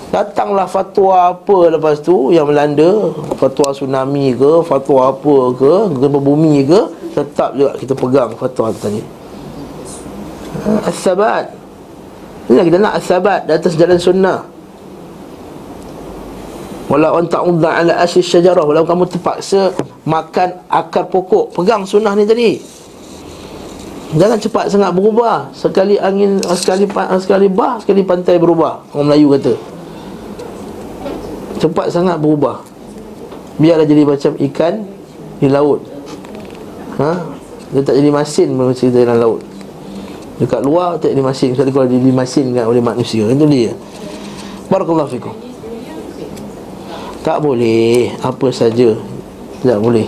Datanglah 0.09 0.65
fatwa 0.65 1.37
apa 1.37 1.69
lepas 1.69 2.01
tu? 2.01 2.33
Yang 2.33 2.45
melanda. 2.49 2.91
Fatwa 3.37 3.69
tsunami 3.69 4.33
ke, 4.33 4.65
fatwa 4.65 5.13
apa 5.13 5.35
ke, 5.53 5.73
gempa 6.01 6.19
bumi 6.19 6.65
ke? 6.65 6.81
Tetap 7.13 7.53
juga 7.53 7.71
kita 7.77 7.93
pegang 7.93 8.33
fatwa 8.33 8.73
tadi 8.73 9.19
As-sabat. 10.65 11.55
Ini 12.49 12.65
kita 12.65 12.77
nak 12.81 12.97
as-sabat 12.99 13.45
Di 13.45 13.53
atas 13.55 13.77
jalan 13.77 13.99
sunnah. 14.01 14.41
Walau 16.89 17.21
anta 17.21 17.45
udda 17.45 17.69
ala 17.85 17.93
asyi 18.01 18.25
syajarah 18.25 18.65
Walau 18.65 18.81
kamu 18.81 19.05
terpaksa 19.05 19.69
Makan 20.09 20.65
akar 20.65 21.05
pokok 21.05 21.53
Pegang 21.53 21.85
sunnah 21.85 22.17
ni 22.17 22.25
tadi. 22.25 22.57
Jangan 24.17 24.41
cepat 24.41 24.73
sangat 24.73 24.89
berubah. 24.97 25.53
Sekali 25.53 26.01
angin 26.01 26.41
Sekali 26.57 26.89
sekali 27.21 27.47
bah 27.47 27.77
Sekali 27.77 28.01
pantai 28.01 28.41
berubah. 28.41 28.81
Orang 28.91 29.13
Melayu 29.13 29.37
kata. 29.37 29.53
Cepat 31.61 31.93
sangat 31.93 32.17
berubah. 32.17 32.65
Biarlah 33.61 33.85
jadi 33.85 34.01
macam 34.09 34.33
ikan 34.49 34.73
Di 35.37 35.47
laut. 35.47 35.85
Ha? 36.97 37.11
Dia 37.69 37.85
tak 37.85 38.01
jadi 38.01 38.09
masin 38.09 38.57
Macam 38.57 38.89
dalam 38.89 39.17
laut 39.21 39.48
Dekat 40.39 40.63
luar 40.63 40.95
tak 40.95 41.11
dimasin 41.11 41.51
Sekali 41.51 41.75
kalau 41.75 41.85
dimasinkan 41.91 42.63
oleh 42.63 42.79
manusia. 42.79 43.27
Itu 43.27 43.43
dia. 43.43 43.75
Barakallahu 44.71 45.11
fikum. 45.11 45.35
Tak 47.19 47.43
boleh. 47.43 48.15
Apa 48.23 48.47
saja. 48.55 48.95
Tak 49.59 49.79
boleh. 49.83 50.07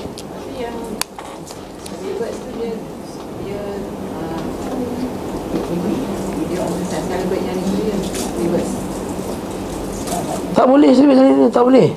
Tak 10.51 10.69
boleh 10.69 10.91
sebab 10.93 11.15
ni 11.17 11.49
tak 11.49 11.63
boleh. 11.65 11.89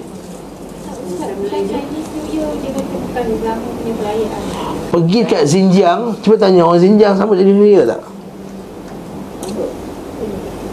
Pergi 4.88 5.20
kat 5.26 5.42
Xinjiang, 5.44 6.16
cuba 6.22 6.36
tanya 6.38 6.64
orang 6.64 6.80
Xinjiang 6.80 7.14
sama 7.18 7.34
jadi 7.36 7.50
New 7.50 7.66
Year 7.66 7.84
tak? 7.84 8.13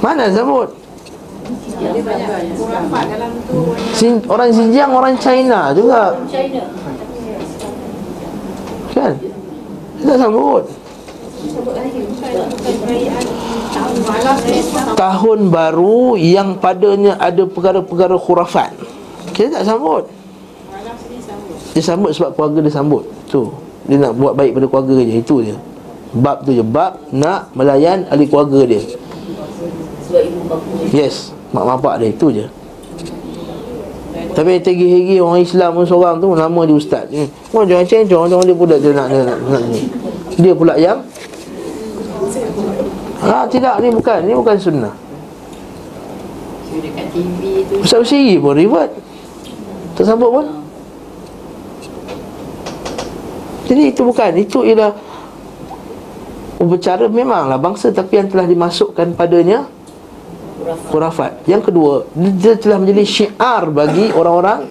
Mana 0.01 0.25
sebut? 0.33 0.69
Sin, 3.93 4.17
orang 4.25 4.49
Xinjiang, 4.49 4.89
orang 4.89 5.13
China 5.21 5.69
juga. 5.77 6.17
Kan? 8.97 9.13
Tak 10.01 10.17
sambut. 10.17 10.65
Tahun 14.97 15.39
baru 15.53 16.17
yang 16.17 16.57
padanya 16.57 17.17
ada 17.21 17.45
perkara-perkara 17.45 18.17
khurafat. 18.17 18.73
Kita 19.37 19.61
tak 19.61 19.69
sambut. 19.69 20.09
Dia 21.77 21.81
sambut 21.85 22.11
sebab 22.11 22.33
keluarga 22.33 22.59
dia 22.65 22.73
sambut. 22.73 23.05
Tu. 23.29 23.45
Dia 23.85 24.01
nak 24.01 24.17
buat 24.17 24.33
baik 24.33 24.57
pada 24.57 24.65
keluarga 24.65 24.97
je. 24.97 25.13
Itu 25.21 25.35
je. 25.45 25.55
Bab 26.17 26.41
tu 26.41 26.51
je. 26.51 26.65
Bab 26.65 26.99
nak 27.13 27.53
melayan 27.53 28.09
ahli 28.09 28.25
keluarga 28.25 28.65
dia 28.65 28.81
Yes. 30.91 31.31
Mak 31.51 31.63
bapak 31.67 32.03
dia 32.03 32.09
itu 32.11 32.27
je. 32.31 32.45
Tapi 34.31 34.63
tegi-hegi 34.63 35.19
orang 35.19 35.43
Islam 35.43 35.75
pun 35.75 35.85
seorang 35.87 36.15
tu 36.23 36.31
Nama 36.31 36.59
dia 36.63 36.75
ustaz 36.75 37.03
Oh 37.51 37.63
jangan 37.67 37.83
cencong 37.83 38.25
Jangan 38.31 38.45
dia 38.47 38.55
pula 38.55 38.75
dia 38.79 38.91
nak, 38.95 39.07
dia 39.11 39.21
nak, 39.27 39.37
nak, 39.43 39.63
ni. 39.67 39.81
Dia 40.39 40.53
pula 40.55 40.73
yang? 40.79 40.99
Ha 43.21 43.43
tidak 43.51 43.75
ni 43.83 43.91
bukan 43.91 44.19
Ni 44.23 44.33
bukan 44.35 44.55
sunnah. 44.55 44.95
Ustaz 47.83 48.07
Usiri 48.07 48.39
pun 48.39 48.55
reward. 48.55 48.91
Tersambut 49.99 50.29
pun. 50.31 50.45
Jadi 53.67 53.83
itu 53.91 54.01
bukan 54.07 54.31
Itu 54.39 54.63
ialah 54.63 54.95
Upacara 56.61 57.11
memanglah 57.11 57.59
bangsa 57.59 57.91
Tapi 57.91 58.21
yang 58.21 58.27
telah 58.31 58.47
dimasukkan 58.47 59.11
padanya 59.19 59.67
khurafat. 60.89 61.45
Yang 61.49 61.71
kedua, 61.71 61.93
dia 62.15 62.55
telah 62.57 62.77
menjadi 62.81 63.03
syiar 63.05 63.69
bagi 63.69 64.13
orang-orang 64.13 64.67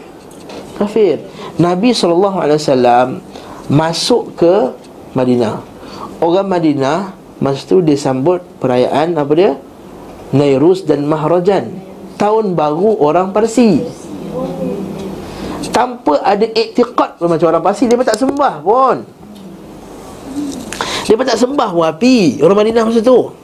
kafir. 0.80 1.20
Nabi 1.61 1.93
SAW 1.93 3.20
masuk 3.68 4.34
ke 4.34 4.55
Madinah. 5.12 5.61
Orang 6.20 6.49
Madinah 6.49 7.12
masa 7.41 7.64
tu 7.64 7.80
disambut 7.80 8.41
perayaan 8.61 9.16
apa 9.16 9.32
dia? 9.36 9.53
Nairus 10.30 10.84
dan 10.84 11.05
Mahrajan. 11.09 11.72
Tahun 12.20 12.53
baru 12.53 13.01
orang 13.01 13.32
Parsi. 13.32 13.80
Tanpa 15.70 16.20
ada 16.20 16.45
iktiqat 16.45 17.22
macam 17.22 17.47
orang 17.49 17.64
Parsi 17.64 17.88
dia 17.88 17.97
pun 17.97 18.05
tak 18.05 18.20
sembah 18.20 18.55
pun. 18.61 18.97
Dia 21.09 21.16
pun 21.16 21.26
tak 21.26 21.41
sembah 21.41 21.70
wapi 21.72 22.45
orang 22.45 22.59
Madinah 22.61 22.84
masa 22.86 23.01
tu. 23.01 23.39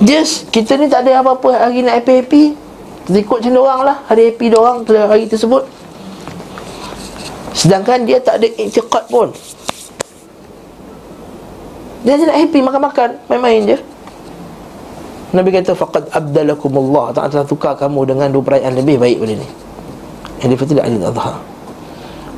Just 0.00 0.48
kita 0.48 0.80
ni 0.80 0.88
tak 0.88 1.04
ada 1.04 1.20
apa-apa 1.20 1.68
hari 1.68 1.84
nak 1.84 2.00
happy-happy. 2.00 2.56
Kita 3.04 3.16
ikut 3.20 3.38
macam 3.44 3.60
orang 3.60 3.80
lah. 3.84 3.96
Hari 4.08 4.32
happy 4.32 4.46
orang 4.56 4.76
hari 4.88 5.28
tersebut. 5.28 5.68
Sedangkan 7.52 8.08
dia 8.08 8.16
tak 8.16 8.40
ada 8.40 8.48
iktiqat 8.48 9.12
pun. 9.12 9.28
Dia 12.00 12.16
hanya 12.16 12.32
nak 12.32 12.38
happy 12.40 12.58
makan-makan. 12.64 13.10
Main-main 13.28 13.76
je. 13.76 13.78
Nabi 15.36 15.52
kata 15.52 15.76
Faqad 15.76 16.08
abdalakumullah. 16.16 17.12
Tak 17.12 17.36
telah 17.36 17.44
tukar 17.44 17.76
kamu 17.76 18.08
dengan 18.08 18.32
dua 18.32 18.40
perayaan 18.40 18.72
lebih 18.80 18.96
baik 18.96 19.20
pada 19.20 19.34
ni. 19.36 19.48
Yang 20.40 20.50
difatih 20.56 20.80
Aid 20.80 21.02
Adha. 21.04 21.30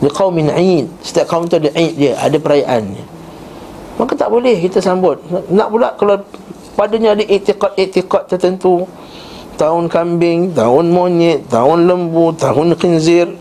Di 0.02 0.10
qawmin 0.10 0.50
Aid. 0.50 0.90
Setiap 0.98 1.30
kaum 1.30 1.46
tu 1.46 1.62
ada 1.62 1.70
Aid 1.78 1.94
dia 1.94 2.18
Ada 2.18 2.42
perayaan 2.42 2.98
Maka 4.02 4.18
tak 4.18 4.34
boleh 4.34 4.58
kita 4.58 4.82
sambut. 4.82 5.22
Nak 5.30 5.68
pula 5.70 5.94
kalau 5.94 6.18
padanya 6.74 7.14
ada 7.18 7.24
etikat-etikat 7.24 8.28
tertentu. 8.28 8.88
Tahun 9.60 9.84
kambing, 9.86 10.56
tahun 10.56 10.90
monyet, 10.90 11.46
tahun 11.52 11.86
lembu, 11.86 12.32
tahun 12.34 12.74
khinzir. 12.74 13.36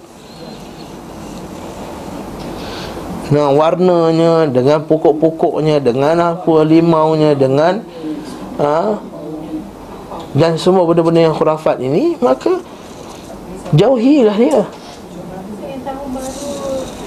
Dengan 3.31 3.55
warnanya, 3.55 4.51
dengan 4.51 4.83
pokok-pokoknya, 4.83 5.79
dengan 5.79 6.35
apa 6.35 6.67
limaunya, 6.67 7.31
dengan 7.31 7.79
ha, 8.61 8.99
Dan 10.31 10.55
semua 10.55 10.85
benda-benda 10.87 11.27
yang 11.27 11.35
khurafat 11.35 11.81
ini 11.81 12.15
Maka 12.21 12.61
Jauhilah 13.71 14.35
dia 14.35 14.63
Yang 15.63 15.81
tahun 15.87 16.07
baru 16.11 16.51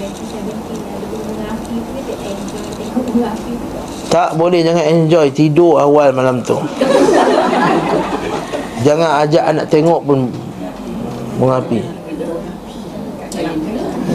2017 0.01 0.75
ada 0.75 1.05
bunga 1.09 1.45
api 1.53 1.75
tu 1.77 1.91
dia 2.05 2.17
enjoy 2.19 2.65
tengok 2.73 3.03
bunga 3.05 3.27
api 3.33 3.51
tu 3.53 4.04
Tak 4.15 4.39
boleh 4.39 4.63
jangan 4.63 4.87
enjoy 4.87 5.27
Tidur 5.27 5.75
awal 5.75 6.15
malam 6.15 6.39
tu. 6.39 6.55
Jangan 8.87 9.27
ajak 9.27 9.43
anak 9.43 9.67
tengok 9.67 9.99
pun 10.07 10.31
Bunga 11.35 11.59
api 11.59 11.83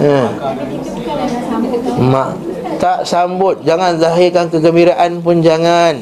ya. 0.01 0.25
Mak 2.01 2.29
Tak 2.81 3.05
sambut. 3.05 3.61
Jangan 3.61 4.01
zahirkan 4.01 4.49
kegembiraan 4.49 5.21
pun 5.21 5.45
jangan. 5.45 6.01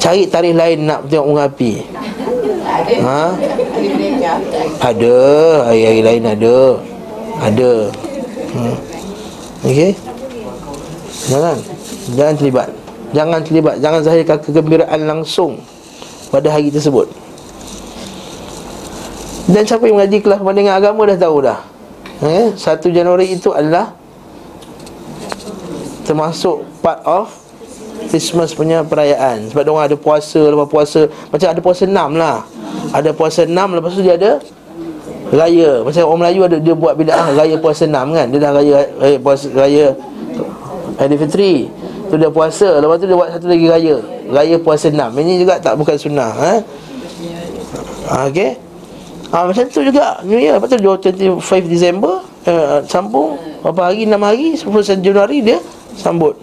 Cari 0.00 0.24
tarikh 0.24 0.56
lain 0.56 0.88
nak 0.88 1.04
tengok 1.12 1.26
bunga 1.28 1.44
api 1.52 1.72
Ha? 3.04 3.22
Ada 4.80 5.16
Hari-hari 5.68 6.00
lain 6.00 6.24
ada. 6.24 6.80
Ada. 7.44 7.72
Hmm. 8.56 8.76
Okey 9.68 10.07
Jangan. 11.26 11.58
Jangan 12.14 12.34
terlibat. 12.38 12.68
Jangan 13.10 13.40
terlibat. 13.42 13.74
Jangan 13.82 14.00
zahirkan 14.06 14.38
kegembiraan 14.38 15.00
langsung 15.08 15.58
Pada 16.30 16.52
hari 16.52 16.70
tersebut. 16.70 17.10
Dan 19.48 19.64
siapa 19.64 19.88
yang 19.88 19.96
mengaji 19.96 20.20
kelas 20.20 20.38
perbandingan 20.44 20.76
agama 20.76 21.08
dah 21.08 21.18
tahu 21.18 21.36
dah. 21.40 21.58
Eh? 22.20 22.52
1 22.52 22.84
Januari 22.92 23.32
itu 23.32 23.48
adalah 23.50 23.96
Termasuk 26.04 26.68
part 26.84 27.00
of 27.08 27.32
Christmas 28.12 28.52
punya 28.52 28.84
perayaan. 28.84 29.48
Sebab 29.48 29.62
diorang 29.64 29.88
ada 29.88 29.96
puasa 29.96 30.40
Lepas 30.52 30.68
puasa 30.68 31.00
Macam 31.32 31.48
ada 31.48 31.60
puasa 31.64 31.82
6 31.88 31.96
lah. 31.96 32.38
Ada 32.92 33.10
puasa 33.16 33.40
6 33.48 33.56
Lepas 33.56 33.92
tu 33.96 34.02
dia 34.04 34.14
ada 34.20 34.32
Raya. 35.28 35.84
Macam 35.84 36.02
orang 36.08 36.20
Melayu 36.24 36.40
ada 36.44 36.56
Dia 36.60 36.74
buat 36.76 36.92
bida'ah 36.96 37.28
Raya 37.36 37.56
puasa 37.56 37.88
6 37.88 37.92
kan? 37.92 38.26
Dia 38.28 38.38
dah 38.44 38.52
raya 38.52 38.78
Raya 39.00 39.16
puasa 39.16 39.46
Raya 39.52 39.86
Aidilfitri 40.98 41.70
Tu 42.08 42.14
dia 42.16 42.30
puasa. 42.32 42.82
Lepas 42.82 42.96
tu 42.98 43.06
dia 43.06 43.16
buat 43.16 43.30
satu 43.30 43.46
lagi 43.46 43.66
raya. 43.68 43.96
Raya 44.28 44.56
puasa 44.58 44.90
6 44.90 44.98
Ini 44.98 45.32
juga 45.40 45.60
tak 45.62 45.78
bukan 45.78 45.96
sunnah 45.96 46.32
ha? 46.34 46.52
ha 48.08 48.16
okay 48.28 48.56
ha, 49.30 49.44
Macam 49.46 49.64
tu 49.70 49.80
juga 49.84 50.18
New 50.26 50.40
Year. 50.40 50.58
Lepas 50.58 50.74
tu 50.74 50.78
25 50.80 51.38
Disember 51.70 52.24
uh, 52.48 52.82
Sambung. 52.90 53.38
Berapa 53.62 53.92
hari? 53.92 54.08
6 54.08 54.18
hari. 54.18 54.46
10 54.56 55.04
Januari 55.04 55.38
dia 55.44 55.58
Sambut. 55.94 56.34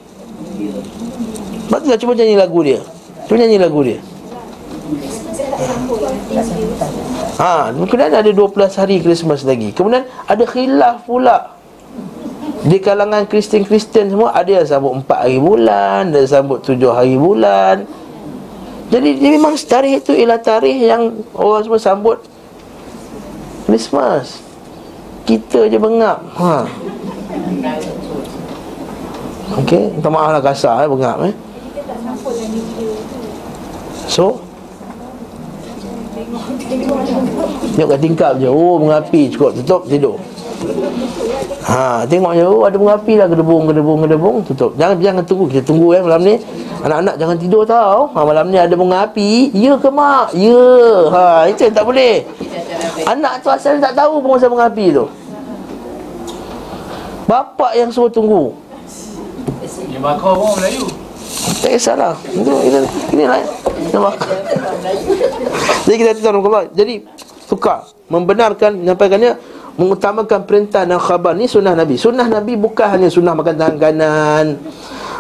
Lepas 1.66 1.80
tu 1.82 1.88
dah 1.90 2.00
cuba 2.00 2.14
nyanyi 2.14 2.36
lagu 2.38 2.60
dia. 2.62 2.80
Cuba 3.26 3.36
nyanyi 3.42 3.58
lagu 3.58 3.80
dia. 3.82 4.00
Ha, 7.36 7.74
kemudian 7.74 8.12
ada 8.14 8.32
12 8.32 8.80
hari 8.80 9.02
Christmas 9.02 9.42
lagi. 9.44 9.74
Kemudian 9.74 10.06
ada 10.30 10.44
khilaf 10.46 11.04
pula 11.04 11.55
Di 12.66 12.82
kalangan 12.82 13.30
Kristian-Kristian 13.30 14.10
semua 14.10 14.34
Ada 14.34 14.62
yang 14.62 14.66
sambut 14.66 14.92
4 15.06 15.22
hari 15.22 15.38
bulan 15.38 16.10
Ada 16.10 16.18
yang 16.26 16.32
sambut 16.42 16.60
7 16.66 16.82
hari 16.90 17.14
bulan. 17.14 17.86
Jadi 18.90 19.10
dia 19.18 19.30
memang 19.34 19.54
tarikh 19.58 20.02
itu 20.02 20.14
ialah 20.14 20.42
tarikh 20.42 20.78
yang 20.78 21.14
Orang 21.34 21.62
semua 21.62 21.82
sambut 21.82 22.18
Christmas. 23.66 24.46
Kita 25.26 25.66
je 25.66 25.82
bengap. 25.82 26.22
Ha. 26.38 26.70
Okey, 29.66 29.98
minta 29.98 30.10
maaf 30.14 30.38
lah 30.38 30.42
kasar 30.46 30.86
eh, 30.86 30.88
bengap 30.88 31.18
eh. 31.26 31.34
So? 34.06 34.38
Tengok 37.74 37.90
kat 37.90 38.00
tingkap 38.00 38.34
je. 38.38 38.48
Oh 38.48 38.78
bunga 38.78 39.02
api 39.02 39.34
cukup 39.34 39.58
tutup 39.58 39.82
tidur 39.90 40.22
Ha 41.66 42.06
tengok 42.06 42.32
je 42.38 42.46
Oh 42.46 42.62
ada 42.62 42.78
bunga 42.78 42.94
api 43.02 43.18
lah 43.18 43.26
Kedebung 43.26 43.66
kedebung 43.66 44.00
kedebung 44.06 44.36
Tutup. 44.46 44.78
Jangan 44.78 45.02
jangan 45.02 45.24
tunggu 45.26 45.50
Kita 45.50 45.66
tunggu 45.66 45.98
eh 45.98 46.02
malam 46.06 46.22
ni. 46.22 46.38
Anak-anak 46.86 47.16
jangan 47.18 47.38
tidur 47.42 47.66
tau. 47.66 48.14
Ha, 48.14 48.22
Malam 48.22 48.54
ni 48.54 48.62
ada 48.62 48.78
bunga 48.78 49.10
api. 49.10 49.50
Ya 49.58 49.74
ke 49.74 49.90
mak? 49.90 50.38
Ya. 50.38 50.70
Ha 51.10 51.50
itu 51.50 51.66
yang 51.66 51.74
tak 51.74 51.86
boleh. 51.90 52.22
Anak 53.10 53.42
tu 53.42 53.50
asal 53.50 53.82
tak 53.82 53.98
tahu 53.98 54.22
pun 54.22 54.38
pasal 54.38 54.54
bunga 54.54 54.70
api 54.70 54.94
tu. 54.94 55.10
Bapak 57.26 57.74
yang 57.74 57.90
suruh 57.90 58.14
tunggu. 58.14 58.54
Dia 59.90 59.98
bakar 59.98 60.38
orang 60.38 60.62
Melayu. 60.62 60.86
Tak 61.66 61.74
kisahlah. 61.74 62.14
Itu 62.30 62.54
ini, 62.64 62.78
ini 63.12 63.24
lain 63.26 63.46
Nama 63.92 64.12
Jadi 65.86 65.96
kita 66.00 66.12
tuan 66.22 66.38
Allah 66.42 66.64
Jadi 66.74 66.94
tukar. 67.50 67.90
Membenarkan 68.14 68.78
Menyampaikannya 68.78 69.32
Mengutamakan 69.76 70.48
perintah 70.48 70.88
dan 70.88 70.96
khabar 70.96 71.36
Ni 71.36 71.52
sunnah 71.52 71.76
Nabi. 71.76 72.00
Sunnah 72.00 72.32
Nabi 72.32 72.56
bukan 72.56 72.88
hanya 72.96 73.12
sunnah 73.12 73.36
makan 73.36 73.56
tangan 73.60 73.76
kanan 73.76 74.46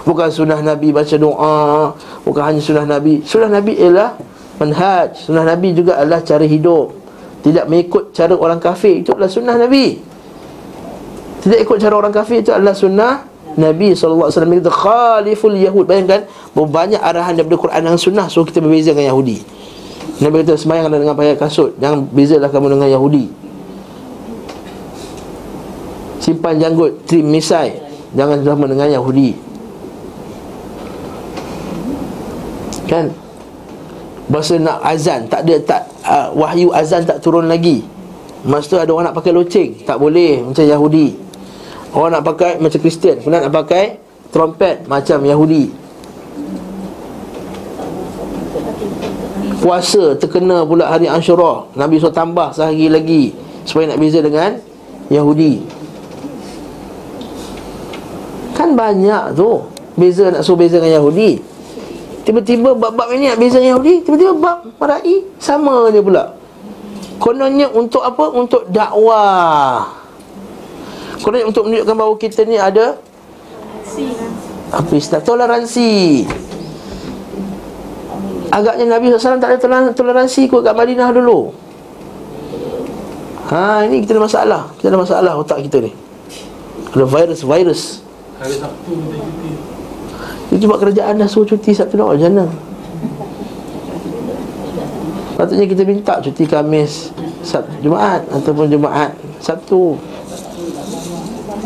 Bukan 0.08 0.32
sunnah 0.32 0.64
Nabi 0.64 0.96
baca 0.96 1.16
doa 1.20 1.92
Bukan 2.24 2.44
hanya 2.44 2.62
sunnah 2.64 2.88
Nabi. 2.88 3.20
Sunnah 3.28 3.52
Nabi 3.52 3.76
ialah 3.76 4.16
Manhaj. 4.56 5.28
Sunnah 5.28 5.44
Nabi 5.44 5.76
juga 5.76 6.00
adalah 6.00 6.24
cara 6.24 6.48
hidup. 6.48 6.96
Tidak 7.44 7.68
mengikut 7.68 8.16
cara 8.16 8.32
orang 8.32 8.64
kafir. 8.64 9.04
Itu 9.04 9.12
adalah 9.12 9.28
sunnah 9.28 9.60
Nabi. 9.60 10.00
Tidak 11.44 11.60
ikut 11.62 11.78
cara 11.78 11.94
orang 11.94 12.10
kafir 12.16 12.42
Itu 12.42 12.56
adalah 12.56 12.74
sunnah 12.74 13.28
Nabi 13.60 13.92
SAW 13.92 14.32
kata 14.32 14.72
Khaliful 14.72 15.60
Yahud. 15.60 15.84
Bayangkan 15.84 16.32
Banyak 16.56 17.04
arahan 17.04 17.36
daripada 17.36 17.60
Quran 17.60 17.82
dan 17.84 18.00
Sunnah. 18.00 18.32
So 18.32 18.48
kita 18.48 18.64
berbeza 18.64 18.96
dengan 18.96 19.12
Yahudi. 19.12 19.44
Nabi 20.24 20.48
kata 20.48 20.56
semayang 20.56 20.88
dengan 20.88 21.12
pakai 21.12 21.36
kasut. 21.36 21.76
Jangan 21.76 22.08
bezalah 22.08 22.48
kamu 22.48 22.80
dengan 22.80 22.88
Yahudi 22.88 23.46
Simpan 26.26 26.58
janggut 26.58 27.06
Trim 27.06 27.30
misai. 27.30 27.78
Jangan 28.18 28.42
sama 28.42 28.66
dengan 28.66 28.90
Yahudi. 28.90 29.38
Kan? 32.90 33.14
Bahasa 34.26 34.58
nak 34.58 34.82
azan 34.82 35.30
Tak 35.30 35.46
ada 35.46 35.56
tak 35.62 35.82
uh, 36.02 36.34
Wahyu 36.34 36.74
azan 36.74 37.06
tak 37.06 37.22
turun 37.22 37.46
lagi. 37.46 37.86
Masa 38.42 38.66
tu 38.66 38.78
ada 38.82 38.90
orang 38.90 39.14
nak 39.14 39.18
pakai 39.22 39.38
loceng. 39.38 39.78
Tak 39.86 40.02
boleh 40.02 40.42
Macam 40.42 40.66
Yahudi. 40.66 41.14
Orang 41.94 42.18
nak 42.18 42.26
pakai 42.26 42.58
macam 42.58 42.80
Kristian 42.82 43.22
Kemudian 43.22 43.46
nak 43.46 43.54
pakai 43.54 44.02
Trompet 44.34 44.90
macam 44.90 45.22
Yahudi. 45.22 45.70
Puasa 49.62 50.18
terkena 50.18 50.66
pula 50.66 50.90
hari 50.90 51.06
Ashura. 51.06 51.70
Nabi 51.78 52.02
SAW 52.02 52.10
tambah 52.10 52.50
sehari 52.50 52.90
lagi 52.90 53.38
Supaya 53.62 53.94
nak 53.94 54.02
beza 54.02 54.26
dengan 54.26 54.58
Yahudi 55.14 55.85
Kan 58.66 58.74
banyak 58.74 59.38
tu. 59.38 59.62
Beza 59.94 60.34
nak 60.34 60.42
suruh 60.42 60.66
beza 60.66 60.82
dengan 60.82 60.98
Yahudi. 60.98 61.38
Tiba-tiba 62.26 62.74
bab-bab 62.74 63.14
ini 63.14 63.30
nak 63.30 63.38
beza 63.38 63.62
Yahudi 63.62 64.02
Tiba-tiba 64.02 64.34
bab 64.34 64.66
Marai 64.82 65.22
Sama 65.38 65.94
je 65.94 66.02
pula. 66.02 66.34
Kononnya 67.22 67.70
untuk 67.70 68.02
apa? 68.02 68.34
Untuk 68.34 68.66
dakwah. 68.74 69.94
Kononnya 71.22 71.46
untuk 71.46 71.70
menunjukkan 71.70 71.94
bahawa 71.94 72.16
kita 72.18 72.42
ni 72.50 72.58
ada 72.58 72.98
Apa 74.74 74.92
istilah? 74.98 75.22
Toleransi. 75.22 76.26
Agaknya 78.50 78.98
Nabi 78.98 79.14
SAW 79.14 79.38
tak 79.38 79.62
ada 79.62 79.94
toleransi 79.94 80.50
kot 80.50 80.66
kat 80.66 80.74
Madinah 80.74 81.14
dulu. 81.14 81.54
Ha, 83.54 83.86
ini 83.86 84.02
kita 84.02 84.18
ada 84.18 84.26
masalah. 84.26 84.62
Kita 84.82 84.90
ada 84.90 84.98
masalah 84.98 85.34
otak 85.38 85.62
kita 85.62 85.86
ni. 85.86 85.94
Ada 86.98 87.06
virus-virus 87.06 88.05
Hari 88.36 88.56
Sabtu 88.60 88.92
kita 88.92 89.18
cuti. 89.24 89.52
Itu 90.52 90.64
sebab 90.68 90.78
kerajaan 90.84 91.14
dah 91.16 91.28
suruh 91.28 91.48
cuti 91.48 91.72
Sabtu 91.72 91.96
nak 91.96 92.16
macam 92.16 92.32
mana? 92.32 92.46
Patutnya 95.36 95.68
kita 95.68 95.84
minta 95.88 96.20
cuti 96.20 96.44
Kamis 96.48 97.12
Sabtu 97.44 97.76
Jumaat 97.84 98.28
Ataupun 98.32 98.68
Jumaat 98.68 99.16
Sabtu. 99.40 99.96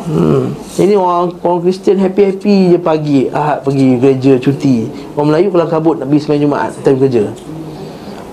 Hmm. 0.09 0.57
Ini 0.78 0.97
orang 0.97 1.38
orang 1.45 1.61
Kristian 1.61 2.01
happy-happy 2.01 2.74
je 2.74 2.78
pagi 2.82 3.30
Ahad 3.30 3.61
pergi 3.61 3.97
gereja 3.97 4.34
cuti. 4.41 4.89
Orang 5.13 5.34
Melayu 5.34 5.53
kalau 5.53 5.70
kabut 5.70 5.95
nak 6.01 6.09
pergi 6.09 6.22
sembahyang 6.22 6.43
Jumaat 6.49 6.70
Time 6.82 6.97
kerja. 6.97 7.24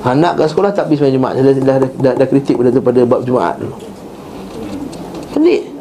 Anak 0.06 0.38
kat 0.38 0.46
sekolah 0.54 0.70
tak 0.70 0.86
pergi 0.86 1.02
sembahyang 1.02 1.16
Jumaat 1.18 1.32
Dah, 1.34 1.42
dah, 1.42 1.54
dah, 1.82 1.90
dah, 1.98 2.12
dah 2.14 2.26
kritik 2.30 2.54
pada, 2.54 2.70
pada 2.78 3.00
bab 3.02 3.20
Jumaat 3.26 3.58
dulu 3.58 3.74
Pelik 5.34 5.75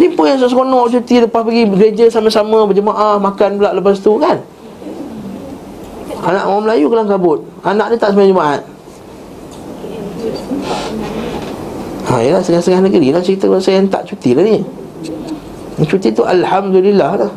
Ni 0.00 0.08
pun 0.16 0.24
yang 0.24 0.40
seronok 0.40 0.88
cuti 0.88 1.20
Lepas 1.20 1.44
pergi 1.44 1.68
gereja 1.68 2.04
sama-sama 2.08 2.64
berjemaah 2.64 3.20
Makan 3.20 3.60
pula 3.60 3.76
lepas 3.76 4.00
tu 4.00 4.16
kan? 4.16 4.40
Anak 6.20 6.44
orang 6.44 6.62
Melayu 6.68 6.92
kelang 6.92 7.08
kabut. 7.08 7.40
Anak 7.64 7.92
dia 7.92 7.96
tak 7.96 8.12
sembahyang 8.12 8.32
Jumaat. 8.36 8.60
Ha, 12.12 12.20
yalah 12.20 12.44
setengah-setengah 12.44 12.92
negeri 12.92 13.08
lah 13.08 13.24
cerita 13.24 13.48
saya 13.56 13.80
yang 13.80 13.88
tak 13.88 14.04
cuti 14.04 14.36
lah 14.36 14.44
ni. 14.44 14.60
Cuti 15.80 16.12
tu 16.12 16.20
Alhamdulillah 16.20 17.24
lah 17.24 17.32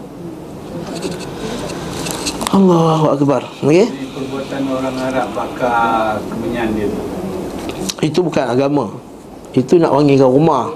Allahu 2.51 3.05
Akbar. 3.16 3.47
Okay 3.64 3.88
perbuatan 4.14 4.61
orang 4.70 4.97
Arab 4.97 5.28
bakar 5.34 6.18
kemenyan 6.30 6.68
dia 6.78 6.88
tu. 6.89 7.01
Itu 8.01 8.20
bukan 8.22 8.45
agama. 8.49 8.86
Itu 9.53 9.78
nak 9.78 9.93
wangikan 9.93 10.30
rumah 10.30 10.74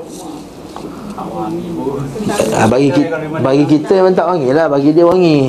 ha, 1.17 2.69
bagi, 2.69 2.89
ki, 2.93 3.03
bagi 3.41 3.63
kita 3.65 3.91
memang 3.97 4.13
tak 4.13 4.27
wangi 4.29 4.49
lah. 4.53 4.69
Bagi 4.69 4.89
dia 4.93 5.05
wangi. 5.05 5.39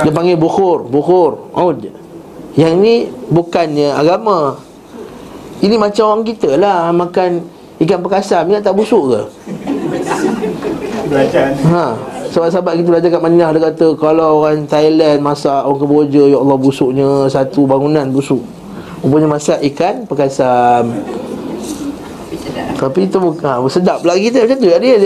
Dia 0.00 0.12
panggil 0.12 0.36
bukhur 0.40 0.88
Bukhur. 0.88 1.52
Oh, 1.52 1.70
Yang 2.56 2.74
ni 2.80 2.94
bukannya 3.28 3.92
agama. 3.92 4.56
Ini 5.60 5.76
macam 5.78 6.04
orang 6.10 6.24
kita 6.26 6.58
lah 6.58 6.90
Makan 6.92 7.40
ikan 7.80 7.98
perkasam 8.02 8.42
Ingat 8.50 8.68
tak 8.68 8.74
busuk 8.76 9.14
ke? 9.14 9.20
Ha, 11.70 11.94
sahabat-sahabat 12.34 12.74
kita 12.80 12.88
belajar 12.90 13.08
kat 13.12 13.22
Madinah 13.22 13.54
dia 13.54 13.62
kata 13.70 13.86
kalau 13.94 14.42
orang 14.42 14.66
Thailand 14.66 15.22
masak 15.22 15.62
orang 15.62 15.78
Kemboja 15.78 16.22
ya 16.26 16.38
Allah 16.40 16.58
busuknya 16.58 17.30
satu 17.30 17.68
bangunan 17.68 18.10
busuk. 18.10 18.42
Rupanya 19.04 19.38
masak 19.38 19.62
ikan 19.70 20.08
perkasam. 20.08 20.90
Tapi 22.54 23.10
itu 23.10 23.16
bukan. 23.18 23.64
Ha, 23.64 23.68
sedap 23.70 24.02
pula 24.02 24.14
kita 24.14 24.46
macam 24.46 24.56
tu. 24.58 24.68
Dia. 24.70 24.96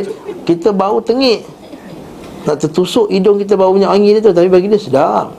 Kita 0.45 0.69
bau 0.73 1.01
tengik. 1.01 1.45
Nak 2.45 2.57
tertusuk 2.65 3.13
hidung 3.13 3.37
kita 3.41 3.57
bau 3.57 3.73
minyak 3.73 3.93
wangi 3.93 4.17
dia 4.17 4.23
tu. 4.25 4.33
Tapi 4.33 4.49
bagi 4.49 4.69
dia 4.69 4.81
sedap. 4.81 5.33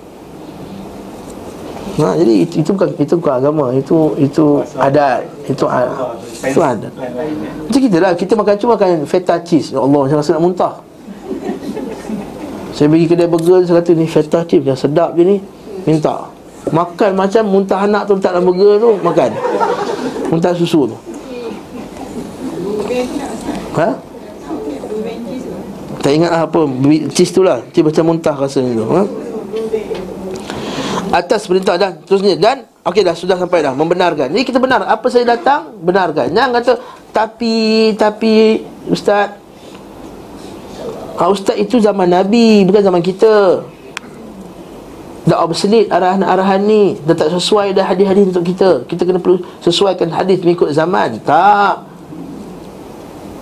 Ha, 1.99 2.15
jadi 2.15 2.33
itu, 2.47 2.63
itu 2.63 2.69
bukan 2.71 2.95
itu 2.95 3.13
bukan 3.19 3.33
agama, 3.43 3.65
itu 3.75 4.15
itu 4.15 4.63
adat, 4.79 5.19
itu 5.51 5.67
a- 5.67 6.15
itu 6.47 6.59
adat. 6.63 6.93
Macam 6.95 7.81
kita 7.83 7.97
lah. 7.99 8.15
Kita 8.15 8.39
makan 8.39 8.55
cuma 8.55 8.79
makan 8.79 9.03
feta 9.03 9.35
cheese. 9.43 9.75
Ya 9.75 9.83
Allah 9.83 10.07
Macam 10.07 10.17
rasa 10.23 10.39
nak 10.39 10.43
muntah. 10.47 10.73
Saya 12.71 12.87
pergi 12.87 13.11
kedai 13.11 13.27
burger 13.27 13.67
Saya 13.67 13.83
kata 13.83 13.91
ni 13.91 14.07
feta 14.07 14.39
cheese 14.47 14.63
Yang 14.63 14.87
sedap 14.87 15.11
je 15.19 15.23
ni. 15.27 15.37
Minta. 15.83 16.31
Makan 16.71 17.11
macam 17.17 17.43
muntah 17.49 17.83
anak 17.83 18.07
tu 18.07 18.15
Letak 18.15 18.31
dalam 18.31 18.45
burger 18.47 18.79
tu 18.79 18.91
Makan. 19.03 19.29
Muntah 20.31 20.55
susu 20.55 20.87
tu 20.87 21.08
Ha? 23.79 23.89
Tak 25.99 26.11
ingat 26.15 26.31
lah 26.31 26.41
apa 26.47 26.59
Cheese 27.11 27.31
tu 27.31 27.41
lah. 27.43 27.63
Cheese 27.71 27.85
macam 27.85 28.03
muntah 28.15 28.35
rasanya 28.35 28.71
tu 28.75 28.85
ha? 28.87 29.03
Atas 31.09 31.49
perintah 31.49 31.73
dan 31.75 31.99
Terusnya 32.05 32.37
Dan 32.37 32.69
Okey 32.85 33.03
dah 33.03 33.15
sudah 33.15 33.35
sampai 33.35 33.59
dah. 33.63 33.75
Membenarkan. 33.75 34.31
Jadi 34.31 34.43
kita 34.47 34.59
benar. 34.59 34.83
Apa 34.87 35.11
saya 35.11 35.27
datang 35.27 35.75
Benarkan. 35.83 36.31
Jangan 36.31 36.51
kata 36.59 36.73
Tapi 37.11 37.55
Tapi 37.95 38.63
Ustaz. 38.87 39.35
Ha, 41.19 41.27
Ustaz 41.27 41.59
itu 41.59 41.83
zaman 41.83 42.07
Nabi 42.07 42.63
Bukan 42.63 42.81
zaman 42.83 43.03
kita. 43.03 43.63
Dah 45.29 45.45
obsolete 45.45 45.93
arahan-arahan 45.93 46.57
ni. 46.63 46.97
Dah 47.05 47.13
tak 47.13 47.29
sesuai 47.29 47.77
dah 47.77 47.85
hadis-hadis 47.85 48.33
untuk 48.33 48.49
kita. 48.49 48.81
Kita 48.89 49.05
kena 49.05 49.21
perlu 49.21 49.45
sesuaikan 49.61 50.09
hadis 50.09 50.41
mengikut 50.41 50.73
zaman. 50.73 51.21
Tak 51.21 51.85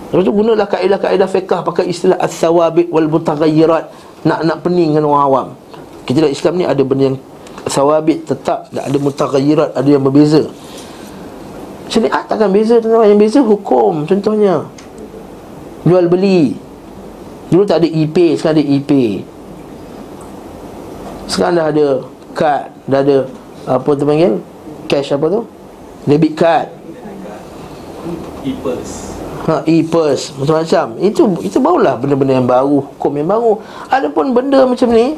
Lepas 0.08 0.24
tu 0.24 0.32
gunalah 0.32 0.64
kaedah-kaedah 0.64 1.28
fiqah 1.28 1.60
Pakai 1.60 1.92
istilah 1.92 2.16
Al-thawabit 2.16 2.88
wal-mutaghayyirat 2.88 3.84
Nak 4.24 4.40
nak 4.48 4.58
peningkan 4.64 5.04
orang 5.04 5.24
awam. 5.28 5.46
Kita 6.08 6.24
dalam 6.24 6.32
Islam 6.32 6.52
ni 6.56 6.64
ada 6.64 6.80
benda 6.80 7.12
yang 7.12 7.18
Thawabit 7.68 8.24
tetap 8.24 8.72
Dan 8.72 8.88
ada 8.88 8.96
mutaghayyirat 8.96 9.76
Ada 9.76 9.88
yang 9.88 10.02
berbeza. 10.02 10.48
Syariat 11.92 12.24
takkan 12.24 12.52
beza 12.52 12.80
tuan-tuan 12.80 13.12
Yang 13.12 13.20
beza 13.20 13.40
hukum 13.44 14.08
contohnya. 14.08 14.64
Jual 15.84 16.08
beli. 16.08 16.56
Dulu 17.52 17.68
tak 17.68 17.84
ada 17.84 17.88
EP 17.88 18.16
Sekarang 18.40 18.56
ada 18.56 18.64
EP 18.64 18.90
Sekarang 21.28 21.54
dah 21.56 21.66
ada 21.68 21.86
Card 22.32 22.64
Dah 22.88 23.00
ada 23.04 23.16
Apa 23.68 23.90
tu 23.92 24.04
panggil? 24.08 24.40
Cash 24.88 25.12
apa 25.12 25.28
tu? 25.28 25.44
Debit 26.08 26.32
card. 26.32 26.72
Ipers 28.40 29.17
ha, 29.48 29.64
e-purse 29.64 30.36
macam-macam 30.36 31.00
itu 31.00 31.22
itu 31.40 31.56
barulah 31.56 31.96
benda-benda 31.96 32.36
yang 32.36 32.48
baru 32.48 32.84
hukum 32.84 33.12
yang 33.16 33.28
baru 33.28 33.52
adapun 33.88 34.36
benda 34.36 34.68
macam 34.68 34.88
ni 34.92 35.16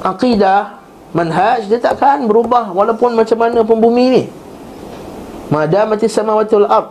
akidah 0.00 0.78
manhaj 1.10 1.66
dia 1.66 1.82
takkan 1.82 2.24
berubah 2.30 2.70
walaupun 2.70 3.18
macam 3.18 3.34
mana 3.34 3.66
pun 3.66 3.82
bumi 3.82 4.04
ni 4.14 4.22
madamati 5.50 6.06
samawati 6.06 6.54
wal 6.54 6.70
ard 6.70 6.88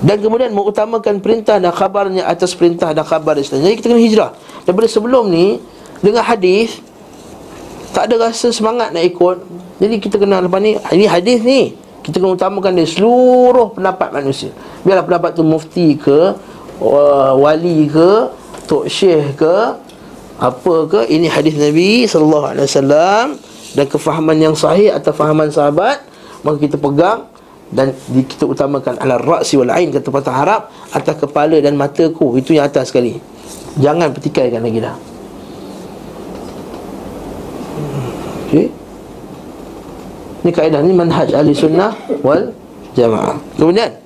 dan 0.00 0.16
kemudian 0.16 0.48
mengutamakan 0.56 1.20
perintah 1.20 1.60
dan 1.60 1.68
khabarnya 1.76 2.24
atas 2.24 2.56
perintah 2.56 2.96
dan 2.96 3.04
khabar 3.04 3.36
Islam. 3.36 3.60
Jadi 3.60 3.74
kita 3.76 3.92
kena 3.92 4.00
hijrah. 4.00 4.30
Daripada 4.64 4.88
sebelum 4.88 5.28
ni 5.28 5.60
dengan 6.00 6.24
hadis 6.24 6.80
tak 7.92 8.08
ada 8.08 8.32
rasa 8.32 8.48
semangat 8.48 8.96
nak 8.96 9.04
ikut. 9.04 9.44
Jadi 9.76 10.00
kita 10.00 10.16
kena 10.16 10.40
lepas 10.40 10.56
ni 10.64 10.80
ini 10.96 11.04
hadis 11.04 11.44
ni 11.44 11.76
kita 12.10 12.18
kena 12.18 12.34
utamakan 12.34 12.74
dia 12.74 12.90
seluruh 12.90 13.70
pendapat 13.70 14.10
manusia. 14.10 14.50
Biarlah 14.82 15.06
pendapat 15.06 15.30
tu 15.38 15.46
mufti 15.46 15.94
ke 15.94 16.34
uh, 16.82 17.32
wali 17.38 17.86
ke 17.86 18.26
tok 18.66 18.90
syekh 18.90 19.38
ke 19.38 19.56
apa 20.42 20.74
ke. 20.90 21.06
Ini 21.06 21.30
hadis 21.30 21.54
Nabi 21.54 22.10
sallallahu 22.10 22.46
alaihi 22.50 22.66
wasallam 22.66 23.26
dan 23.78 23.86
kefahaman 23.86 24.36
yang 24.42 24.58
sahih 24.58 24.90
atau 24.90 25.14
fahaman 25.14 25.54
sahabat. 25.54 26.02
Maka 26.42 26.58
kita 26.58 26.82
pegang 26.82 27.30
dan 27.70 27.94
di, 28.10 28.26
kita 28.26 28.42
utamakan 28.42 28.98
ala 28.98 29.14
ra'si 29.14 29.54
wal 29.54 29.70
ain 29.70 29.94
kata 29.94 30.10
patah 30.10 30.34
Arab 30.34 30.60
atas 30.90 31.14
kepala 31.14 31.62
dan 31.62 31.78
mataku. 31.78 32.34
Itu 32.34 32.58
yang 32.58 32.66
atas 32.66 32.90
sekali. 32.90 33.22
Jangan 33.78 34.10
pertikaikan 34.10 34.66
lagi 34.66 34.82
dah. 34.82 34.96
Okey 38.50 38.79
ni 40.44 40.50
kaedah 40.52 40.80
ni 40.80 40.92
manhaj 40.96 41.32
ahli 41.32 41.52
sunnah 41.52 41.92
wal 42.24 42.52
jamaah. 42.96 43.36
Kemudian 43.56 44.00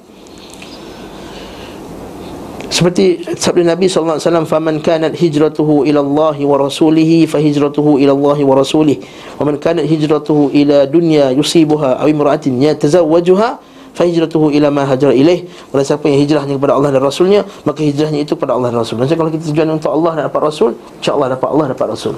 seperti 2.74 3.22
sabda 3.38 3.70
Nabi 3.70 3.86
wasallam 3.86 4.50
faman 4.50 4.82
kanat 4.82 5.14
hijratuhu 5.14 5.86
ila 5.86 6.02
Allah 6.02 6.36
wa 6.42 6.56
rasulih 6.58 7.22
fa 7.30 7.38
hijratuhu 7.38 8.02
ila 8.02 8.10
Allah 8.18 8.38
wa 8.42 8.54
rasulih 8.58 8.98
wa 9.38 9.46
man 9.46 9.62
kanat 9.62 9.86
hijratuhu 9.86 10.50
ila 10.50 10.82
dunya 10.90 11.30
yusibuha 11.38 12.02
aw 12.02 12.06
imra'atin 12.10 12.58
yatazawwajuha 12.58 13.48
fa 13.94 14.02
hijratuhu 14.02 14.50
ila 14.58 14.74
ma 14.74 14.90
hajara 14.90 15.14
ilaih 15.14 15.46
Barang 15.70 15.86
siapa 15.86 16.10
yang 16.10 16.26
hijrahnya 16.26 16.58
kepada 16.58 16.74
Allah 16.74 16.90
dan 16.90 17.02
rasulnya 17.06 17.46
maka 17.62 17.78
hijrahnya 17.78 18.26
itu 18.26 18.34
kepada 18.34 18.58
Allah 18.58 18.74
dan 18.74 18.82
rasul. 18.82 18.98
Maksudnya 18.98 19.18
kalau 19.22 19.30
kita 19.30 19.44
tujuan 19.54 19.68
untuk 19.70 19.90
Allah 19.94 20.12
dan 20.18 20.22
dapat 20.26 20.42
rasul 20.42 20.70
insya-Allah 20.98 21.38
dapat 21.38 21.48
Allah 21.54 21.66
dapat 21.78 21.86
rasul. 21.94 22.14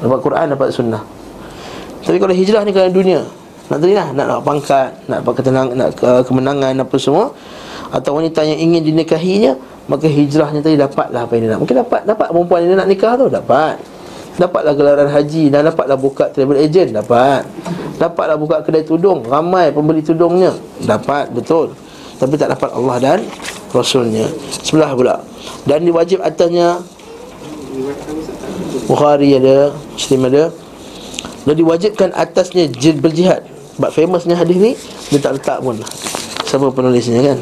Dapat 0.00 0.18
Quran 0.24 0.46
dapat 0.56 0.68
sunnah 0.72 1.23
tapi 2.04 2.16
kalau 2.20 2.34
hijrah 2.36 2.62
ni 2.62 2.70
kerana 2.70 2.92
dunia 2.92 3.20
nak 3.72 3.78
tadi 3.80 3.96
lah 3.96 4.12
nak, 4.12 4.26
nak 4.28 4.40
pangkat 4.44 4.88
nak 5.08 5.18
dapat 5.24 5.34
ketenang, 5.40 5.68
nak 5.72 5.88
uh, 6.04 6.20
kemenangan 6.20 6.84
apa 6.84 6.96
semua 7.00 7.32
atau 7.94 8.20
wanita 8.20 8.44
yang 8.44 8.60
ingin 8.60 8.92
dinikahinya 8.92 9.56
maka 9.84 10.08
hijrahnya 10.08 10.64
tadi 10.64 10.80
dapatlah 10.80 11.28
apa 11.28 11.32
yang 11.36 11.42
dia 11.44 11.50
nak. 11.52 11.60
Mungkin 11.60 11.76
dapat 11.84 12.00
dapat 12.08 12.28
perempuan 12.32 12.58
yang 12.64 12.70
dia 12.72 12.78
nak 12.80 12.88
nikah 12.88 13.12
tu 13.20 13.26
dapat. 13.28 13.76
Dapatlah 14.34 14.72
gelaran 14.74 15.08
haji 15.14 15.44
dan 15.46 15.70
dapatlah 15.70 15.94
buka 15.94 16.24
travel 16.32 16.58
agent 16.58 16.90
dapat. 16.90 17.46
Dapatlah 18.00 18.34
buka 18.40 18.64
kedai 18.66 18.82
tudung 18.82 19.22
ramai 19.22 19.70
pembeli 19.70 20.02
tudungnya 20.02 20.56
dapat 20.82 21.30
betul. 21.30 21.76
Tapi 22.18 22.34
tak 22.40 22.56
dapat 22.56 22.72
Allah 22.72 22.96
dan 22.98 23.18
Rasulnya. 23.70 24.26
Sebelah 24.64 24.90
pula. 24.96 25.16
Dan 25.68 25.84
diwajib 25.86 26.24
atasnya 26.24 26.80
Bukhari 28.86 29.34
ada 29.34 29.74
Muslim 29.94 30.30
ada 30.30 30.44
dan 31.44 31.54
diwajibkan 31.54 32.10
atasnya 32.16 32.68
berjihad. 32.98 33.44
Sebab 33.76 33.90
famousnya 33.92 34.36
hadis 34.38 34.56
ni 34.56 34.72
dia 35.12 35.20
tak 35.20 35.36
letak 35.36 35.58
pun. 35.60 35.76
Siapa 36.48 36.70
penulisnya 36.72 37.20
kan? 37.20 37.38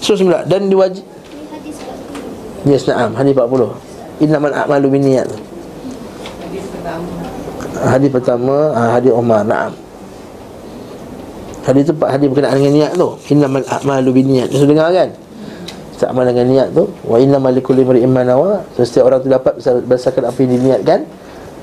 So 0.00 0.18
sembilan 0.18 0.48
Dan 0.50 0.66
diwajib 0.66 1.06
Yes 2.68 2.84
na'am. 2.84 3.16
Hadis 3.16 3.32
40 3.32 4.20
Innamal 4.20 4.52
a'malu 4.52 5.00
binniyat. 5.00 5.28
Hadis 7.80 8.12
pertama 8.12 8.76
ah, 8.76 9.00
Hadis 9.00 9.16
Umar 9.16 9.40
Na'am. 9.48 9.72
Hadis 11.64 11.88
tu 11.88 11.96
hadis 12.04 12.26
berkenaan 12.28 12.60
dengan 12.60 12.72
niat 12.76 12.92
tu. 13.00 13.08
Innamal 13.32 13.64
a'malu 13.64 14.10
binniyat. 14.12 14.52
Sudah 14.52 14.68
dengar 14.68 14.88
kan 14.92 15.08
Amal 16.08 16.24
dengan 16.24 16.48
niat 16.48 16.68
tu. 16.72 16.88
Wa 17.04 17.20
innamal 17.20 17.52
likulli 17.52 17.84
imri'in 17.84 18.08
ma 18.08 18.24
nawa. 18.24 18.64
So, 18.72 18.88
Setiap 18.88 19.12
orang 19.12 19.20
tu 19.20 19.28
dapat 19.28 19.60
berdasarkan 19.60 20.32
apa 20.32 20.38
yang 20.40 20.50
diniatkan. 20.56 21.00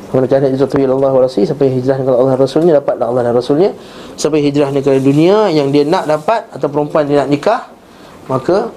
Kemudian 0.08 0.40
hijrah 0.40 0.68
tu 0.72 0.80
Allah 0.80 1.12
wa 1.12 1.20
Rasul 1.20 1.44
yang 1.44 1.60
hijrah 1.60 2.00
kepada 2.00 2.16
Allah 2.16 2.36
Rasulnya 2.40 2.80
Dapatlah 2.80 3.12
Allah 3.12 3.24
dan 3.28 3.34
Rasulnya. 3.36 3.76
Yang 4.16 4.44
hijrah 4.56 4.70
ke 4.72 5.04
dunia 5.04 5.52
Yang 5.52 5.68
dia 5.76 5.84
nak 5.84 6.08
dapat 6.08 6.48
Atau 6.56 6.72
perempuan 6.72 7.04
dia 7.04 7.28
nak 7.28 7.30
nikah 7.30 7.68
Maka 8.32 8.72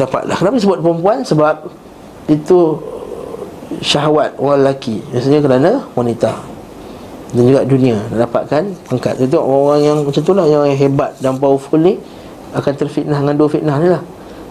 Dapatlah. 0.00 0.36
Kenapa 0.40 0.56
sebut 0.56 0.80
perempuan? 0.80 1.20
Sebab 1.20 1.68
Itu 2.32 2.80
Syahwat 3.84 4.38
orang 4.40 4.64
lelaki. 4.64 5.04
Biasanya 5.12 5.40
kerana 5.44 5.70
wanita. 5.92 6.32
Dan 7.36 7.42
juga 7.44 7.60
dunia. 7.68 8.00
Dapatkan 8.08 8.62
pangkat. 8.88 9.20
Itu 9.20 9.36
orang 9.36 9.80
yang 9.84 9.96
macam 10.00 10.22
tu 10.24 10.32
lah 10.32 10.46
Yang 10.48 10.80
hebat 10.80 11.12
dan 11.20 11.36
powerful 11.36 11.76
ni 11.76 12.00
Akan 12.54 12.72
terfitnah 12.78 13.18
dengan 13.20 13.36
dua 13.36 13.48
fitnah 13.50 13.76
ni 13.82 13.88
lah. 13.90 14.02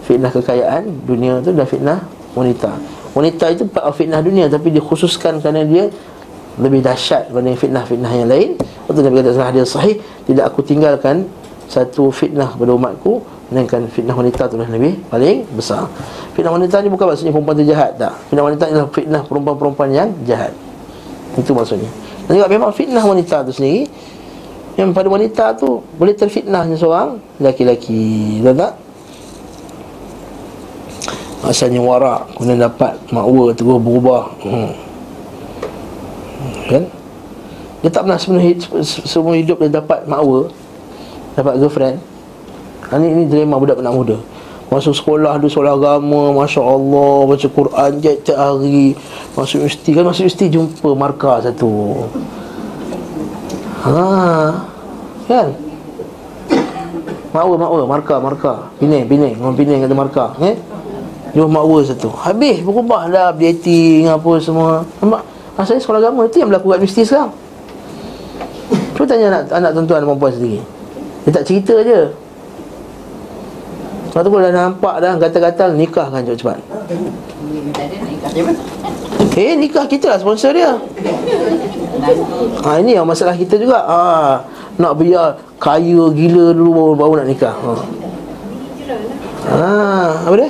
Fitnah 0.03 0.29
kekayaan 0.29 1.07
dunia 1.07 1.39
tu 1.39 1.55
dan 1.55 1.63
fitnah 1.63 1.99
wanita. 2.35 2.75
Wanita 3.13 3.45
itu 3.53 3.63
part 3.69 3.85
of 3.85 3.93
fitnah 3.93 4.25
dunia 4.25 4.49
Tapi 4.49 4.73
dikhususkan 4.73 5.37
kerana 5.37 5.61
dia 5.63 5.85
Lebih 6.57 6.81
dahsyat 6.81 7.29
daripada 7.29 7.53
fitnah-fitnah 7.57 8.11
yang 8.13 8.29
lain. 8.29 8.57
Betul 8.89 9.05
Nabi 9.05 9.21
kata 9.21 9.31
salah 9.37 9.49
hadis 9.53 9.69
sahih 9.69 9.95
Tidak 10.25 10.43
aku 10.43 10.65
tinggalkan 10.65 11.29
satu 11.69 12.09
fitnah 12.09 12.57
pada 12.57 12.73
umatku 12.73 13.21
Melainkan 13.53 13.85
fitnah 13.85 14.17
wanita 14.17 14.49
tu 14.49 14.57
lebih 14.57 14.97
paling 15.13 15.45
besar. 15.53 15.85
Fitnah 16.33 16.57
wanita 16.57 16.81
ni 16.81 16.89
bukan 16.89 17.05
maksudnya 17.13 17.29
perempuan 17.29 17.53
tu 17.53 17.65
jahat 17.69 17.91
tak. 18.01 18.13
Fitnah 18.33 18.45
wanita 18.49 18.63
adalah 18.65 18.89
fitnah 18.89 19.21
perempuan-perempuan 19.29 19.89
yang 19.93 20.09
jahat. 20.25 20.49
Itu 21.37 21.53
maksudnya. 21.53 21.85
Dan 22.25 22.41
juga 22.41 22.49
memang 22.49 22.73
fitnah 22.73 23.05
wanita 23.05 23.45
tu 23.45 23.53
sendiri 23.53 23.85
Yang 24.73 24.89
pada 24.97 25.07
wanita 25.09 25.45
tu 25.53 25.85
Boleh 26.01 26.17
terfitnahnya 26.17 26.73
seorang 26.73 27.21
Laki-laki 27.37 28.41
Betul 28.41 28.57
tak? 28.57 28.73
Asalnya 31.43 31.83
warak 31.83 32.33
Kemudian 32.33 32.63
dapat 32.63 32.95
makwa 33.11 33.51
terus 33.51 33.77
berubah. 33.83 34.31
Hmm. 34.41 34.71
Kan? 36.71 36.83
Dia 37.83 37.91
tak 37.91 38.07
pernah 38.07 38.15
sepenuh 38.15 38.39
hidup, 38.39 38.71
semua 38.87 39.35
hidup 39.35 39.59
dia 39.59 39.83
dapat 39.83 40.07
makwa 40.07 40.47
Dapat 41.35 41.59
girlfriend. 41.59 41.97
Ha, 42.87 42.95
Ini, 42.95 43.07
ini 43.11 43.23
dilema 43.27 43.59
budak-budak 43.59 43.91
muda. 43.91 44.17
Masuk 44.69 44.93
sekolah, 44.93 45.35
ada 45.35 45.47
sekolah 45.49 45.73
agama 45.73 46.29
Masya 46.33 46.61
Allah, 46.61 47.13
baca 47.25 47.47
Quran 47.49 47.91
tiap 47.99 48.37
hari. 48.37 48.93
Masuk 49.33 49.65
universiti, 49.65 49.89
kan? 49.97 50.05
Masuk 50.05 50.29
universiti 50.29 50.45
jumpa 50.53 50.89
markah 50.93 51.41
satu 51.41 52.05
Ha, 53.83 53.91
kan? 55.27 55.47
Makwa, 57.35 57.55
makwa, 57.59 57.83
markah, 57.83 58.19
markah 58.23 58.57
Pining, 58.79 59.03
pining, 59.09 59.35
orang 59.43 59.57
pining 59.59 59.83
kata 59.83 59.91
markah 59.91 60.31
eh? 60.39 60.55
Jumpa 61.33 61.49
makwa 61.49 61.81
satu. 61.81 62.13
Habis 62.13 62.61
berubah 62.61 63.09
dah 63.09 63.33
dating 63.33 64.05
apa 64.05 64.37
semua. 64.37 64.85
Nampak? 65.01 65.25
Asalnya 65.57 65.81
sekolah 65.81 65.99
agama 65.99 66.29
itu 66.29 66.37
yang 66.37 66.53
berlaku 66.53 66.71
kat 66.71 66.77
universiti 66.79 67.03
sekarang. 67.09 67.33
Cuba 68.93 69.05
tanya 69.09 69.25
anak, 69.33 69.43
anak 69.49 69.71
tuan-tuan 69.73 69.99
dan 70.05 70.07
perempuan 70.13 70.31
sendiri. 70.31 70.61
Dia 71.25 71.31
tak 71.33 71.45
cerita 71.49 71.75
je. 71.81 72.01
Lepas 74.13 74.21
tu 74.21 74.29
kalau 74.29 74.45
dah 74.45 74.53
nampak 74.53 74.95
dah 75.01 75.17
Gatal-gatal 75.17 75.69
nikah. 75.73 76.07
Kan 76.13 76.21
cepat-cepat 76.21 76.57
Eh 79.33 79.57
nikah 79.57 79.89
kita 79.89 80.13
lah 80.13 80.19
sponsor 80.21 80.53
dia 80.53 80.77
ha, 82.63 82.69
Ini 82.81 83.01
yang 83.01 83.07
masalah 83.07 83.35
kita 83.37 83.55
juga. 83.59 83.79
Ha, 83.85 84.41
Nak 84.79 84.93
biar 84.97 85.37
kaya 85.61 86.03
gila 86.09 86.45
dulu 86.51 86.71
baru, 86.73 86.93
baru 86.97 87.13
nak 87.21 87.27
nikah. 87.29 87.53
Ha. 87.53 87.73
ha, 89.53 89.69
Apa 90.25 90.35
dia? 90.39 90.49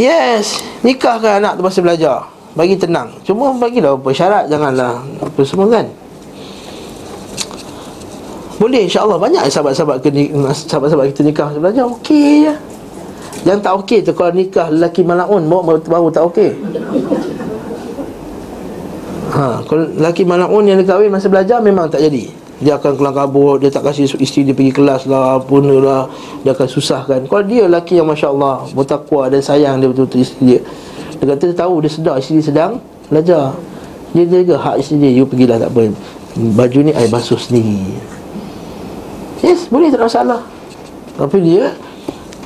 Yes 0.00 0.58
Nikahkan 0.82 1.44
anak 1.44 1.60
tu 1.60 1.62
masa 1.62 1.78
belajar. 1.84 2.26
Bagi 2.58 2.74
tenang. 2.74 3.14
Cuma 3.22 3.54
bagilah 3.54 3.94
apa 3.94 4.10
syarat 4.10 4.44
Janganlah. 4.50 5.06
Apa 5.22 5.40
semua 5.46 5.70
kan? 5.70 5.86
Boleh 8.58 8.84
insyaAllah. 8.84 9.16
Banyak 9.16 9.46
sahabat-sahabat 9.48 10.02
ke, 10.02 10.10
Sahabat-sahabat 10.66 11.14
kita 11.14 11.22
nikah 11.22 11.48
belajar. 11.54 11.86
Okey 11.86 12.50
je. 12.50 12.54
Yang 13.44 13.58
tak 13.64 13.72
okey 13.84 13.98
tu 14.04 14.12
Kalau 14.12 14.32
nikah 14.36 14.68
lelaki 14.68 15.00
malaun 15.00 15.48
Baru, 15.48 15.80
baru 15.80 16.08
tak 16.12 16.28
okey 16.28 16.50
Ha, 19.30 19.62
kalau 19.62 19.86
lelaki 19.94 20.26
malaun 20.26 20.66
yang 20.66 20.82
dia 20.82 20.90
kahwin 20.90 21.14
masa 21.14 21.30
belajar 21.30 21.62
memang 21.62 21.86
tak 21.86 22.02
jadi. 22.02 22.26
Dia 22.60 22.76
akan 22.76 22.92
kelang 22.98 23.16
kabut, 23.16 23.56
dia 23.62 23.72
tak 23.72 23.88
kasih 23.88 24.04
isteri 24.20 24.50
dia 24.50 24.52
pergi 24.52 24.74
kelas 24.74 25.08
lah, 25.08 25.40
apa 25.40 25.56
lah. 25.64 26.10
Dia 26.44 26.52
akan 26.52 26.68
susahkan. 26.68 27.18
Kalau 27.24 27.44
dia 27.46 27.64
lelaki 27.64 27.96
yang 27.96 28.10
Masya 28.10 28.28
Allah, 28.36 28.68
bertakwa 28.74 29.32
dan 29.32 29.40
sayang 29.40 29.80
dia 29.80 29.88
betul-betul 29.88 30.20
isteri 30.20 30.42
dia. 30.44 30.60
Dia 31.16 31.24
kata 31.32 31.42
dia 31.46 31.56
tahu, 31.56 31.74
dia 31.80 31.90
sedar 31.94 32.14
isteri 32.20 32.44
sedang 32.44 32.82
belajar. 33.08 33.56
Dia 34.12 34.24
jaga 34.26 34.56
hak 34.60 34.76
isteri 34.82 35.08
dia, 35.08 35.10
you 35.22 35.24
pergilah 35.24 35.56
tak 35.56 35.70
apa. 35.72 35.94
Baju 36.36 36.78
ni 36.84 36.92
air 36.92 37.08
basuh 37.08 37.38
sendiri. 37.38 37.96
Yes, 39.40 39.70
boleh 39.72 39.88
tak 39.88 40.04
masalah. 40.04 40.44
Tapi 41.16 41.38
dia, 41.40 41.72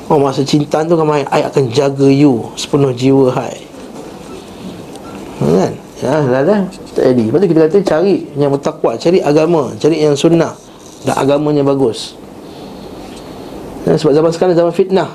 oh 0.07 0.20
masa 0.22 0.47
cinta 0.47 0.87
tu 0.87 0.95
kan, 0.95 1.11
I 1.11 1.43
akan 1.43 1.74
jaga 1.74 2.07
you 2.07 2.55
sepenuh 2.55 2.95
jiwa 2.95 3.35
hai. 3.35 3.57
Kan? 5.43 5.84
Ya, 6.03 6.18
dah 6.26 6.42
dah 6.42 6.61
tak 6.97 7.05
jadi. 7.14 7.30
Lepas 7.30 7.38
tu 7.38 7.49
kita 7.55 7.61
kata 7.70 7.78
cari 7.86 8.26
yang 8.34 8.51
bertakwa, 8.51 8.99
cari 8.99 9.22
agama, 9.22 9.70
cari 9.78 10.03
yang 10.03 10.18
sunnah 10.18 10.59
dan 11.07 11.14
agamanya 11.14 11.62
bagus. 11.62 12.18
Ya, 13.86 13.95
sebab 13.95 14.16
zaman 14.16 14.30
sekarang 14.34 14.55
zaman 14.59 14.74
fitnah. 14.74 15.11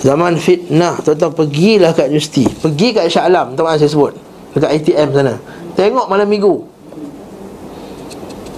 Zaman 0.00 0.32
fitnah, 0.40 0.96
tuan-tuan 1.04 1.36
pergilah 1.36 1.92
kat 1.92 2.08
universiti. 2.08 2.48
Pergi 2.48 2.96
kat 2.96 3.12
Shah 3.12 3.28
Alam, 3.28 3.52
tahu 3.52 3.68
saya 3.68 3.84
sebut. 3.84 4.16
Dekat 4.56 4.70
ATM 4.80 5.08
sana. 5.12 5.34
Tengok 5.76 6.08
malam 6.08 6.24
minggu. 6.24 6.64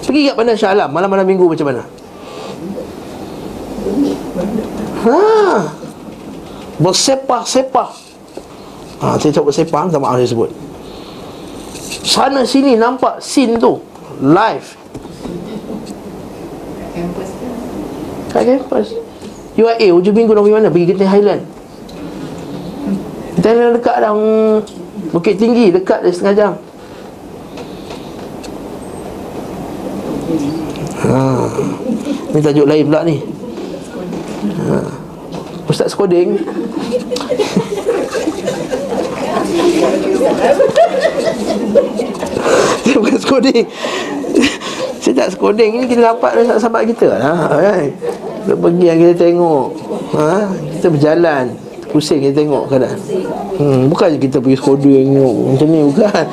Pergi 0.06 0.30
kat 0.30 0.36
mana 0.38 0.54
Shah 0.54 0.70
Alam, 0.70 0.94
malam-malam 0.94 1.26
minggu 1.26 1.50
macam 1.50 1.66
mana? 1.66 1.82
Ha. 5.02 5.18
Bersepah-sepah 6.78 8.11
ha, 9.02 9.18
Saya 9.18 9.34
cakap 9.34 9.50
Tak 9.90 10.00
maaf 10.00 10.16
saya 10.22 10.30
sebut 10.30 10.50
Sana 12.06 12.46
sini 12.46 12.78
nampak 12.78 13.18
scene 13.18 13.58
tu 13.58 13.82
Live. 14.22 14.78
Kat 18.30 18.42
campus. 18.46 18.94
UIA 19.58 19.90
hujung 19.90 20.14
minggu 20.14 20.30
nak 20.30 20.46
pergi 20.46 20.56
mana? 20.56 20.68
Pergi 20.70 20.86
Genting 20.94 21.10
Highland. 21.10 21.42
Genting 23.34 23.50
Highland 23.50 23.74
dekat 23.82 23.96
dah 23.98 24.14
Bukit 25.12 25.36
Tinggi 25.42 25.74
dekat 25.74 26.06
dia 26.06 26.14
setengah 26.14 26.34
jam. 26.38 26.52
Ha. 31.02 31.18
Ni 32.32 32.38
tajuk 32.38 32.70
lain 32.70 32.86
pula 32.86 33.02
ni. 33.02 33.18
Ha. 34.70 34.78
Ustaz 35.66 35.90
Skoding 35.90 36.38
Saya 42.82 42.96
bukan 42.98 43.18
skoding 43.18 43.64
Saya 45.02 45.14
tak 45.16 45.28
skoding 45.34 45.70
Ini 45.78 45.84
kita 45.88 46.14
dapat 46.14 46.30
dari 46.38 46.46
sahabat 46.48 46.82
kita. 46.88 47.06
Lah 47.18 47.48
kan? 47.50 47.90
Kita 48.42 48.54
pergi 48.58 48.84
yang 48.90 48.98
kita 48.98 49.14
tengok. 49.30 49.66
Ha? 50.18 50.50
Kita 50.78 50.86
berjalan. 50.90 51.44
Pusing 51.92 52.24
kita 52.24 52.40
tengok 52.40 52.72
kadang 52.72 52.96
hmm, 53.60 53.92
Bukan 53.92 54.16
kita 54.16 54.40
pergi 54.40 54.56
skoding 54.56 55.12
Macam 55.18 55.66
ni 55.68 55.80
bukan. 55.86 56.24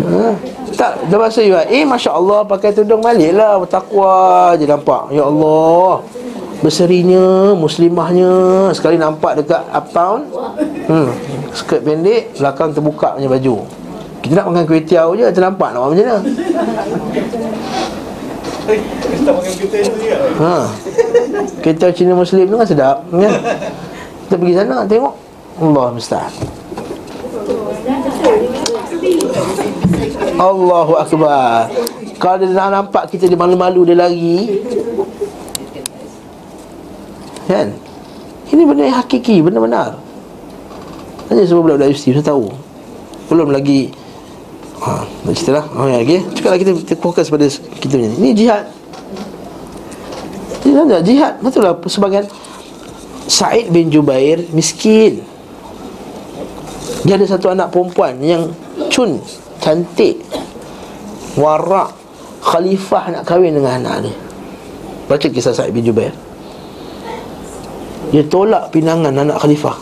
Ha? 0.00 0.32
Tak, 0.80 0.96
dah 1.12 1.18
masa 1.20 1.44
you 1.44 1.52
Eh, 1.68 1.84
Masya 1.84 2.16
Allah, 2.16 2.40
pakai 2.48 2.72
tudung 2.72 3.04
balik 3.04 3.36
lah. 3.36 3.60
Bertakwa 3.60 4.56
je 4.56 4.64
nampak. 4.64 5.12
Ya 5.12 5.28
Allah 5.28 6.00
Berserinya, 6.60 7.56
muslimahnya 7.56 8.32
Sekali 8.76 9.00
nampak 9.00 9.40
dekat 9.40 9.64
uptown 9.72 10.28
hmm, 10.88 11.08
Skirt 11.56 11.82
pendek 11.84 12.36
Belakang 12.36 12.76
terbuka 12.76 13.16
punya 13.16 13.28
baju. 13.32 13.56
Kita 14.20 14.32
nak 14.36 14.46
makan 14.52 14.64
kuih 14.68 14.84
tiaw 14.84 15.08
je 15.16 15.24
Ternampak 15.32 15.72
nak 15.72 15.80
buat 15.80 15.90
macam 15.96 16.04
mana? 16.04 16.18
Kita 18.70 19.30
kita 19.32 19.76
ha. 20.44 20.54
Kuih 21.64 21.74
tiaw 21.80 21.90
Cina 21.96 22.12
Muslim 22.12 22.44
tu 22.44 22.56
kan 22.60 22.68
sedap 22.68 22.96
kan? 23.08 23.32
Kita 24.28 24.34
pergi 24.36 24.54
sana 24.54 24.84
tengok. 24.84 25.14
Allah 25.60 25.86
mustahil 25.92 26.48
Allahu 30.40 30.92
Akbar. 30.96 31.68
Kalau 32.20 32.36
dia 32.40 32.52
dah 32.52 32.68
nampak 32.68 33.12
kita 33.12 33.28
dia 33.28 33.36
malu-malu 33.36 33.84
dia 33.88 33.96
lari 33.96 34.60
Kan? 37.50 37.74
Ini 38.54 38.62
benda 38.62 38.86
yang 38.86 39.02
hakiki 39.02 39.42
Benda 39.42 39.58
benar. 39.58 39.98
Hanya 41.26 41.42
sebab 41.42 41.66
budak-budak 41.66 41.90
universiti 41.90 42.14
Saya 42.14 42.30
tahu? 42.30 42.46
Belum 43.26 43.50
lagi 43.50 43.90
Ha, 44.80 45.04
nak 45.04 45.36
cerita 45.36 45.60
lah. 45.60 45.64
Oh, 45.76 45.84
ya, 45.84 46.00
okay. 46.00 46.24
Cukuplah 46.32 46.56
kita, 46.56 46.72
kita 46.72 46.94
fokus 46.96 47.28
pada 47.28 47.44
kita 47.84 48.00
ni. 48.00 48.16
Ini 48.16 48.30
jihad. 48.32 48.64
Jihad, 50.64 51.04
jihad. 51.04 51.34
Betul 51.44 51.68
lah 51.68 51.76
sebagian 51.84 52.24
Said 53.28 53.68
bin 53.68 53.92
Jubair 53.92 54.40
miskin. 54.56 55.20
Dia 57.04 57.20
ada 57.20 57.24
satu 57.24 57.48
anak 57.48 57.72
perempuan 57.72 58.20
Yang 58.20 58.52
cun 58.92 59.24
Cantik 59.56 60.20
Warak 61.32 61.96
Khalifah 62.44 63.08
nak 63.12 63.22
kahwin 63.28 63.56
dengan 63.56 63.84
anak 63.84 64.08
dia. 64.08 64.14
Baca 65.08 65.26
kisah 65.28 65.52
Said 65.52 65.76
bin 65.76 65.84
Jubair 65.84 66.12
Dia 68.10 68.26
tolak 68.26 68.74
pinangan 68.74 69.14
anak 69.14 69.38
khalifah 69.38 69.78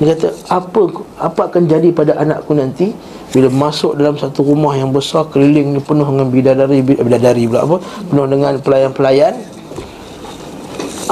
Dia 0.00 0.16
kata 0.16 0.28
Apa 0.48 0.80
apa 1.20 1.40
akan 1.52 1.62
jadi 1.68 1.88
pada 1.92 2.16
anakku 2.16 2.56
nanti 2.56 2.96
Bila 3.32 3.52
masuk 3.52 4.00
dalam 4.00 4.16
satu 4.16 4.40
rumah 4.44 4.72
yang 4.72 4.88
besar 4.88 5.28
Keliling 5.28 5.76
penuh 5.84 6.08
dengan 6.08 6.28
bidadari 6.32 6.80
Bidadari 6.80 7.44
pula 7.44 7.68
apa 7.68 7.76
Penuh 8.08 8.26
dengan 8.28 8.52
pelayan-pelayan 8.60 9.36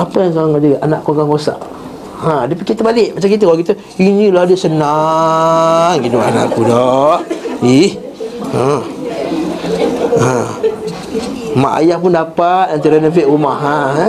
Apa 0.00 0.16
yang 0.24 0.32
akan 0.32 0.56
jadi 0.56 0.80
Anakku 0.80 1.12
akan 1.12 1.28
rosak 1.28 1.60
Ha, 2.20 2.44
dia 2.44 2.52
fikir 2.52 2.76
terbalik 2.76 3.16
macam 3.16 3.32
kita 3.32 3.48
orang 3.48 3.60
kita 3.64 3.72
inilah 3.96 4.44
dia 4.44 4.58
senang 4.60 5.96
gitu 6.04 6.20
anakku 6.20 6.68
dah. 6.68 7.16
Ih. 7.64 7.96
Ha. 8.52 8.76
Ha. 10.20 10.32
Mak 11.56 11.72
ayah 11.80 11.96
pun 11.96 12.12
dapat 12.12 12.76
nanti 12.76 12.86
renovate 12.92 13.24
rumah 13.24 13.56
ha, 13.56 13.78
ha? 13.96 14.06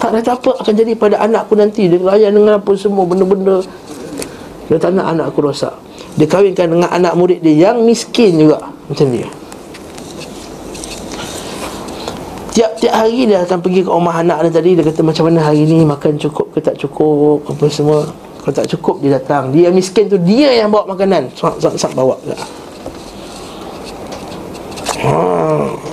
Tak 0.00 0.16
ada 0.16 0.32
apa 0.32 0.50
akan 0.64 0.72
jadi 0.72 0.96
pada 0.96 1.20
anakku 1.20 1.52
nanti. 1.52 1.84
Dia 1.84 2.00
layan 2.00 2.32
dengan 2.32 2.56
apa 2.56 2.72
semua 2.72 3.04
benda-benda. 3.04 3.60
Dia 4.72 4.80
tak 4.80 4.96
nak 4.96 5.12
anakku 5.12 5.44
rosak. 5.44 5.76
Dia 6.16 6.24
kahwinkan 6.24 6.72
dengan 6.72 6.88
anak 6.88 7.12
murid 7.20 7.44
dia 7.44 7.68
yang 7.68 7.84
miskin 7.84 8.40
juga. 8.40 8.64
Macam 8.88 9.06
dia. 9.12 9.28
Tiap-tiap 12.56 12.94
hari 12.96 13.28
dia 13.28 13.44
akan 13.44 13.58
pergi 13.60 13.80
ke 13.84 13.90
rumah 13.92 14.16
anak 14.24 14.48
dia 14.48 14.52
tadi. 14.56 14.70
Dia 14.72 14.84
kata 14.88 15.04
macam 15.04 15.28
mana 15.28 15.44
hari 15.44 15.68
ni? 15.68 15.84
Makan 15.84 16.16
cukup 16.16 16.48
ke 16.56 16.64
tak 16.64 16.80
cukup? 16.80 17.44
Apa 17.44 17.68
semua? 17.68 18.08
Kalau 18.40 18.54
tak 18.56 18.72
cukup 18.72 19.04
dia 19.04 19.20
datang. 19.20 19.52
Dia 19.52 19.68
miskin 19.68 20.08
tu 20.08 20.16
dia 20.16 20.64
yang 20.64 20.72
bawa 20.72 20.96
makanan. 20.96 21.28
Sak-sak 21.36 21.92
bawa. 21.92 22.16
Ha, 25.04 25.12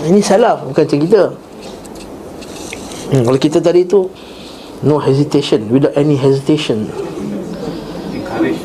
Ini 0.08 0.20
salah. 0.24 0.64
Bukan 0.64 0.88
macam 0.88 1.00
kita 1.04 1.22
hmm, 3.12 3.22
Kalau 3.28 3.40
kita 3.40 3.60
tadi 3.64 3.88
tu 3.88 4.10
No 4.84 5.02
hesitation 5.02 5.68
Without 5.72 5.96
any 5.98 6.16
hesitation 6.16 6.88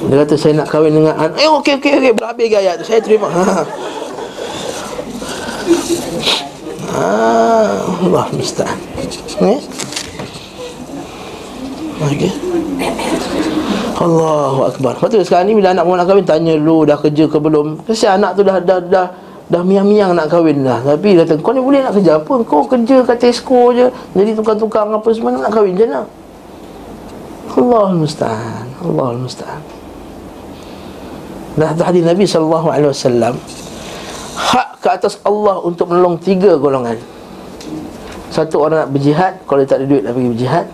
Dia 0.09 0.17
kata 0.27 0.35
saya 0.37 0.59
nak 0.59 0.69
kahwin 0.69 0.93
dengan 0.95 1.15
anak 1.17 1.37
Eh 1.41 1.49
okey 1.49 1.79
okey 1.81 1.93
okey 1.99 2.13
Berhabis 2.17 2.47
gaya 2.51 2.77
tu 2.77 2.85
Saya 2.85 3.01
terima 3.01 3.31
ha. 3.31 3.65
Ah, 6.93 7.81
Allah 8.05 8.29
musta'an. 8.37 8.77
Eh? 9.41 9.61
Okey. 12.05 12.33
Allahu 13.97 14.61
akbar. 14.69 15.01
Tu 15.09 15.25
sekarang 15.25 15.49
ni 15.49 15.55
bila 15.57 15.73
anak 15.73 15.89
mau 15.89 15.97
nak 15.97 16.05
kahwin 16.05 16.27
tanya 16.29 16.53
lu 16.59 16.85
dah 16.85 17.01
kerja 17.01 17.25
ke 17.31 17.39
belum? 17.41 17.81
Kesian 17.89 18.21
anak 18.21 18.37
tu 18.37 18.43
dah 18.45 18.61
dah 18.61 18.79
dah 18.83 19.07
dah 19.53 19.61
miang-miang 19.61 20.17
nak 20.17 20.33
kahwin 20.33 20.65
dah. 20.65 20.81
Tapi 20.81 21.21
kata 21.21 21.37
kau 21.45 21.53
ni 21.53 21.61
boleh 21.61 21.85
nak 21.85 21.93
kerja 21.93 22.17
apa? 22.17 22.35
Kau 22.49 22.65
kerja 22.65 23.05
kat 23.05 23.21
Tesco 23.21 23.77
je, 23.77 23.93
jadi 24.17 24.33
tukang-tukang 24.33 24.89
apa 24.97 25.09
semua 25.13 25.37
nak 25.37 25.53
kahwin 25.53 25.77
je 25.77 25.85
nak. 25.85 26.09
Allahu 27.53 28.01
musta'an. 28.01 28.65
Allahu 28.81 29.29
musta'an. 29.29 29.61
Dah 31.53 31.69
hadis 31.85 32.01
Nabi 32.01 32.25
wasallam 32.25 33.37
hak 34.33 34.81
ke 34.81 34.89
atas 34.89 35.21
Allah 35.21 35.61
untuk 35.61 35.93
menolong 35.93 36.17
tiga 36.17 36.57
golongan. 36.57 36.97
Satu 38.33 38.65
orang 38.65 38.89
nak 38.89 38.91
berjihad, 38.97 39.45
kalau 39.45 39.61
dia 39.61 39.69
tak 39.69 39.85
ada 39.85 39.87
duit 39.93 40.01
nak 40.01 40.17
pergi 40.17 40.31
berjihad. 40.33 40.67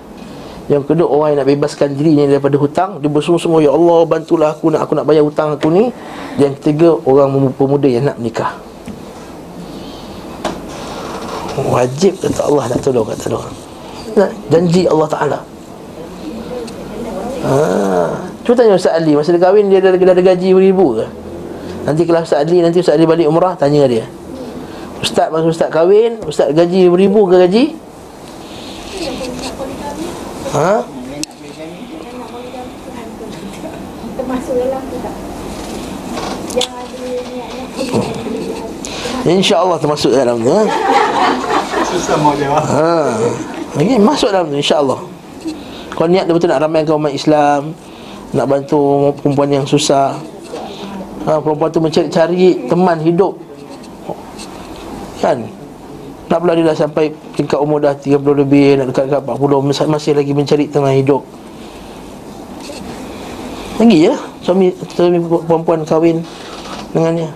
Yang 0.70 0.82
kedua 0.86 1.06
orang 1.10 1.28
yang 1.34 1.38
nak 1.42 1.48
bebaskan 1.50 1.88
dirinya 1.98 2.24
daripada 2.30 2.54
hutang, 2.54 3.02
dia 3.02 3.10
bersungguh-sungguh 3.10 3.66
ya 3.66 3.74
Allah 3.74 3.98
bantulah 4.06 4.54
aku 4.54 4.70
nak 4.70 4.86
aku 4.86 4.94
nak 4.94 5.06
bayar 5.10 5.26
hutang 5.26 5.58
aku 5.58 5.66
ni. 5.74 5.90
Yang 6.38 6.62
ketiga 6.62 6.94
orang 7.02 7.34
pemuda 7.58 7.90
yang 7.90 8.06
nak 8.06 8.22
menikah. 8.22 8.67
Wajib 11.58 12.22
kata 12.22 12.46
Allah 12.46 12.64
nak 12.70 12.80
tolong 12.80 13.06
kata 13.06 13.34
Allah. 13.34 13.50
Janji 14.50 14.86
Allah 14.86 15.08
Taala. 15.10 15.38
Ha, 17.38 17.54
cuba 18.42 18.54
tanya 18.58 18.74
Ustaz 18.74 18.98
Ali 18.98 19.14
masa 19.14 19.30
dia 19.30 19.38
kahwin 19.38 19.70
dia 19.70 19.78
ada, 19.78 19.94
ada 19.94 20.22
gaji 20.22 20.50
beribu 20.58 20.98
ke? 20.98 21.06
Nanti 21.86 22.02
kalau 22.02 22.26
Ustaz 22.26 22.42
Adli 22.42 22.58
Nanti 22.66 22.82
Ustaz 22.82 22.98
Adli 22.98 23.06
balik 23.06 23.30
umrah 23.30 23.54
Tanya 23.54 23.86
dia 23.86 24.10
Ustaz 24.98 25.30
masa 25.30 25.46
Ustaz 25.46 25.70
kahwin 25.70 26.18
Ustaz 26.26 26.50
gaji 26.50 26.90
beribu 26.90 27.30
ke 27.30 27.38
gaji? 27.46 27.64
Ha? 30.50 30.82
Niatnya 39.28 39.44
InsyaAllah 39.44 39.76
termasuk 39.76 40.10
dalam 40.16 40.40
tu 40.40 40.48
ha? 40.48 40.64
Susah 41.88 42.16
mau 42.20 42.36
jawab. 42.36 42.62
ha. 42.68 43.16
Masuk 43.96 44.28
dalam 44.28 44.52
tu 44.52 44.60
insyaAllah. 44.60 45.00
Kau 45.96 46.06
niat 46.06 46.28
betul 46.28 46.46
nak 46.46 46.62
ramaikan 46.62 46.94
umat 46.94 47.10
Islam 47.10 47.74
Nak 48.30 48.46
bantu 48.46 49.10
perempuan 49.18 49.50
yang 49.50 49.66
susah. 49.66 50.14
Ha, 51.26 51.40
Perempuan 51.40 51.72
tu 51.72 51.80
mencari-cari 51.80 52.68
teman 52.68 53.00
hidup. 53.00 53.34
Kan? 55.18 55.48
Nak 56.28 56.38
pula 56.44 56.52
dia 56.52 56.68
dah 56.68 56.76
sampai 56.76 57.10
tingkat 57.34 57.56
umur 57.56 57.80
dah 57.80 57.96
30 57.96 58.20
lebih 58.20 58.78
Nak 58.78 58.92
dekat-dekat 58.92 59.22
40 59.24 59.88
masih, 59.88 60.12
lagi 60.12 60.32
mencari 60.36 60.64
teman 60.68 60.92
hidup. 60.92 61.24
Lagi 63.80 63.98
ya 64.12 64.14
Suami, 64.44 64.70
suami 64.92 65.18
perempuan 65.24 65.82
kahwin 65.88 66.20
Dengannya. 66.92 67.32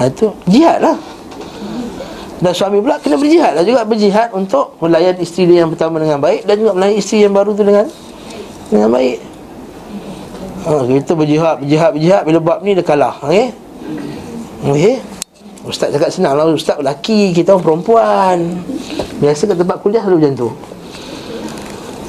Ha, 0.00 0.08
Itu 0.08 0.32
jihad 0.48 0.80
lah 0.80 0.96
dan 2.42 2.52
suami 2.58 2.82
pula 2.82 2.98
kena 2.98 3.14
berjihad 3.14 3.54
lah 3.54 3.62
juga 3.62 3.86
Berjihad 3.86 4.34
untuk 4.34 4.74
melayan 4.82 5.14
isteri 5.22 5.46
dia 5.46 5.62
yang 5.62 5.70
pertama 5.70 6.02
dengan 6.02 6.18
baik 6.18 6.42
Dan 6.42 6.54
juga 6.58 6.74
melayan 6.74 6.96
isteri 6.98 7.22
yang 7.22 7.30
baru 7.38 7.54
tu 7.54 7.62
dengan 7.62 7.86
Dengan 8.66 8.88
baik 8.90 9.18
ha, 10.66 10.70
Kita 10.82 11.12
berjihad, 11.14 11.54
berjihad, 11.62 11.90
berjihad 11.94 12.22
Bila 12.26 12.38
bab 12.42 12.58
ni 12.66 12.74
dia 12.74 12.82
kalah 12.82 13.14
okay? 13.22 13.54
Okay? 14.66 14.98
Ustaz 15.62 15.94
cakap 15.94 16.10
senang 16.10 16.34
lah 16.34 16.50
Ustaz 16.50 16.82
lelaki, 16.82 17.30
kita 17.30 17.54
orang 17.54 17.62
perempuan 17.62 18.36
Biasa 19.22 19.46
kat 19.46 19.56
tempat 19.62 19.78
kuliah 19.78 20.02
selalu 20.02 20.18
macam 20.18 20.34
tu 20.34 20.50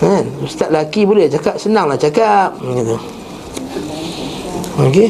kan? 0.04 0.26
Ustaz 0.44 0.68
lelaki 0.68 1.08
boleh 1.08 1.32
cakap 1.32 1.56
senang 1.56 1.88
lah 1.88 1.96
cakap 1.96 2.60
gitu. 2.60 3.00
Okay? 4.92 5.10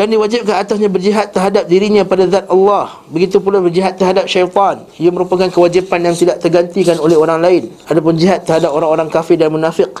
Dan 0.00 0.16
diwajibkan 0.16 0.64
atasnya 0.64 0.88
berjihad 0.88 1.28
terhadap 1.28 1.68
dirinya 1.68 2.00
pada 2.08 2.24
zat 2.24 2.48
Allah. 2.48 3.04
Begitu 3.12 3.36
pula 3.36 3.60
berjihad 3.60 4.00
terhadap 4.00 4.24
syaitan. 4.24 4.80
Ia 4.96 5.12
merupakan 5.12 5.44
kewajipan 5.52 6.00
yang 6.00 6.16
tidak 6.16 6.40
tergantikan 6.40 6.96
oleh 6.96 7.20
orang 7.20 7.44
lain. 7.44 7.68
Adapun 7.84 8.16
jihad 8.16 8.40
terhadap 8.48 8.72
orang-orang 8.72 9.12
kafir 9.12 9.36
dan 9.36 9.52
munafik 9.52 9.92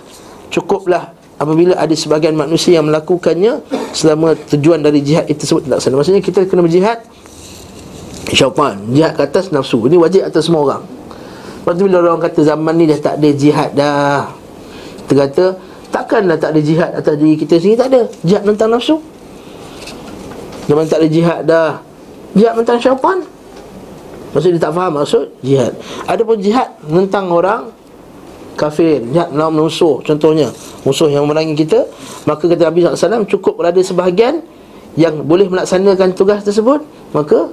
Cukuplah 0.48 1.12
apabila 1.36 1.76
ada 1.76 1.92
sebagian 1.92 2.32
manusia 2.32 2.80
yang 2.80 2.88
melakukannya 2.88 3.60
Selama 3.92 4.32
tujuan 4.48 4.80
dari 4.80 5.04
jihad 5.04 5.28
itu 5.28 5.44
tersebut 5.44 5.68
terlaksana 5.68 5.94
Maksudnya 6.00 6.22
kita 6.24 6.48
kena 6.48 6.64
berjihad 6.64 7.04
Syaitan 8.32 8.80
Jihad 8.96 9.12
ke 9.20 9.22
atas 9.28 9.52
nafsu. 9.52 9.84
Ini 9.84 10.00
wajib 10.00 10.24
atas 10.24 10.48
semua 10.48 10.64
orang. 10.64 10.82
Lepas 11.60 11.76
tu 11.76 11.82
bila 11.84 12.00
orang 12.00 12.24
kata 12.24 12.40
zaman 12.40 12.72
ni 12.80 12.88
dah 12.88 12.98
tak 13.04 13.20
ada 13.20 13.28
jihad 13.36 13.70
dah 13.76 14.32
Kita 15.04 15.12
kata 15.28 15.44
Takkanlah 15.92 16.40
tak 16.40 16.56
ada 16.56 16.60
jihad 16.64 16.90
atas 16.96 17.14
diri 17.20 17.36
kita 17.36 17.60
sendiri 17.60 17.76
Tak 17.76 17.88
ada. 17.92 18.00
Jihad 18.24 18.48
tentang 18.48 18.80
nafsu 18.80 19.19
Zaman 20.70 20.86
tak 20.86 21.02
ada 21.02 21.08
jihad 21.10 21.40
dah. 21.50 21.82
Jihad 22.30 22.54
tentang 22.62 22.78
syaitan 22.78 23.18
Maksud 24.30 24.54
dia 24.54 24.62
tak 24.62 24.70
faham 24.70 25.02
maksud 25.02 25.26
jihad. 25.42 25.74
Ada 26.06 26.22
pun 26.22 26.38
jihad 26.38 26.70
tentang 26.86 27.26
orang 27.34 27.74
Kafir. 28.54 29.02
Jihad 29.10 29.34
melawan 29.34 29.66
musuh 29.66 29.98
Contohnya. 30.06 30.54
Musuh 30.86 31.10
yang 31.10 31.26
memerangi 31.26 31.58
kita. 31.58 31.90
Maka 32.22 32.46
kata 32.46 32.70
Nabi 32.70 32.86
SAW 32.86 33.26
Cukup 33.26 33.58
ada 33.66 33.82
sebahagian 33.82 34.46
Yang 34.94 35.26
boleh 35.26 35.50
melaksanakan 35.50 36.14
tugas 36.14 36.46
tersebut 36.46 36.86
Maka 37.10 37.50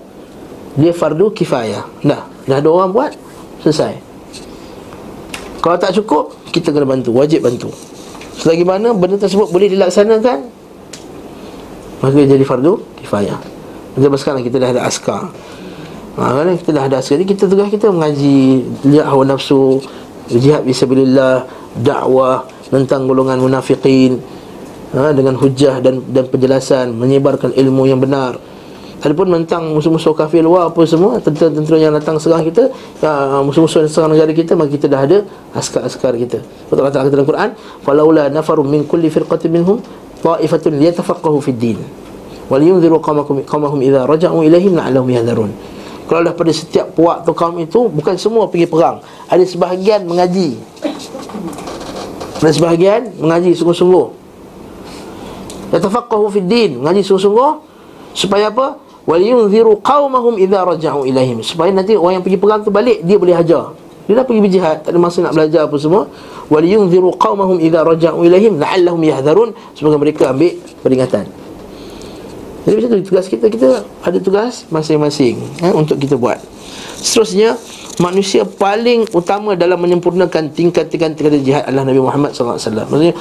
Dia 0.77 0.93
fardu 0.93 1.33
kifayah. 1.33 1.89
Dah 2.05 2.21
Dah 2.45 2.61
ada 2.61 2.69
orang 2.69 2.93
buat 2.93 3.17
Selesai. 3.65 3.97
Kalau 5.57 5.77
tak 5.81 5.97
cukup 5.97 6.37
Kita 6.53 6.69
kena 6.69 6.85
bantu. 6.85 7.17
Wajib 7.17 7.41
bantu. 7.41 7.73
Selagi 8.37 8.61
mana 8.61 8.93
benda 8.93 9.17
tersebut 9.17 9.49
boleh 9.49 9.73
dilaksanakan 9.73 10.56
Maka 11.97 12.13
jadi 12.13 12.45
fardu 12.45 12.77
kifayah. 13.01 13.39
Macam 13.97 14.13
sekarang 14.13 14.41
kita 14.45 14.61
dah 14.61 14.69
ada 14.77 14.81
askar. 14.85 15.33
Ha, 16.17 16.33
kan? 16.33 16.49
Kita 16.57 16.73
dah 16.73 16.89
ada 16.89 16.97
askar 16.97 17.21
Jadi 17.21 17.29
kita 17.29 17.45
tugas 17.45 17.69
kita 17.69 17.93
mengaji 17.93 18.65
Lihat 18.89 19.05
hawa 19.05 19.21
nafsu 19.21 19.77
Jihad 20.33 20.65
bisabilillah 20.65 21.45
Dakwah 21.77 22.41
Tentang 22.73 23.05
golongan 23.05 23.37
munafiqin 23.37 24.17
ha, 24.97 25.13
Dengan 25.13 25.37
hujah 25.37 25.77
dan 25.77 26.01
dan 26.09 26.25
penjelasan 26.25 26.89
Menyebarkan 26.97 27.53
ilmu 27.53 27.85
yang 27.85 28.01
benar. 28.01 28.33
Adapun 28.97 29.29
tentang 29.29 29.77
musuh-musuh 29.77 30.17
kafir 30.17 30.41
luar 30.41 30.73
apa 30.73 30.81
semua 30.89 31.21
Tentera-tentera 31.21 31.77
yang 31.77 31.93
datang 31.93 32.17
serang 32.17 32.41
kita 32.41 32.65
ya, 32.97 33.37
Musuh-musuh 33.45 33.85
yang 33.85 33.93
serang 33.93 34.09
negara 34.17 34.33
kita 34.33 34.57
Maka 34.57 34.73
kita 34.73 34.89
dah 34.89 35.05
ada 35.05 35.17
askar-askar 35.53 36.17
kita. 36.17 36.41
Betul 36.65 36.81
kata 36.81 37.13
dalam 37.13 37.29
Quran 37.29 37.49
Falaula 37.85 38.25
nafarum 38.33 38.65
min 38.65 38.89
kulli 38.89 39.13
firqatin 39.13 39.53
minhum 39.53 39.77
ta'ifatun 40.23 40.77
liyatafaqahu 40.79 41.37
fid 41.43 41.57
din 41.57 41.79
wal 42.47 42.63
yunziru 42.63 42.99
qaumakum 42.99 43.43
qaumahum 43.43 43.79
idza 43.83 44.07
raja'u 44.07 44.43
ilaihim 44.43 44.75
la'allahum 44.75 45.09
yahdharun 45.11 45.51
kalau 46.07 46.23
dah 46.23 46.31
pada 46.31 46.51
setiap 46.55 46.95
puak 46.95 47.27
tu 47.27 47.35
kaum 47.35 47.59
itu 47.59 47.91
bukan 47.91 48.15
semua 48.15 48.47
pergi 48.47 48.63
perang. 48.63 49.03
Ada 49.27 49.43
sebahagian 49.43 50.07
mengaji. 50.07 50.55
Dan 52.39 52.51
sebahagian 52.55 53.11
mengaji 53.19 53.51
sungguh-sungguh. 53.51 54.07
Yatafaqahu 55.75 56.31
fid 56.31 56.47
din 56.47 56.79
Mengaji 56.79 57.03
sungguh-sungguh. 57.03 57.51
Supaya 58.15 58.47
apa? 58.47 58.79
Waliyunziru 59.03 59.83
qawmahum 59.83 60.39
idha 60.39 60.63
raja'u 60.67 61.07
ilaihim 61.07 61.39
Supaya 61.39 61.71
nanti 61.71 61.95
orang 61.95 62.19
yang 62.19 62.25
pergi 62.27 62.39
perang 62.43 62.59
tu 62.59 62.75
balik 62.75 63.07
Dia 63.07 63.15
boleh 63.15 63.39
hajar 63.39 63.71
Dia 64.07 64.23
dah 64.23 64.25
pergi 64.25 64.41
berjihad 64.41 64.87
Tak 64.87 64.95
ada 64.95 64.99
masa 64.99 65.19
nak 65.19 65.35
belajar 65.35 65.67
apa 65.67 65.75
semua. 65.75 66.07
Waliyunziru 66.47 67.11
qawmahum 67.19 67.59
idha 67.59 67.83
raja'u 67.83 68.23
ilaihim 68.23 68.55
La'allahum 68.57 69.03
yahdharun. 69.03 69.51
Semoga 69.75 69.99
mereka 69.99 70.31
ambil 70.31 70.55
peringatan. 70.79 71.27
Jadi 72.63 72.73
macam 72.75 72.89
tu 72.89 72.97
tugas 73.03 73.25
kita 73.27 73.45
Kita 73.51 73.69
ada 73.83 74.17
tugas 74.19 74.67
masing-masing 74.71 75.39
eh, 75.63 75.71
Untuk 75.75 75.99
kita 75.99 76.15
buat. 76.15 76.39
Seterusnya 77.03 77.59
manusia 77.97 78.45
paling 78.45 79.09
utama 79.13 79.57
dalam 79.57 79.81
menyempurnakan 79.81 80.53
tingkat-tingkatan 80.53 81.41
jihad 81.41 81.65
adalah 81.65 81.85
Nabi 81.89 82.01
Muhammad 82.01 82.31
SAW 82.33 82.57
Maksudnya 82.61 83.15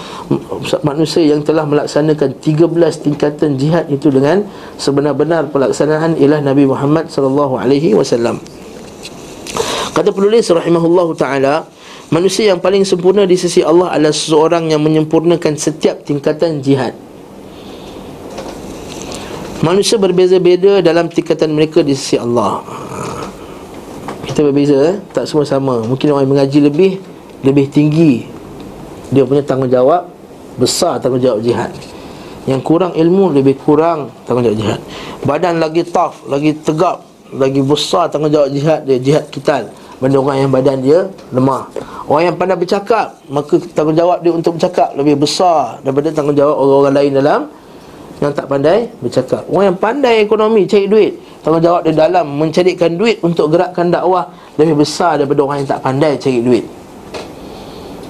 manusia 0.85 1.23
yang 1.25 1.41
telah 1.41 1.65
melaksanakan 1.65 2.37
13 2.41 3.05
tingkatan 3.05 3.57
jihad 3.57 3.89
itu 3.89 4.13
dengan 4.13 4.45
sebenar-benar 4.77 5.49
pelaksanaan 5.49 6.21
ialah 6.21 6.45
Nabi 6.45 6.69
Muhammad 6.69 7.09
SAW 7.09 7.57
Kata 9.97 10.13
penulis 10.13 10.45
rahimahullahu 10.53 11.17
ta'ala 11.17 11.65
Manusia 12.07 12.55
yang 12.55 12.63
paling 12.63 12.87
sempurna 12.87 13.27
di 13.27 13.35
sisi 13.35 13.67
Allah 13.67 13.91
adalah 13.91 14.15
seseorang 14.15 14.71
yang 14.71 14.79
menyempurnakan 14.79 15.59
setiap 15.59 16.07
tingkatan 16.07 16.63
jihad. 16.63 16.95
Manusia 19.59 19.99
berbeza-beza 19.99 20.87
dalam 20.87 21.11
tingkatan 21.11 21.51
mereka 21.51 21.83
di 21.83 21.99
sisi 21.99 22.15
Allah. 22.15 22.63
Kita 24.23 24.47
berbeza 24.47 24.77
eh? 24.87 24.97
Tak 25.11 25.27
semua 25.27 25.43
sama. 25.43 25.83
Mungkin 25.83 26.15
orang 26.15 26.29
yang 26.29 26.33
mengaji 26.39 26.59
lebih 26.63 26.93
Lebih 27.43 27.67
tinggi. 27.75 28.29
Dia 29.11 29.27
punya 29.27 29.43
tanggungjawab 29.43 30.07
Besar 30.61 31.03
tanggungjawab 31.03 31.41
jihad. 31.43 31.73
Yang 32.45 32.61
kurang 32.63 32.93
ilmu 32.95 33.33
Lebih 33.33 33.59
kurang 33.65 34.13
tanggungjawab 34.29 34.59
jihad. 34.61 34.81
Badan 35.25 35.59
lagi 35.59 35.83
tough 35.89 36.23
Lagi 36.29 36.53
tegap 36.59 37.03
Lagi 37.33 37.65
besar 37.65 38.13
tanggungjawab 38.13 38.51
jihad 38.53 38.85
dia 38.85 38.99
Jihad 39.01 39.27
kita 39.33 39.86
Benda 39.97 40.21
orang 40.21 40.37
yang 40.45 40.51
badan 40.53 40.79
dia 40.85 41.09
lemah 41.33 41.73
Orang 42.05 42.23
yang 42.29 42.37
pandai 42.37 42.57
bercakap 42.61 43.17
Maka 43.33 43.57
tanggungjawab 43.73 44.21
dia 44.21 44.33
untuk 44.33 44.61
bercakap 44.61 44.93
Lebih 44.93 45.17
besar 45.17 45.81
Daripada 45.81 46.13
tanggungjawab 46.13 46.53
orang-orang 46.53 46.95
lain 47.01 47.11
dalam 47.17 47.41
Yang 48.21 48.33
tak 48.37 48.47
pandai 48.47 48.79
bercakap 49.01 49.43
Orang 49.49 49.65
yang 49.73 49.79
pandai 49.81 50.21
ekonomi 50.21 50.69
Cari 50.69 50.85
duit 50.85 51.13
tanggungjawab 51.47 51.87
dia 51.87 51.95
dalam 51.95 52.27
mencarikan 52.27 52.99
duit 52.99 53.23
untuk 53.23 53.55
gerakkan 53.55 53.87
dakwah 53.87 54.35
lebih 54.59 54.83
besar 54.83 55.23
daripada 55.23 55.47
orang 55.47 55.63
yang 55.63 55.71
tak 55.71 55.79
pandai 55.79 56.19
cari 56.19 56.43
duit. 56.43 56.67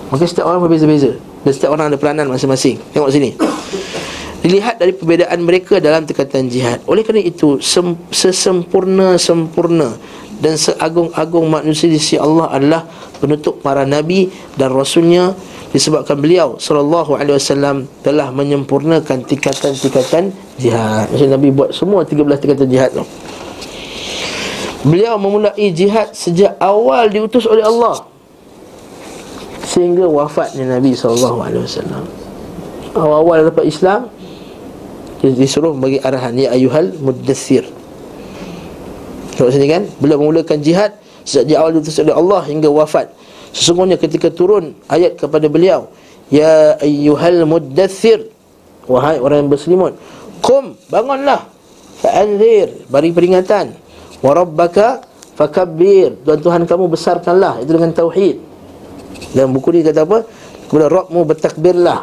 Maka 0.09 0.25
setiap 0.25 0.49
orang 0.49 0.65
berbeza-beza 0.65 1.13
dan 1.45 1.53
setiap 1.53 1.77
orang 1.77 1.93
ada 1.93 2.01
peranan 2.01 2.33
masing-masing. 2.33 2.81
Tengok 2.97 3.13
sini. 3.13 3.37
Dilihat 4.41 4.81
dari 4.81 4.97
perbezaan 4.97 5.37
mereka 5.45 5.77
dalam 5.85 6.09
tekatan 6.09 6.49
jihad. 6.49 6.81
Oleh 6.89 7.05
kerana 7.05 7.21
itu, 7.21 7.61
sem- 7.61 7.99
sesempurna-sempurna 8.09 10.01
dan 10.41 10.61
seagung-agung 10.61 11.49
manusia 11.49 11.89
di 11.89 11.97
sisi 11.97 12.21
Allah 12.21 12.53
adalah 12.53 12.83
penutup 13.17 13.65
para 13.65 13.89
nabi 13.89 14.29
dan 14.61 14.73
rasulnya 14.73 15.33
disebabkan 15.77 16.17
beliau 16.17 16.57
sallallahu 16.57 17.21
alaihi 17.21 17.37
wasallam 17.37 17.85
telah 18.01 18.33
menyempurnakan 18.33 19.29
tingkatan-tingkatan 19.29 20.33
jihad. 20.57 21.05
Maksud 21.13 21.29
Nabi 21.29 21.49
buat 21.53 21.77
semua 21.77 22.01
13 22.09 22.25
tingkatan 22.41 22.69
jihad 22.73 22.97
tu. 22.97 23.05
Beliau 24.89 25.21
memulai 25.21 25.69
jihad 25.77 26.17
sejak 26.17 26.57
awal 26.63 27.13
diutus 27.13 27.45
oleh 27.45 27.61
Allah 27.61 28.09
sehingga 29.69 30.09
wafatnya 30.09 30.81
Nabi 30.81 30.97
sallallahu 30.97 31.39
alaihi 31.45 31.65
wasallam. 31.69 32.05
Awal-awal 32.97 33.53
dapat 33.53 33.69
Islam 33.69 34.09
disuruh 35.21 35.77
bagi 35.77 36.01
arahan 36.01 36.33
ya 36.41 36.57
ayuhal 36.57 36.97
muddathir. 37.03 37.69
Tengok 39.37 39.53
sini 39.53 39.69
kan? 39.69 39.83
Beliau 40.01 40.19
memulakan 40.19 40.65
jihad 40.65 40.97
Sejak 41.27 41.59
awal 41.59 41.75
diutus 41.77 41.99
oleh 41.99 42.15
Allah 42.15 42.41
hingga 42.47 42.71
wafat. 42.71 43.11
Sesungguhnya 43.51 43.99
ketika 43.99 44.31
turun 44.31 44.79
ayat 44.87 45.19
kepada 45.19 45.51
beliau 45.51 45.91
Ya 46.33 46.79
ayyuhal 46.81 47.45
muddathir 47.45 48.33
Wahai 48.87 49.19
orang 49.19 49.45
yang 49.45 49.51
berselimut 49.51 49.99
Kum, 50.41 50.79
bangunlah 50.89 51.51
Fa'anzir, 51.97 52.87
beri 52.93 53.09
peringatan. 53.09 53.73
Warabbaka 54.21 55.01
fakabbir 55.33 56.21
Tuhan 56.25 56.41
Tuhan 56.45 56.63
kamu 56.69 56.85
besarkanlah 56.93 57.65
Itu 57.65 57.73
dengan 57.73 57.93
tauhid. 57.97 58.37
Dalam 59.33 59.57
buku 59.57 59.73
ni 59.73 59.81
kata 59.81 60.05
apa? 60.05 60.29
Kemudian 60.69 60.93
Rabbmu 60.93 61.21
bertakbirlah. 61.25 62.01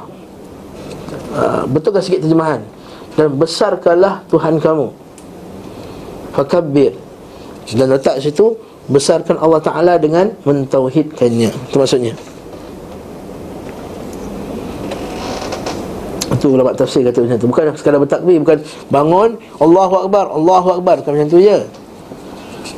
Uh, 1.33 1.63
Betulkan 1.69 2.01
sikit 2.01 2.25
terjemahan. 2.25 2.65
Dan 3.13 3.37
besarkanlah 3.37 4.25
Tuhan 4.33 4.57
kamu. 4.57 4.87
Fakabbir 6.33 6.97
Dan 7.71 7.95
letak 7.95 8.19
situ 8.19 8.59
besarkan 8.91 9.39
Allah 9.39 9.63
Ta'ala 9.63 9.95
dengan 9.95 10.35
mentauhidkannya. 10.43 11.49
Itu 11.71 11.77
maksudnya. 11.79 12.13
Itu 16.35 16.51
ulama 16.51 16.75
tafsir 16.75 17.07
kata 17.07 17.23
macam 17.23 17.37
tu. 17.39 17.47
Bukan 17.47 17.63
sekadar 17.79 18.03
bertakbir 18.03 18.35
Bukan 18.43 18.59
bangun 18.91 19.39
Allahu 19.63 19.95
Akbar 20.07 20.27
Allahu 20.27 20.69
Akbar. 20.81 20.99
Bukan 20.99 21.11
macam 21.15 21.29
tu 21.31 21.39
je. 21.39 21.63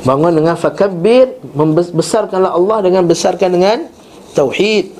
Bangun 0.06 0.38
dengan 0.38 0.54
fakabbir 0.54 1.42
Membesarkanlah 1.58 2.54
Allah 2.54 2.78
dengan 2.86 3.02
besarkan 3.10 3.50
dengan 3.50 3.90
Tauhid. 4.38 4.94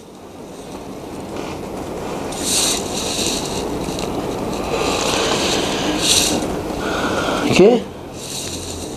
Okey 7.46 7.95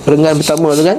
Perengan 0.09 0.41
pertama 0.41 0.73
tu 0.73 0.81
kan? 0.81 0.97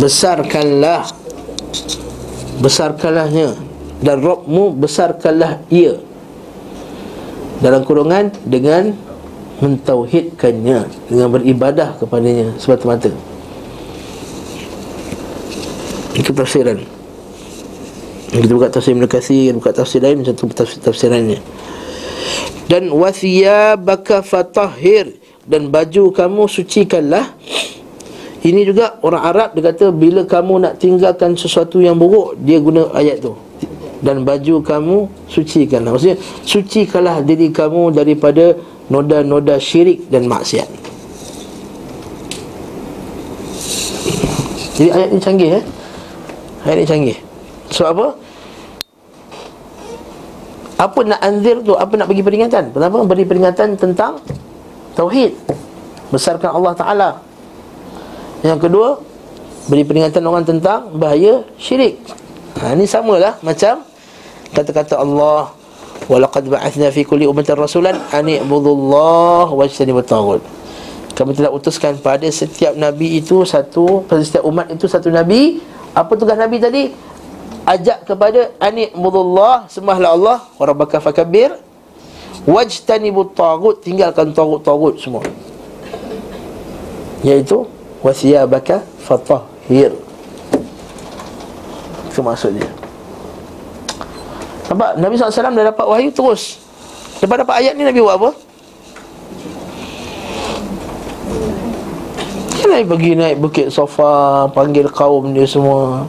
Besarkanlah. 0.00 1.04
Besarkanlahnya. 2.64 3.52
Dan 4.00 4.24
Rabbmu 4.24 4.72
besarkanlah 4.72 5.60
ia. 5.68 6.00
Dalam 7.60 7.84
kurungan 7.84 8.32
Dengan 8.48 8.96
Mentauhidkannya. 9.60 11.12
Dengan 11.12 11.28
beribadah 11.28 12.00
kepadanya 12.00 12.56
Semata-mata. 12.56 13.12
Itu 16.16 16.32
tafsiran. 16.32 16.80
Kita 18.32 18.48
buka 18.48 18.72
tafsir 18.72 18.96
Ibn 18.96 19.04
Kathir 19.04 19.52
Buka 19.60 19.76
tafsir 19.76 20.00
lain 20.00 20.24
Macam 20.24 20.34
tu 20.34 20.50
tafsir 20.50 20.82
tafsirannya 20.82 21.38
Dan 22.66 22.90
Wathiyabaka 22.90 24.26
fatahhir 24.26 25.23
Dan 25.44 25.68
baju 25.68 26.08
kamu 26.08 26.48
sucikanlah 26.48 27.36
ini 28.44 28.60
juga 28.68 29.00
orang 29.00 29.22
Arab 29.24 29.48
dia 29.56 29.72
kata 29.72 29.88
bila 29.88 30.28
kamu 30.28 30.68
nak 30.68 30.76
tinggalkan 30.76 31.32
sesuatu 31.32 31.80
yang 31.80 31.96
buruk 31.96 32.36
dia 32.44 32.60
guna 32.60 32.92
ayat 32.92 33.24
tu. 33.24 33.32
Dan 34.04 34.20
baju 34.20 34.60
kamu 34.60 34.96
sucikanlah. 35.32 35.96
Maksudnya 35.96 36.20
sucikanlah 36.44 37.24
diri 37.24 37.48
kamu 37.48 37.96
daripada 37.96 38.52
noda-noda 38.92 39.56
syirik 39.56 40.12
dan 40.12 40.28
maksiat. 40.28 40.68
Jadi 44.76 44.90
ayat 44.92 45.08
ni 45.08 45.20
canggih 45.24 45.50
eh. 45.56 45.64
Ayat 46.68 46.76
ni 46.82 46.84
canggih. 46.84 47.18
Sebab 47.72 47.88
apa? 47.96 48.06
Apa 50.84 51.00
nak 51.06 51.20
anzir 51.24 51.64
tu? 51.64 51.72
Apa 51.72 51.96
nak 51.96 52.12
bagi 52.12 52.20
peringatan? 52.20 52.76
Pertama 52.76 53.08
beri 53.08 53.24
peringatan 53.24 53.80
tentang 53.80 54.20
tauhid. 54.94 55.34
Besarkan 56.14 56.54
Allah 56.54 56.72
Taala. 56.78 57.10
Yang 58.44 58.68
kedua 58.68 58.88
Beri 59.64 59.80
peringatan 59.88 60.20
orang 60.28 60.44
tentang 60.44 60.92
bahaya 61.00 61.40
syirik. 61.56 61.96
Ha, 62.60 62.76
Ini 62.76 62.84
samalah 62.84 63.40
macam 63.40 63.80
Kata-kata 64.52 65.00
Allah 65.00 65.50
Walaqad 66.04 66.52
ba'athna 66.52 66.92
fi 66.92 67.00
kulli 67.00 67.24
umatin 67.24 67.56
rasulan 67.56 67.96
Ani'budullah 68.12 69.48
wajtani 69.48 69.96
bertagut 69.96 70.44
Kami 71.16 71.32
telah 71.32 71.48
utuskan 71.48 71.96
pada 71.96 72.28
setiap 72.28 72.76
Nabi 72.76 73.16
itu 73.16 73.40
satu 73.48 74.04
Pada 74.04 74.20
setiap 74.20 74.44
umat 74.44 74.68
itu 74.68 74.84
satu 74.84 75.08
Nabi. 75.08 75.64
Apa 75.96 76.12
tugas 76.12 76.36
Nabi 76.36 76.60
tadi? 76.60 76.92
Ajak 77.64 78.04
kepada 78.04 78.52
Ani'budullah 78.60 79.72
Sembahlah 79.72 80.12
Allah. 80.12 80.38
Warabaka 80.60 81.00
fakabir 81.00 81.56
Wajtani 82.44 83.08
bertagut 83.08 83.80
Tinggalkan 83.80 84.36
tagut-tagut 84.36 85.00
semua. 85.00 85.24
Iaitu 87.24 87.64
wasiyabaka 88.04 88.84
fatahhir. 89.00 89.96
Itu 92.12 92.20
maksudnya 92.20 92.68
Nampak? 94.68 94.90
Nabi 95.00 95.14
SAW 95.16 95.54
dah 95.54 95.66
dapat 95.72 95.86
wahyu 95.86 96.10
terus. 96.12 96.60
Lepas 97.20 97.36
dapat 97.40 97.64
ayat 97.64 97.72
ni 97.76 97.84
Nabi 97.84 98.00
buat 98.00 98.16
apa? 98.16 98.30
Dia 102.54 102.64
naik 102.68 102.86
pergi 102.88 103.10
naik 103.12 103.36
bukit 103.44 103.66
sofa 103.68 104.48
Panggil 104.50 104.88
kaum 104.88 105.36
dia 105.36 105.44
semua 105.44 106.08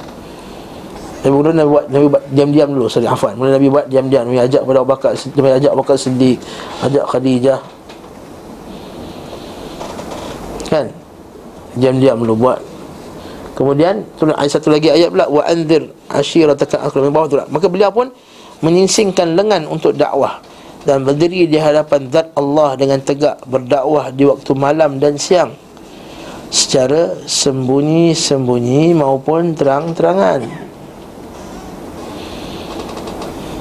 Nabi 1.25 1.33
mula 1.33 1.51
Nabi 1.57 1.69
buat 1.73 1.85
Nabi 1.89 2.05
buat 2.05 2.23
diam-diam 2.29 2.69
dulu 2.69 2.85
Sorry 2.85 3.09
Afan 3.09 3.33
Mula 3.33 3.57
Nabi 3.57 3.65
buat 3.65 3.89
diam-diam. 3.89 4.29
Nabi 4.29 4.45
ajak 4.45 4.61
pada 4.61 4.85
Abu 4.85 4.89
Bakar 4.93 5.17
Nabi 5.17 5.49
ajak 5.57 5.71
Abu 5.73 5.81
Bakar 5.81 5.97
Siddiq 5.97 6.37
Ajak 6.85 7.05
Khadijah. 7.09 7.59
Kan? 10.69 10.85
Diam-diam 11.73 12.21
dulu 12.21 12.45
buat. 12.45 12.61
Kemudian 13.55 14.03
turun 14.19 14.35
ayat 14.35 14.51
satu 14.59 14.69
lagi 14.69 14.91
ayat 14.91 15.09
pula 15.09 15.25
wa 15.31 15.41
anzir 15.47 15.87
ashirataka 16.11 16.77
aqrabin 16.85 17.09
bawah 17.09 17.27
tu. 17.31 17.35
Maka 17.49 17.65
beliau 17.71 17.89
pun 17.89 18.11
menyingsingkan 18.59 19.33
lengan 19.33 19.65
untuk 19.65 19.95
dakwah 19.95 20.43
dan 20.83 21.07
berdiri 21.07 21.47
di 21.47 21.57
hadapan 21.57 22.11
zat 22.11 22.29
Allah 22.35 22.77
dengan 22.77 22.99
tegak 23.01 23.41
berdakwah 23.47 24.11
di 24.11 24.27
waktu 24.27 24.51
malam 24.53 25.01
dan 25.01 25.17
siang. 25.17 25.55
Secara 26.51 27.25
sembunyi-sembunyi 27.25 28.93
maupun 28.93 29.57
terang-terangan. 29.57 30.64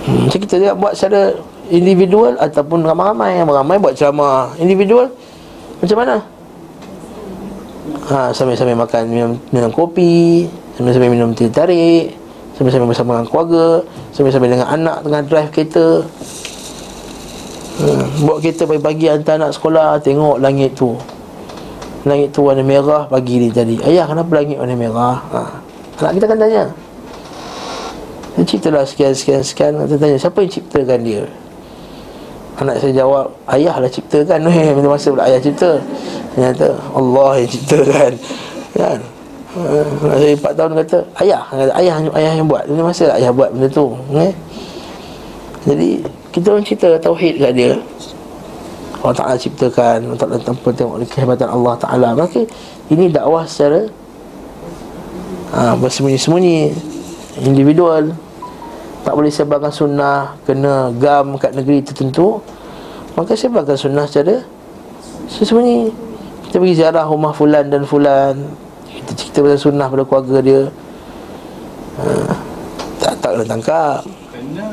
Hmm, 0.05 0.28
macam 0.28 0.39
kita 0.44 0.55
lihat 0.60 0.74
buat 0.76 0.93
secara 0.93 1.32
individual 1.72 2.36
ataupun 2.36 2.85
ramai-ramai 2.85 3.40
yang 3.40 3.48
ramai 3.48 3.81
buat 3.81 3.97
ceramah 3.97 4.52
individual 4.60 5.09
macam 5.81 5.97
mana? 5.97 6.16
Ha, 8.05 8.32
sambil-sambil 8.36 8.76
makan 8.76 9.02
minum, 9.09 9.32
minum 9.48 9.72
kopi, 9.72 10.48
sambil-sambil 10.76 11.09
minum 11.09 11.32
teh 11.32 11.48
tarik, 11.48 12.12
sambil-sambil 12.56 12.93
bersama 12.93 13.16
dengan 13.16 13.28
keluarga, 13.32 13.66
sambil-sambil 14.12 14.51
dengan 14.52 14.68
anak 14.68 14.97
tengah 15.05 15.22
drive 15.24 15.51
kereta. 15.52 15.89
Ha, 17.81 17.85
bawa 18.24 18.36
kereta 18.44 18.68
pagi-pagi 18.68 19.05
hantar 19.09 19.40
anak 19.40 19.56
sekolah, 19.56 20.01
tengok 20.05 20.36
langit 20.36 20.76
tu. 20.76 20.97
Langit 22.05 22.36
tu 22.36 22.44
warna 22.44 22.60
merah 22.60 23.09
pagi 23.09 23.40
ni 23.40 23.48
tadi. 23.48 23.81
Ayah 23.81 24.05
kenapa 24.05 24.32
langit 24.36 24.60
warna 24.60 24.76
merah? 24.76 25.16
Ha, 25.32 25.40
anak 26.05 26.12
kita 26.20 26.24
akan 26.28 26.39
tanya. 26.44 26.64
Dia 28.35 28.43
ciptalah 28.43 28.82
sekian 28.82 29.15
sekian 29.15 29.43
sekian. 29.47 29.78
Kita 29.78 29.94
tanya 29.94 30.19
siapa 30.19 30.39
yang 30.43 30.51
ciptakan 30.51 31.01
dia? 31.06 31.23
Anak 32.55 32.78
saya 32.78 32.93
jawab 32.94 33.27
Ayah 33.47 33.77
lah 33.78 33.90
ciptakan. 33.90 34.39
Eh 34.51 34.74
minta 34.74 34.90
masa 34.90 35.11
pula 35.15 35.27
ayah 35.27 35.39
cipta? 35.43 35.78
Ternyata 36.35 36.66
Allah 36.94 37.31
yang 37.39 37.51
ciptakan. 37.51 38.12
Kan? 38.78 38.98
Anak 39.55 40.19
saya 40.19 40.35
4 40.35 40.59
tahun 40.59 40.73
kata 40.82 40.98
Ayah. 41.23 41.43
Ayah 41.78 41.94
ayah 42.19 42.32
yang 42.35 42.47
buat. 42.51 42.66
Minta 42.66 42.82
masa 42.82 43.15
lah 43.15 43.16
ayah 43.23 43.31
buat 43.31 43.55
benda 43.55 43.70
tu? 43.70 43.94
Eh? 44.19 44.35
Jadi 45.65 45.90
Kita 46.35 46.51
orang 46.51 46.66
cerita 46.66 46.90
Tauhid 46.98 47.39
kat 47.39 47.52
dia. 47.55 47.78
Allah 49.05 49.15
Ta'ala 49.15 49.36
ciptakan 49.39 50.11
Allah 50.11 50.19
Ta'ala 50.19 50.36
tanpa 50.43 50.74
tengok 50.74 51.06
kehebatan 51.06 51.47
Allah 51.47 51.74
Ta'ala. 51.78 52.09
Maka 52.19 52.43
ini 52.90 53.06
dakwah 53.12 53.47
secara 53.47 53.86
ha, 55.55 55.78
Bersembunyi-sembunyi 55.78 56.74
Individual 57.47 58.23
tak 59.05 59.12
boleh 59.12 59.28
sebarkan 59.28 59.68
sunnah 59.68 60.35
kena 60.48 60.89
gam 60.97 61.36
kat 61.36 61.52
negeri 61.52 61.85
tertentu 61.85 62.40
maka 63.14 63.36
sebarkan 63.39 63.76
sunnah 63.78 64.09
secara 64.10 64.43
sesembunyi. 65.31 65.93
Kita 66.48 66.59
pergi 66.59 66.74
ziarah 66.78 67.06
rumah 67.06 67.31
fulan 67.31 67.70
dan 67.70 67.86
fulan. 67.86 68.35
Kita 68.90 69.10
cerita 69.14 69.39
pasal 69.43 69.60
sunnah 69.70 69.86
pada 69.86 70.02
keluarga 70.02 70.39
dia. 70.43 70.62
Ha, 71.94 72.05
tak 72.98 73.14
tak 73.22 73.31
kena 73.39 73.44
tangkap. 73.47 74.01
Kena. 74.35 74.68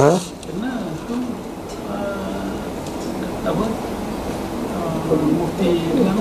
Ha? 0.00 0.10
Kena. 0.20 0.72
Tu 1.04 1.16
uh, 1.92 2.48
Apa? 3.52 3.64
Uh, 5.12 5.28
Mufti 5.36 5.70
dengan 5.92 6.16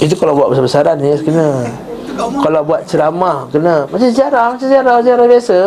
itu 0.00 0.14
kalau 0.16 0.32
buat 0.32 0.48
besar-besaran 0.52 0.96
ni 0.96 1.12
kena 1.20 1.68
kalau 2.16 2.60
buat 2.64 2.82
ceramah 2.84 3.48
kena 3.48 3.88
macam 3.88 4.08
sejarah 4.08 4.54
macam 4.54 4.66
sejarah 4.68 4.94
sejarah 5.00 5.26
biasa. 5.28 5.58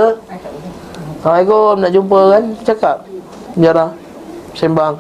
Assalamualaikum 1.26 1.74
nak 1.82 1.92
jumpa 1.92 2.20
kan? 2.30 2.44
Cakap. 2.62 2.98
Sejarah. 3.58 3.90
Sembang. 4.54 4.94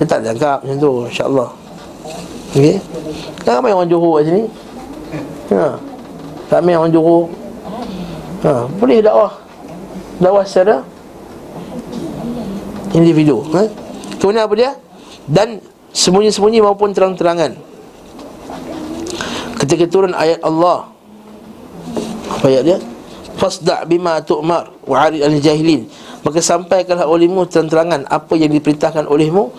Dia 0.00 0.04
tak 0.08 0.20
cakap 0.24 0.58
macam 0.64 0.76
tu 0.80 0.92
insyaallah. 1.12 1.50
Okey? 2.56 2.76
Kan 3.44 3.52
ramai 3.60 3.72
orang 3.76 3.90
Johor 3.92 4.12
kat 4.20 4.24
sini? 4.32 4.42
Ha. 5.52 5.76
Ramai 6.48 6.72
orang 6.76 6.92
Johor 6.92 7.28
ha. 8.48 8.64
Boleh 8.80 8.98
dakwah. 9.04 9.32
Dakwah 10.18 10.44
secara 10.46 10.80
individu 12.92 13.40
ha? 13.52 13.64
kemudian 14.20 14.44
apa 14.44 14.54
dia? 14.56 14.70
Dan 15.28 15.60
sembunyi-sembunyi 15.92 16.64
maupun 16.64 16.96
terang-terangan 16.96 17.71
ketika 19.62 19.86
turun 19.86 20.12
ayat 20.12 20.42
Allah 20.42 20.90
apa 22.32 22.44
ayat 22.50 22.62
dia? 22.66 22.78
Fasda' 23.38 23.88
bima 23.88 24.20
tu'mar 24.20 24.68
wa 24.84 24.96
'arid 24.98 25.22
al-jahilin 25.24 25.88
maka 26.22 26.38
sampaikanlah 26.38 27.06
olehmu 27.06 27.46
terang-terangan 27.50 28.06
apa 28.06 28.34
yang 28.38 28.50
diperintahkan 28.54 29.10
olehmu. 29.10 29.50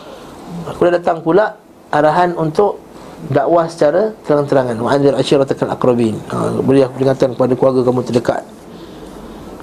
Aku 0.72 0.88
dah 0.88 0.96
datang 0.96 1.20
pula 1.20 1.60
arahan 1.92 2.40
untuk 2.40 2.80
dakwah 3.28 3.68
secara 3.68 4.16
terang-terangan. 4.24 4.80
Wa 4.80 4.96
anzir 4.96 5.12
ashiratakal 5.12 5.76
aqrabin. 5.76 6.16
Ha, 6.32 6.56
beri 6.64 6.88
peringatan 6.88 7.36
kepada 7.36 7.54
keluarga 7.60 7.82
kamu 7.84 8.02
terdekat. 8.08 8.44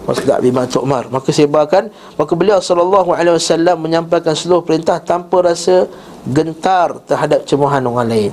Wasda' 0.04 0.44
bima 0.44 0.68
tu'mar. 0.68 1.08
Maka 1.12 1.28
sebarkan 1.28 1.92
Maka 2.16 2.32
beliau 2.32 2.56
wasallam 2.56 3.84
Menyampaikan 3.84 4.32
seluruh 4.32 4.64
perintah 4.64 4.96
Tanpa 4.96 5.44
rasa 5.44 5.86
gentar 6.24 7.04
Terhadap 7.04 7.44
cemohan 7.44 7.84
orang 7.84 8.08
lain 8.08 8.32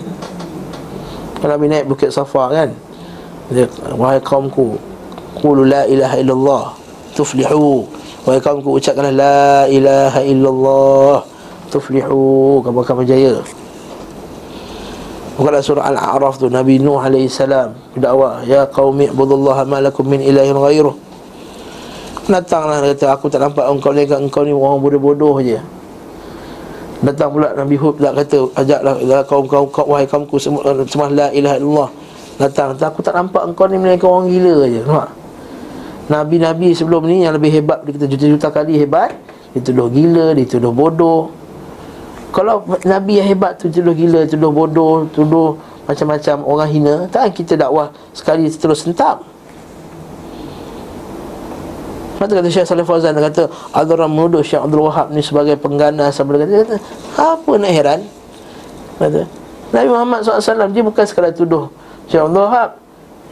Kalau 1.38 1.52
Nabi 1.54 1.66
naik 1.70 1.86
Bukit 1.86 2.10
Safa 2.10 2.50
kan 2.50 2.70
dia, 3.54 3.70
Wahai 3.94 4.18
kaumku 4.20 4.76
Qulu 5.38 5.70
la 5.70 5.86
ilaha 5.86 6.16
illallah 6.18 6.66
Tuflihu. 7.14 7.86
Wahai 8.26 8.42
kaumku 8.42 8.78
ucapkanlah 8.78 9.14
La 9.14 9.70
ilaha 9.70 10.22
illallah 10.26 11.18
Tuflihu. 11.70 12.62
Kamu 12.66 12.82
akan 12.82 12.96
berjaya 13.06 13.38
Bukanlah 15.38 15.62
surah 15.62 15.86
Al-A'raf 15.94 16.42
tu 16.42 16.50
Nabi 16.50 16.82
Nuh 16.82 16.98
AS 16.98 17.38
Dakwah 17.94 18.42
Ya 18.50 18.66
qaumi 18.66 19.14
ibudullaha 19.14 19.70
ma 19.70 19.78
lakum 19.78 20.10
min 20.10 20.18
ilahin 20.18 20.58
ghairuh. 20.58 20.98
Datanglah 22.28 22.84
dia 22.84 22.92
kata 22.92 23.16
aku 23.16 23.32
tak 23.32 23.40
nampak 23.40 23.64
engkau 23.72 23.96
ni 23.96 24.04
engkau 24.04 24.44
ni 24.44 24.52
orang 24.52 24.84
bodoh-bodoh 24.84 25.40
je. 25.40 25.62
Datang 26.98 27.30
pula 27.30 27.54
Nabi 27.54 27.78
Hud 27.78 28.02
pula 28.02 28.10
kata 28.10 28.50
ajaklah 28.58 29.22
kaum 29.30 29.46
kaum 29.46 29.70
kau 29.70 29.86
wahai 29.86 30.10
kaumku 30.10 30.42
semua 30.42 30.66
semua 30.90 31.14
la 31.14 31.30
ilaha 31.30 31.56
illallah. 31.62 31.90
Datang, 32.38 32.78
aku 32.78 33.02
tak 33.02 33.18
nampak 33.18 33.50
engkau 33.50 33.66
ni 33.66 33.82
melainkan 33.82 34.10
orang 34.10 34.30
gila 34.30 34.56
je. 34.70 34.82
Nampak? 34.86 35.10
Nabi-nabi 36.08 36.70
sebelum 36.72 37.10
ni 37.10 37.26
yang 37.26 37.34
lebih 37.34 37.50
hebat 37.50 37.82
kita 37.84 38.06
juta-juta 38.06 38.48
kali 38.54 38.80
hebat, 38.80 39.14
dituduh 39.58 39.90
gila, 39.90 40.38
dituduh 40.38 40.72
bodoh. 40.72 41.34
Kalau 42.32 42.64
nabi 42.86 43.18
yang 43.18 43.28
hebat 43.34 43.58
tu 43.58 43.74
tuduh 43.74 43.98
gila, 43.98 44.24
tuduh 44.30 44.54
bodoh, 44.54 45.10
tuduh 45.10 45.58
macam-macam 45.90 46.46
orang 46.46 46.70
hina, 46.70 46.96
tak 47.10 47.34
kita 47.34 47.58
dakwah 47.58 47.90
sekali 48.14 48.48
terus 48.54 48.86
sentap. 48.86 49.26
Maka 52.18 52.42
kata 52.42 52.50
Syekh 52.50 52.66
Salih 52.66 52.86
Fauzan 52.86 53.14
Dia 53.14 53.30
kata 53.30 53.44
Ada 53.74 53.90
orang 53.94 54.12
menuduh 54.12 54.42
Syekh 54.42 54.62
Abdul 54.62 54.90
Wahab 54.90 55.14
ni 55.14 55.22
Sebagai 55.22 55.54
pengganas 55.58 56.18
dia 56.18 56.66
kata. 56.66 56.76
Apa 57.18 57.52
nak 57.62 57.72
heran? 57.72 58.00
Kata 58.98 59.22
Nabi 59.68 59.88
Muhammad 59.92 60.20
SAW 60.26 60.74
Dia 60.74 60.82
bukan 60.82 61.04
sekadar 61.06 61.34
tuduh 61.34 61.70
Syekh 62.10 62.24
Abdul 62.26 62.42
Wahab. 62.42 62.70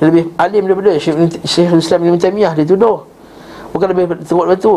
Lebih 0.03 0.23
alim 0.37 0.63
daripada 0.69 0.91
Syekh, 1.01 1.15
Syekh 1.47 1.69
Islam 1.73 1.99
Ibn 2.05 2.17
Taymiyah 2.21 2.53
Dia 2.53 2.65
tuduh. 2.67 2.97
Bukan 3.73 3.87
lebih 3.89 4.03
teruk 4.21 4.45
daripada 4.45 4.61
tu 4.61 4.73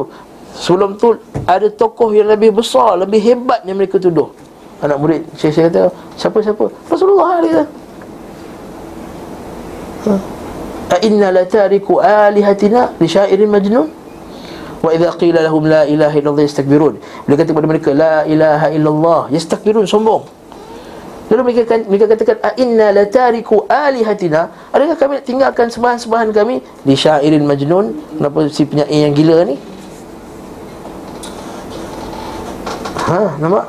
Sebelum 0.57 0.91
tu 0.97 1.09
Ada 1.45 1.69
tokoh 1.69 2.17
yang 2.17 2.33
lebih 2.33 2.57
besar 2.57 2.97
Lebih 2.97 3.21
hebat 3.21 3.61
yang 3.69 3.77
mereka 3.77 4.01
tuduh. 4.01 4.33
Anak 4.81 4.97
murid 4.97 5.21
Syekh 5.37 5.53
Syekh 5.53 5.69
kata 5.69 5.93
Siapa-siapa? 6.17 6.65
Rasulullah 6.89 7.45
dia 7.45 7.51
kata. 7.53 7.65
Ha. 10.09 10.38
Inna 11.05 11.29
la 11.31 11.45
tariku 11.45 12.01
alihatina 12.01 12.97
li 12.97 13.09
syairin 13.09 13.53
majnun 13.53 13.89
Wa 14.79 14.95
idza 14.95 15.11
qila 15.19 15.43
lahum 15.43 15.67
la 15.67 15.83
ilaha 15.85 16.15
illallah 16.15 16.45
yastakbirun. 16.47 16.95
Bila 17.27 17.35
kata 17.35 17.51
kepada 17.51 17.67
mereka 17.67 17.91
la 17.91 18.23
ilaha 18.31 18.71
illallah 18.71 19.21
yastakbirun 19.35 19.91
sombong. 19.91 20.23
Lalu 21.29 21.41
mereka 21.45 21.77
kan, 21.77 21.85
mereka 21.85 22.07
katakan 22.09 22.39
a 22.41 22.51
inna 22.57 22.95
la 22.95 23.05
tariku 23.05 23.67
alihatina. 23.69 24.49
Adakah 24.73 24.97
kami 24.97 25.15
tinggalkan 25.27 25.69
sembahan-sembahan 25.69 26.31
kami 26.33 26.63
di 26.87 26.95
syairin 26.95 27.45
majnun? 27.45 27.93
Kenapa 28.17 28.49
si 28.49 28.65
penyair 28.65 29.11
yang 29.11 29.13
gila 29.13 29.37
ni? 29.45 29.57
Ha, 33.09 33.37
nampak? 33.43 33.67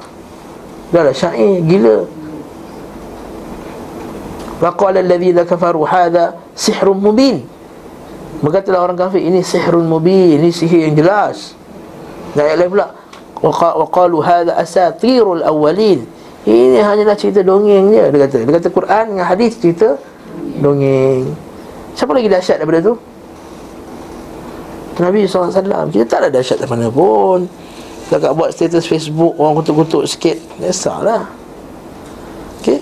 Dah 0.94 1.04
lah 1.04 1.16
syair 1.16 1.60
gila. 1.68 2.06
Wa 4.62 4.72
qala 4.78 5.04
alladhina 5.04 5.44
kafaru 5.44 5.84
hadha 5.84 6.38
sihrun 6.60 7.00
mubin. 7.00 7.48
Berkatalah 8.40 8.88
orang 8.88 8.98
kafir 9.00 9.20
Ini 9.20 9.44
sihrun 9.44 9.88
mubin 9.88 10.40
Ini 10.40 10.50
sihir 10.52 10.92
yang 10.92 10.96
jelas. 10.96 11.56
Dan 12.36 12.48
ayat 12.48 12.58
lain 12.64 12.72
pula 12.72 12.88
Wa 13.40 13.88
qalu 13.88 14.20
hadha 14.24 14.56
asatirul 14.60 15.44
awalin 15.44 16.04
Ini 16.48 16.80
hanyalah 16.80 17.16
cerita 17.20 17.44
dongeng 17.44 17.92
je 17.92 18.04
Dia 18.12 18.20
kata. 18.28 18.38
Dia 18.44 18.54
kata 18.60 18.70
Quran 18.72 19.04
dengan 19.16 19.28
hadis 19.28 19.60
cerita 19.60 20.00
Dongeng. 20.60 21.36
Siapa 21.96 22.12
lagi 22.16 22.32
dahsyat 22.32 22.64
daripada 22.64 22.80
tu? 22.80 22.94
Nabi 25.00 25.28
SAW 25.28 25.92
Kita 25.92 26.06
tak 26.08 26.20
ada 26.28 26.30
dahsyat 26.40 26.64
mana 26.68 26.88
pun. 26.88 27.48
Dekat 28.08 28.32
buat 28.36 28.56
status 28.56 28.88
Facebook 28.88 29.36
Orang 29.36 29.60
kutuk-kutuk 29.60 30.08
sikit 30.08 30.40
Biasalah 30.60 31.28
Okay 32.64 32.80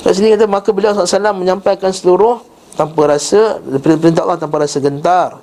Kat 0.00 0.12
sini 0.16 0.32
kata 0.32 0.48
Maka 0.48 0.72
beliau 0.72 0.96
SAW 0.96 1.36
menyampaikan 1.36 1.92
seluruh 1.92 2.55
Tanpa 2.76 3.08
rasa 3.08 3.58
Perintah 3.80 4.22
Allah 4.28 4.36
tanpa 4.36 4.60
rasa 4.60 4.78
gentar 4.78 5.40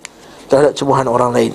Terhadap 0.47 0.77
cemuhan 0.77 1.09
orang 1.09 1.33
lain. 1.33 1.53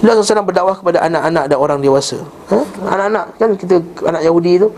Beliau 0.00 0.22
SAW 0.22 0.46
berdakwah 0.46 0.78
kepada 0.78 1.02
anak-anak 1.02 1.44
dan 1.50 1.58
orang 1.58 1.78
dewasa. 1.82 2.22
Ha? 2.48 2.58
Anak-anak 2.86 3.24
kan 3.36 3.50
kita 3.58 3.82
Anak 4.06 4.22
Yahudi 4.24 4.62
tu 4.62 4.70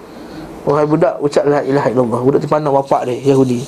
Wahai 0.64 0.84
budak 0.84 1.16
ucap 1.24 1.44
la 1.48 1.64
ilaha 1.64 1.88
illallah. 1.88 2.20
Budak 2.20 2.38
tu 2.44 2.48
pandang 2.50 2.74
bapak 2.76 3.08
dia 3.08 3.16
Yahudi. 3.32 3.64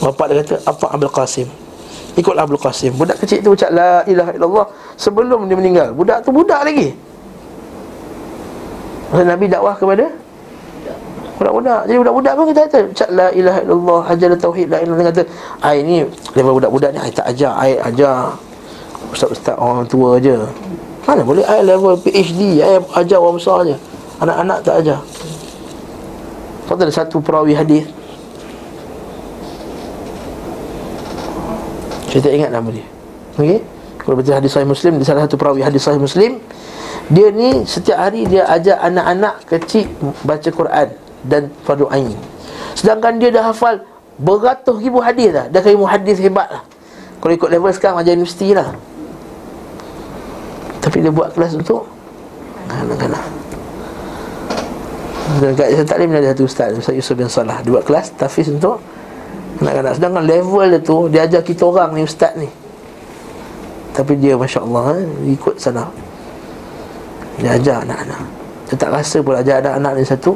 Bapak 0.00 0.32
dia 0.32 0.40
kata 0.40 0.56
Apa 0.64 0.96
Abdul 0.96 1.12
Qasim? 1.12 1.48
Ikutlah 2.16 2.48
Abdul 2.48 2.60
Qasim. 2.60 2.92
Budak 2.96 3.20
kecil 3.20 3.44
tu 3.44 3.52
ucap 3.52 3.68
la 3.72 4.00
ilaha 4.08 4.32
illallah 4.32 4.66
Sebelum 4.96 5.44
dia 5.48 5.56
meninggal. 5.56 5.88
Budak 5.92 6.24
tu 6.24 6.32
budak 6.32 6.64
lagi. 6.64 6.96
Nabi 9.12 9.46
dakwah 9.46 9.76
kepada 9.78 10.12
Budak-budak. 11.36 11.80
Jadi 11.84 11.98
budak-budak 12.00 12.32
pun 12.32 12.44
kita 12.48 12.60
kata 12.64 12.78
Ucap 12.88 13.08
la 13.12 13.28
ilaha 13.28 13.58
illallah 13.60 14.00
Ajar 14.08 14.28
tauhid 14.40 14.66
la 14.72 14.78
ilaha 14.80 15.12
kata 15.12 15.22
Ay 15.60 15.84
ni 15.84 16.00
Lepas 16.32 16.52
budak-budak 16.56 16.90
ni 16.96 16.98
Ay 17.04 17.12
tak 17.12 17.28
ajar 17.28 17.52
Ay 17.60 17.76
ajar 17.76 18.40
Ustaz-ustaz 19.12 19.56
orang 19.60 19.84
tua 19.84 20.16
je. 20.16 20.32
Mana 21.04 21.20
boleh 21.20 21.44
Ay 21.44 21.60
level 21.60 22.00
PhD 22.00 22.64
Ay 22.64 22.80
ajar 22.96 23.20
orang 23.20 23.36
besar 23.36 23.68
je. 23.68 23.76
Anak-anak 24.16 24.58
tak 24.64 24.74
ajar. 24.80 24.98
Kau 26.66 26.74
ada 26.74 26.88
satu 26.88 27.20
perawi 27.20 27.52
hadis. 27.52 27.84
Saya 32.10 32.20
tak 32.24 32.32
ingat 32.32 32.50
nama 32.50 32.68
dia. 32.72 32.86
Okey? 33.36 33.60
Kalau 34.00 34.16
betul 34.16 34.38
hadis 34.38 34.54
sahih 34.54 34.70
Muslim 34.70 35.02
Dia 35.02 35.06
salah 35.10 35.26
satu 35.26 35.36
perawi 35.36 35.60
hadis 35.66 35.82
sahih 35.82 35.98
Muslim 35.98 36.38
Dia 37.10 37.34
ni 37.34 37.66
setiap 37.66 37.98
hari 37.98 38.22
dia 38.30 38.46
ajar 38.46 38.78
anak-anak 38.78 39.42
kecil 39.50 39.90
Baca 40.22 40.46
Quran 40.46 40.88
Dan 41.24 41.48
fardu 41.64 41.88
ain. 41.88 42.12
Sedangkan 42.76 43.16
dia 43.16 43.32
dah 43.32 43.48
hafal 43.48 43.80
Beratus 44.16 44.80
ribu 44.80 45.04
hadis 45.04 45.28
dah. 45.28 45.44
Dah 45.52 45.60
kaya 45.60 45.76
hadis 45.76 46.16
hebat 46.24 46.48
lah. 46.48 46.62
Kalau 47.20 47.32
ikut 47.36 47.48
level 47.52 47.68
sekarang 47.72 48.00
Ajar 48.00 48.16
universiti 48.16 48.56
lah. 48.56 48.72
Tapi 50.80 51.04
dia 51.04 51.12
buat 51.12 51.36
kelas 51.36 51.60
untuk 51.60 51.84
Anak-anak. 52.66 53.24
Dekat 55.36 55.68
Yusuf 55.74 55.86
Taklim 55.90 56.10
ada 56.16 56.32
satu 56.32 56.44
ustaz 56.46 56.70
Ustaz 56.72 56.94
Yusuf 56.96 57.14
bin 57.18 57.28
Salah. 57.28 57.60
Dia 57.60 57.70
buat 57.76 57.84
kelas 57.84 58.16
Tafiz 58.16 58.48
untuk 58.48 58.80
Anak-anak. 59.60 60.00
Sedangkan 60.00 60.24
level 60.24 60.64
dia 60.72 60.80
tu 60.80 60.96
Dia 61.12 61.20
ajar 61.28 61.42
kita 61.44 61.62
orang 61.68 61.92
ni 61.92 62.08
ustaz 62.08 62.32
ni. 62.40 62.48
Tapi 63.92 64.16
dia 64.16 64.36
Masya 64.36 64.64
Allah 64.64 64.96
eh, 64.96 65.36
Ikut 65.36 65.60
sana 65.60 65.92
Dia 67.36 67.52
ajar 67.52 67.84
anak-anak. 67.84 68.22
Dia 68.72 68.76
tak 68.80 68.90
rasa 68.96 69.20
pun 69.20 69.36
ajar 69.36 69.60
anak-anak 69.60 69.92
ni 70.00 70.04
satu 70.08 70.32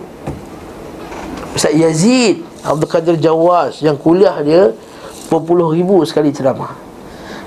Ustaz 1.55 1.75
Yazid 1.75 2.47
Abdul 2.63 2.91
Qadir 2.91 3.17
Jawaz 3.19 3.83
Yang 3.83 3.97
kuliah 4.03 4.37
dia 4.45 4.71
Berpuluh 5.31 5.71
ribu 5.71 6.03
sekali 6.03 6.35
ceramah. 6.35 6.75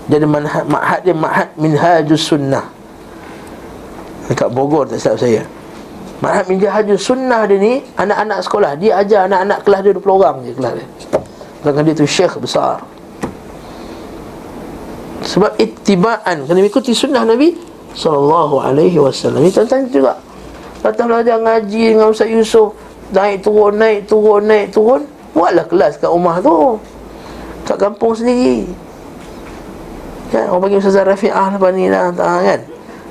Ada 0.07 0.23
manhad, 0.23 0.63
ma'had 0.71 0.99
dia 1.03 1.15
Ma'had 1.15 1.49
Minhajus 1.59 2.23
Sunnah. 2.31 2.63
Dekat 4.31 4.55
Bogor 4.55 4.87
tak 4.87 5.03
silap 5.03 5.19
saya. 5.19 5.43
Ma'had 6.23 6.47
Minhajus 6.47 7.03
Sunnah 7.03 7.43
dia 7.43 7.59
ni 7.59 7.83
Anak-anak 7.99 8.39
sekolah. 8.39 8.79
Dia 8.79 9.03
ajar 9.03 9.27
anak-anak 9.27 9.67
kelas 9.67 9.79
dia 9.83 9.91
20 9.99 10.15
orang 10.15 10.35
je 10.47 10.51
kelas 10.55 10.73
dia. 10.79 10.87
Sedangkan 11.59 11.83
dia 11.83 11.95
tu 11.95 12.07
syekh 12.07 12.33
besar. 12.39 12.79
Sebab 15.23 15.55
ittiba'an 15.59 16.43
Kena 16.43 16.59
ikuti 16.63 16.91
sunnah 16.91 17.23
Nabi 17.23 17.55
Sallallahu 17.95 18.63
alaihi 18.63 18.99
wasallam. 18.99 19.43
Ini 19.43 19.51
tentang 19.51 19.87
juga. 19.91 20.19
Datang 20.83 21.07
belajar 21.11 21.39
ngaji 21.39 21.95
dengan 21.95 22.11
Ustaz 22.11 22.27
Yusof 22.27 22.75
Naik 23.13 23.45
turun, 23.45 23.77
naik 23.77 24.09
turun, 24.09 24.41
naik 24.49 24.73
turun 24.73 25.01
Buatlah 25.37 25.65
kelas 25.69 26.01
kat 26.01 26.09
rumah 26.09 26.41
tu 26.41 26.81
Kat 27.63 27.77
kampung 27.77 28.17
sendiri 28.17 28.65
Kan, 30.33 30.49
orang 30.49 30.65
panggil 30.65 30.81
Ustaz 30.81 30.97
Rafi'ah 30.97 31.53
lepas 31.53 31.71
ni 31.77 31.93
lah 31.93 32.09
tak, 32.09 32.41
kan 32.41 32.59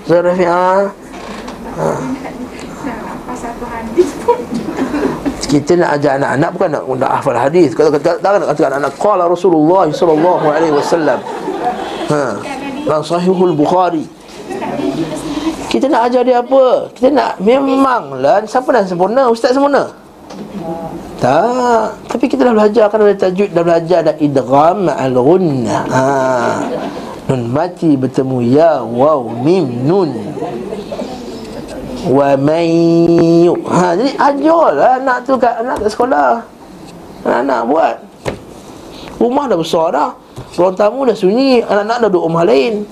Ustaz 0.02 0.20
Rafi'ah 0.26 0.90
ha. 1.78 1.86
Kita 5.52 5.76
nak 5.76 6.00
ajar 6.00 6.16
anak-anak 6.16 6.50
bukan 6.56 6.68
nak 6.72 6.84
nak 6.96 7.10
hafal 7.20 7.36
hadis. 7.36 7.76
Kalau 7.76 7.92
kata 7.92 8.16
tak 8.24 8.40
nak 8.40 8.48
kata 8.56 8.72
anak-anak 8.72 8.92
qala 8.96 9.28
Rasulullah 9.28 9.84
sallallahu 9.84 10.46
alaihi 10.48 10.72
wasallam. 10.72 11.20
Ha. 12.08 12.40
Dan 12.88 13.00
sahihul 13.04 13.52
Bukhari. 13.52 14.08
Kita 15.72 15.88
nak 15.88 16.12
ajar 16.12 16.20
dia 16.20 16.44
apa? 16.44 16.92
Kita 16.92 17.08
nak 17.08 17.40
memanglah 17.40 18.44
siapa 18.44 18.68
dah 18.76 18.84
sempurna? 18.84 19.32
Ustaz 19.32 19.56
sempurna? 19.56 19.88
Tak. 21.16 22.12
Tapi 22.12 22.24
kita 22.28 22.44
dah 22.44 22.52
belajar 22.52 22.92
kan 22.92 23.00
ada 23.00 23.16
tajwid 23.16 23.56
dah 23.56 23.64
belajar 23.64 24.04
dah 24.04 24.14
idgham 24.20 24.92
al 24.92 25.16
gunnah. 25.16 25.84
Ha. 25.88 26.04
Nun 27.32 27.48
mati 27.48 27.96
bertemu 27.96 28.38
ya 28.52 28.84
waw 28.84 29.24
mim 29.32 29.88
nun 29.88 30.12
wa 32.02 32.34
may 32.34 33.46
ha 33.46 33.94
jadi 33.94 34.10
ajarlah 34.18 34.98
anak 34.98 35.22
tu 35.22 35.38
kat 35.38 35.54
anak 35.62 35.86
kat 35.86 35.90
sekolah 35.94 36.42
anak-anak 37.22 37.60
buat 37.70 37.96
rumah 39.22 39.46
dah 39.46 39.54
besar 39.54 39.86
dah 39.94 40.10
ruang 40.58 40.74
tamu 40.74 41.06
dah 41.06 41.14
sunyi 41.14 41.62
anak-anak 41.62 41.96
dah 42.02 42.08
duduk 42.10 42.26
rumah 42.26 42.42
lain 42.42 42.82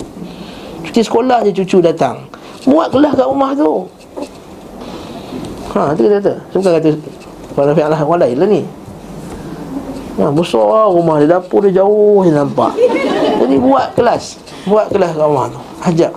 cuti 0.87 1.03
sekolah 1.03 1.43
je 1.43 1.51
cucu 1.59 1.83
datang 1.83 2.30
buat 2.67 2.87
kelas 2.93 3.13
kat 3.17 3.27
rumah 3.27 3.51
tu. 3.57 3.71
Ha 5.71 5.95
tu 5.95 6.01
kata 6.03 6.19
kata 6.19 6.33
bukan 6.51 6.71
kata 6.77 6.89
pada 7.51 7.71
fi'lah 7.75 8.01
orang 8.03 8.21
lain 8.27 8.35
lah 8.37 8.47
ni. 8.47 8.61
Ha, 10.19 10.27
besar 10.29 10.65
lah 10.67 10.87
rumah 10.91 11.17
dia 11.23 11.39
Dapur 11.39 11.63
dia 11.63 11.81
jauh 11.81 12.21
je 12.27 12.31
nampak. 12.35 12.75
Jadi 13.41 13.55
buat 13.57 13.95
kelas. 13.95 14.37
Buat 14.67 14.91
kelas 14.91 15.11
kat 15.15 15.25
rumah 15.25 15.47
tu. 15.49 15.59
Ajak. 15.81 16.13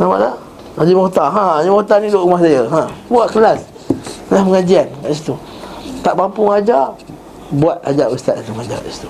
Nampak 0.00 0.18
tak? 0.18 0.34
Haji 0.72 0.92
Muhtar 0.96 1.28
ha, 1.28 1.60
Haji 1.60 1.68
Muhtar 1.68 1.96
ni 2.00 2.08
duduk 2.08 2.24
rumah 2.26 2.40
saya. 2.40 2.64
Ha, 2.66 2.80
Buat 3.12 3.28
kelas. 3.28 3.60
Kelas 4.32 4.42
pengajian 4.48 4.86
kat 5.04 5.12
situ. 5.12 5.36
Tak 6.02 6.18
mampu 6.18 6.50
ajar 6.50 6.98
Buat 7.54 7.78
ajak 7.86 8.10
ustaz 8.10 8.42
tu 8.42 8.50
Ajak 8.58 8.82
kat 8.82 8.90
situ 8.90 9.08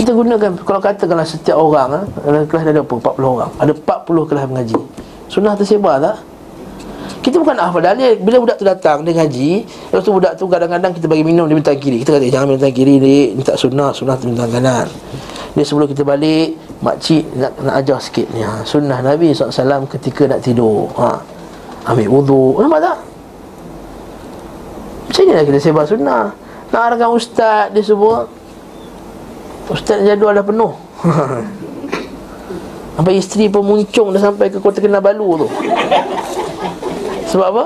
kita 0.00 0.16
gunakan 0.16 0.50
Kalau 0.64 0.80
katakanlah 0.80 1.28
setiap 1.28 1.60
orang 1.60 1.88
ha, 1.92 2.00
Dalam 2.24 2.48
kelas 2.48 2.64
ada 2.64 2.80
apa? 2.80 2.94
40 2.96 3.20
orang 3.20 3.50
Ada 3.60 3.72
40 3.76 4.28
kelas 4.32 4.44
mengaji 4.48 4.80
Sunnah 5.28 5.52
tersebar 5.52 6.00
tak? 6.00 6.16
Kita 7.20 7.36
bukan 7.36 7.52
nak 7.52 7.68
hafal 7.68 7.84
dalil 7.84 8.16
Bila 8.16 8.36
budak 8.40 8.56
tu 8.56 8.64
datang 8.64 9.04
Dia 9.04 9.12
ngaji 9.20 9.50
Lepas 9.92 10.00
tu 10.00 10.12
budak 10.16 10.32
tu 10.40 10.48
kadang-kadang 10.48 10.96
Kita 10.96 11.04
bagi 11.04 11.20
minum 11.20 11.44
Dia 11.44 11.52
minta 11.52 11.76
kiri 11.76 12.00
Kita 12.00 12.16
kata 12.16 12.26
jangan 12.32 12.56
minta 12.56 12.72
kiri 12.72 12.96
ni 12.96 13.36
Minta 13.36 13.52
sunnah 13.60 13.92
Sunnah 13.92 14.16
tu 14.16 14.32
minta 14.32 14.48
kanan 14.48 14.88
Dia 15.52 15.64
sebelum 15.68 15.84
kita 15.84 16.00
balik 16.00 16.56
Makcik 16.80 17.36
nak, 17.36 17.52
nak 17.60 17.74
ajar 17.84 18.00
sikit 18.00 18.24
ni 18.32 18.40
ha. 18.40 18.64
Sunnah 18.64 19.04
Nabi 19.04 19.36
SAW 19.36 19.84
ketika 19.84 20.24
nak 20.24 20.40
tidur 20.40 20.88
ha. 20.96 21.20
Ambil 21.92 22.08
wudhu 22.08 22.56
Nampak 22.56 22.80
tak? 22.80 22.98
Macam 25.12 25.22
ni 25.28 25.32
lah 25.36 25.44
kita 25.44 25.58
sebar 25.60 25.84
sunnah 25.84 26.32
Nak 26.72 26.80
arahkan 26.88 27.10
ustaz 27.12 27.68
Dia 27.76 27.84
semua 27.84 28.39
Ustaz 29.70 30.02
jadual 30.02 30.34
dah 30.34 30.42
penuh. 30.42 30.74
Sampai 33.00 33.16
isteri 33.16 33.48
pun 33.48 33.64
muncung 33.64 34.12
Dah 34.12 34.20
sampai 34.20 34.52
ke 34.52 34.60
Kota 34.60 34.76
Kinabalu 34.76 35.40
tu. 35.40 35.48
Sebab 37.32 37.46
apa? 37.48 37.64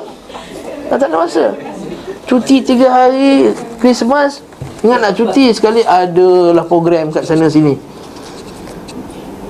Dah 0.93 0.97
tak 1.01 1.10
ada 1.10 1.26
masa. 1.26 1.51
Cuti 2.31 2.62
tiga 2.62 2.86
hari 2.86 3.51
Christmas. 3.82 4.47
Ingat 4.86 4.98
nak 5.02 5.12
cuti 5.18 5.51
sekali? 5.51 5.82
Adalah 5.82 6.62
program 6.68 7.10
kat 7.10 7.26
sana 7.26 7.51
sini. 7.51 7.74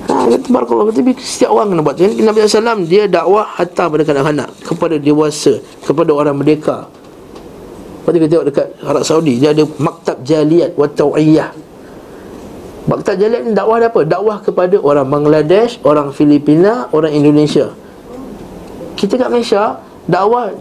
Ha, 0.09 0.25
kata 0.25 0.47
Barakallah 0.49 0.89
Tapi 0.89 1.13
setiap 1.21 1.53
orang 1.53 1.75
kena 1.75 1.81
buat. 1.85 1.97
Jadi 2.01 2.23
Nabi 2.23 2.49
SAW 2.49 2.81
Dia 2.89 3.05
dakwah 3.05 3.45
Hatta 3.45 3.85
pada 3.85 4.01
kanak-kanak. 4.01 4.49
Kepada 4.65 4.95
dewasa. 4.97 5.61
Kepada 5.85 6.17
orang 6.17 6.39
merdeka. 6.39 6.89
Lepas 8.01 8.09
tu 8.09 8.17
kita 8.17 8.29
tengok 8.31 8.47
dekat 8.49 8.67
Arab 8.85 9.03
Saudi 9.05 9.37
Dia 9.37 9.53
ada 9.53 9.65
Maktab 9.81 10.21
Jaliyat 10.25 10.73
Wa 10.77 10.89
Tawiyah 10.89 11.64
Maktab 12.85 13.17
Jaliyat 13.17 13.49
ni 13.49 13.51
dakwah 13.57 13.81
apa? 13.81 14.05
Dakwah 14.05 14.37
kepada 14.45 14.77
orang 14.77 15.09
Bangladesh 15.09 15.81
Orang 15.81 16.13
Filipina 16.13 16.85
Orang 16.93 17.17
Indonesia. 17.17 17.73
Kita 18.93 19.17
kat 19.17 19.29
Malaysia 19.33 19.81
Dakwah 20.05 20.53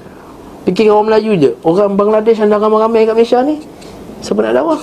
Fikir 0.64 0.88
orang 0.88 1.12
Melayu 1.12 1.36
je. 1.36 1.50
Orang 1.60 2.00
Bangladesh 2.00 2.40
yang 2.40 2.48
dah 2.48 2.56
ramai-ramai 2.56 3.04
kat 3.04 3.12
Malaysia 3.12 3.44
ni 3.44 3.60
Siapa 4.24 4.40
nak 4.40 4.56
dakwah? 4.56 4.80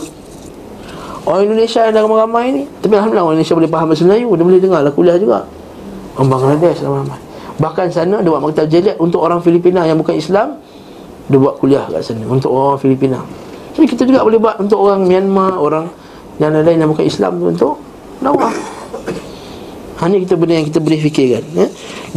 Orang 1.25 1.49
Indonesia 1.49 1.81
yang 1.81 1.93
dah 1.97 2.01
ramai-ramai 2.05 2.45
ni 2.53 2.63
Tapi 2.77 2.93
Alhamdulillah 2.93 3.25
orang 3.25 3.35
Indonesia 3.41 3.57
boleh 3.57 3.71
faham 3.73 3.87
bahasa 3.89 4.03
Melayu 4.05 4.29
Dia 4.37 4.45
boleh 4.45 4.61
dengar 4.61 4.79
lah 4.85 4.93
kuliah 4.93 5.17
juga. 5.17 5.39
Orang 6.13 6.29
Bangladesh 6.29 6.77
ramai-ramai. 6.85 7.19
Bahkan 7.57 7.85
sana 7.89 8.21
dia 8.21 8.29
buat 8.29 8.41
maktab 8.45 8.69
jeliat 8.69 8.95
Untuk 9.01 9.19
orang 9.25 9.41
Filipina 9.41 9.81
yang 9.89 9.97
bukan 9.97 10.13
Islam 10.13 10.61
Dia 11.25 11.37
buat 11.41 11.57
kuliah 11.57 11.89
kat 11.89 12.05
sana 12.05 12.21
Untuk 12.29 12.53
orang 12.53 12.77
Filipina. 12.77 13.17
Tapi 13.73 13.89
kita 13.89 14.05
juga 14.05 14.21
boleh 14.21 14.37
buat 14.37 14.61
untuk 14.61 14.77
orang 14.77 15.09
Myanmar 15.09 15.57
Orang 15.57 15.89
yang 16.41 16.57
lain-lain 16.57 16.81
yang 16.81 16.89
bukan 16.89 17.05
Islam 17.05 17.37
tu 17.37 17.45
Untuk 17.53 17.73
dakwah 18.17 18.49
Hanya 20.01 20.17
kita 20.17 20.33
benda 20.33 20.57
yang 20.57 20.65
kita 20.65 20.81
boleh 20.81 20.97
fikirkan 20.97 21.43
ya? 21.53 21.67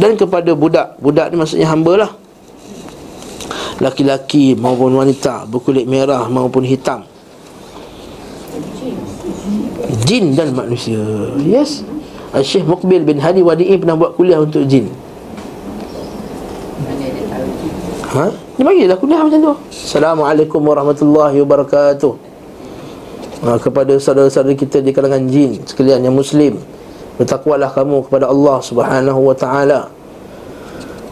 Dan 0.01 0.17
kepada 0.17 0.51
budak 0.57 0.97
Budak 0.97 1.29
ni 1.29 1.37
maksudnya 1.37 1.69
hamba 1.69 1.93
lah. 1.93 2.11
Laki-laki 3.77 4.57
maupun 4.57 4.97
wanita 4.97 5.45
Berkulit 5.45 5.85
merah 5.85 6.25
maupun 6.25 6.65
hitam. 6.65 7.05
Jin 10.09 10.33
dan 10.33 10.57
manusia 10.57 10.97
Yes. 11.45 11.85
Syekh 12.35 12.67
Muqbil 12.67 13.07
bin 13.07 13.21
Hadi 13.21 13.39
Wadi'i 13.39 13.79
pernah 13.79 13.95
buat 13.95 14.11
kuliah 14.19 14.43
untuk 14.43 14.67
jin. 14.67 14.91
Ha? 18.11 18.27
Dia 18.59 18.63
bagi 18.67 18.83
lah 18.91 18.99
kuliah 18.99 19.23
macam 19.23 19.39
tu. 19.39 19.53
Assalamualaikum 19.71 20.59
warahmatullahi 20.59 21.39
wabarakatuh 21.39 22.34
ha, 23.43 23.59
Kepada 23.59 23.97
saudara-saudara 23.99 24.55
kita 24.55 24.79
di 24.79 24.95
kalangan 24.95 25.25
jin 25.27 25.59
Sekalian 25.65 26.05
yang 26.05 26.15
muslim 26.15 26.61
Bertakwalah 27.15 27.71
kamu 27.71 28.11
kepada 28.11 28.27
Allah 28.27 28.59
subhanahu 28.59 29.31
wa 29.31 29.35
ta'ala. 29.35 29.87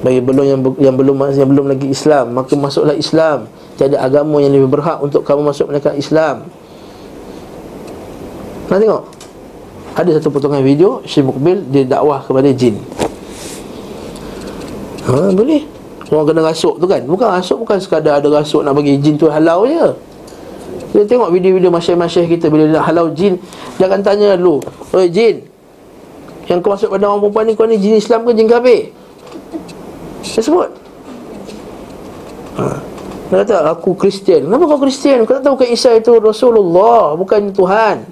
Bagi 0.04 0.20
belum 0.20 0.44
yang, 0.44 0.60
yang 0.76 0.96
belum 1.00 1.16
yang 1.32 1.48
belum 1.48 1.66
lagi 1.72 1.88
Islam 1.88 2.36
Maka 2.36 2.60
masuklah 2.60 2.92
Islam. 2.92 3.48
Tiada 3.80 4.04
agama 4.04 4.44
yang 4.44 4.52
lebih 4.52 4.68
berhak 4.68 5.00
untuk 5.00 5.24
kamu 5.24 5.50
masuk 5.50 5.72
mereka 5.72 5.96
Islam. 5.96 6.46
Nak 8.68 8.78
tengok. 8.78 9.04
Ada 9.94 10.10
satu 10.20 10.30
potongan 10.34 10.62
video 10.66 11.02
Syekh 11.08 11.26
Mukbil 11.26 11.64
dia 11.72 11.88
dakwah 11.88 12.22
kepada 12.22 12.52
jin. 12.52 12.78
Ha, 15.08 15.32
boleh. 15.32 15.64
Orang 16.12 16.30
kena 16.30 16.46
rasuk 16.46 16.78
tu 16.78 16.86
kan. 16.86 17.02
Bukan 17.08 17.28
rasuk 17.32 17.58
bukan 17.64 17.80
sekadar 17.82 18.22
ada 18.22 18.28
rasuk 18.30 18.62
Nak 18.62 18.76
bagi 18.78 19.00
jin 19.02 19.18
tu 19.18 19.32
halau 19.32 19.66
je 19.66 20.13
Kita 20.94 21.10
tengok 21.10 21.34
video-video 21.34 21.74
masyarakat-masyarakat 21.74 22.30
kita 22.38 22.46
Bila 22.54 22.70
nak 22.70 22.86
halau 22.86 23.10
jin 23.10 23.42
akan 23.82 24.00
tanya 24.06 24.38
dulu 24.38 24.62
Oi 24.94 25.10
jin 25.10 25.42
Yang 26.46 26.62
kau 26.62 26.78
masuk 26.78 26.94
pada 26.94 27.10
orang 27.10 27.26
perempuan 27.26 27.44
ni 27.50 27.54
Kau 27.58 27.66
ni 27.66 27.82
jin 27.82 27.98
Islam 27.98 28.22
ke 28.22 28.38
jin 28.38 28.46
kafir? 28.46 28.94
Dia 30.22 30.42
sebut. 30.42 30.70
Ha. 32.62 32.66
Dia 33.30 33.36
kata 33.42 33.74
aku 33.74 33.98
Kristian. 33.98 34.46
Kenapa 34.46 34.64
kau 34.70 34.80
Kristian? 34.82 35.26
Kau 35.26 35.38
tak 35.38 35.44
tahu 35.46 35.58
bukan 35.58 35.70
Isa 35.74 35.98
itu 35.98 36.14
Rasulullah 36.22 37.18
Bukan 37.18 37.50
Tuhan. 37.54 38.06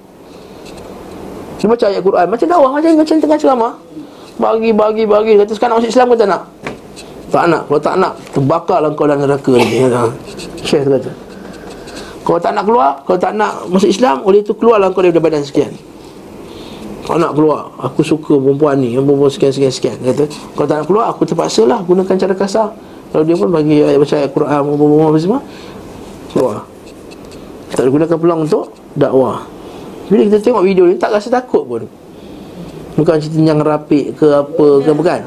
Dia 1.61 1.65
baca 1.69 1.85
ayat 1.85 2.01
Quran. 2.01 2.25
Macam 2.33 2.45
dakwah 2.49 2.71
Macam 2.73 2.89
macam 2.97 3.15
tengah 3.21 3.37
ceramah. 3.37 3.73
Bagi, 4.41 4.73
bagi, 4.73 5.03
bagi. 5.05 5.33
Kata 5.37 5.53
sekarang 5.53 5.77
masuk 5.77 5.93
Islam 5.93 6.09
ke 6.09 6.15
tak 6.17 6.29
nak? 6.29 6.43
Tak 7.31 7.45
nak, 7.47 7.61
kalau 7.69 7.79
tak 7.79 7.95
nak 7.95 8.13
Terbakarlah 8.35 8.89
kau 8.91 9.05
dalam 9.05 9.23
neraka 9.23 9.53
ni. 9.55 9.85
Syekh 10.67 10.83
tu 10.83 10.91
kata 10.97 11.30
Kalau 12.21 12.37
tak 12.37 12.53
nak 12.53 12.63
keluar 12.69 13.01
Kalau 13.05 13.17
tak 13.17 13.33
nak 13.33 13.65
masuk 13.69 13.89
Islam 13.89 14.21
Oleh 14.25 14.45
itu 14.45 14.53
keluarlah 14.53 14.93
kau 14.93 15.01
daripada 15.01 15.25
badan 15.25 15.41
sekian. 15.41 15.73
Kau 17.05 17.17
nak 17.17 17.33
keluar 17.33 17.73
Aku 17.81 18.05
suka 18.05 18.37
perempuan 18.37 18.77
ni 18.77 18.93
Yang 18.93 19.09
perempuan 19.09 19.31
sekian-sekian-sekian 19.33 19.97
Kata 20.05 20.23
Kalau 20.29 20.67
tak 20.69 20.77
nak 20.81 20.85
keluar 20.85 21.05
Aku 21.09 21.25
terpaksa 21.25 21.65
lah 21.65 21.81
Gunakan 21.81 22.15
cara 22.17 22.33
kasar. 22.37 22.69
Kalau 23.11 23.23
dia 23.25 23.35
pun 23.35 23.49
bagi 23.49 23.81
ayat 23.81 23.97
baca 23.97 24.15
ayat 24.21 24.31
Quran 24.31 24.59
Perempuan 24.69 25.09
apa 25.09 25.19
semua 25.19 25.39
Keluar. 26.31 26.57
Tak 27.73 27.83
gunakan 27.89 28.17
peluang 28.19 28.41
untuk 28.45 28.65
Dakwah. 28.95 29.47
Bila 30.11 30.21
kita 30.27 30.37
tengok 30.43 30.63
video 30.63 30.85
ni 30.85 30.95
Tak 31.01 31.09
rasa 31.09 31.27
takut 31.33 31.65
pun. 31.65 31.83
Bukan 32.99 33.15
cerita 33.17 33.39
yang 33.39 33.63
rapik 33.63 34.19
ke 34.19 34.27
apa 34.29 34.65
ke 34.83 34.91
Bukan. 34.93 35.19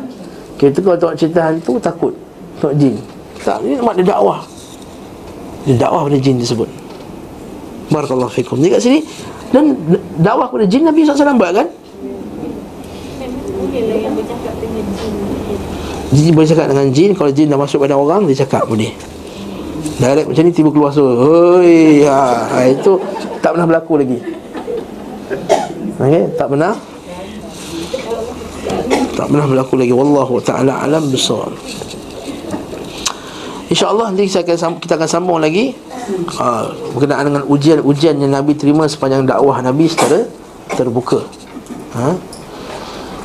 Kita 0.60 0.78
kalau 0.84 0.96
tengok 1.00 1.16
cerita 1.18 1.40
hantu 1.50 1.80
takut. 1.80 2.12
Tengok 2.60 2.74
jin. 2.78 2.94
Tak, 3.40 3.60
ni 3.64 3.76
mak 3.80 3.96
dia 3.96 4.12
dakwah. 4.12 4.40
Dia 5.64 5.76
dakwah 5.80 6.08
pada 6.08 6.16
jin 6.20 6.36
tersebut 6.40 6.84
Barakallahu 7.93 8.32
fikum. 8.32 8.61
Jadi 8.61 8.70
kat 8.73 8.82
sini. 8.82 9.01
Dan 9.52 9.77
dakwah 10.19 10.51
pada 10.51 10.65
jin 10.66 10.82
Nabi 10.82 11.06
SAW 11.06 11.39
buat 11.39 11.52
kan? 11.55 11.66
Jin 16.15 16.32
boleh 16.35 16.48
cakap 16.48 16.66
dengan 16.70 16.86
jin. 16.94 17.11
Kalau 17.12 17.31
jin 17.35 17.47
dah 17.51 17.59
masuk 17.59 17.82
pada 17.82 17.98
orang 17.98 18.27
Dia 18.31 18.47
cakap 18.47 18.66
boleh. 18.70 18.94
Direct 19.94 20.27
macam 20.27 20.43
ni 20.43 20.51
tiba 20.51 20.74
keluar 20.74 20.90
suara 20.90 21.15
Hoi 21.23 22.02
ha, 22.02 22.51
ha, 22.51 22.56
Itu 22.66 22.98
tak 23.39 23.55
pernah 23.55 23.66
berlaku 23.69 23.93
lagi. 24.01 24.19
Okay, 25.94 26.23
tak 26.35 26.51
pernah? 26.51 26.74
Tak 29.15 29.27
pernah 29.31 29.47
berlaku 29.47 29.74
lagi. 29.78 29.93
Wallahu 29.94 30.43
taala 30.43 30.82
alam 30.82 31.06
bisawab 31.12 31.55
InsyaAllah 33.74 34.14
nanti 34.14 34.30
saya 34.30 34.46
akan, 34.46 34.78
kita 34.78 34.94
akan 34.94 35.09
sambung 35.10 35.42
lagi 35.42 35.74
uh, 36.38 36.70
Berkenaan 36.94 37.26
dengan 37.26 37.42
ujian-ujian 37.51 38.22
yang 38.22 38.30
Nabi 38.30 38.55
terima 38.55 38.86
sepanjang 38.86 39.26
dakwah 39.26 39.59
Nabi 39.59 39.90
secara 39.90 40.30
terbuka 40.78 41.26
ha? 41.98 42.14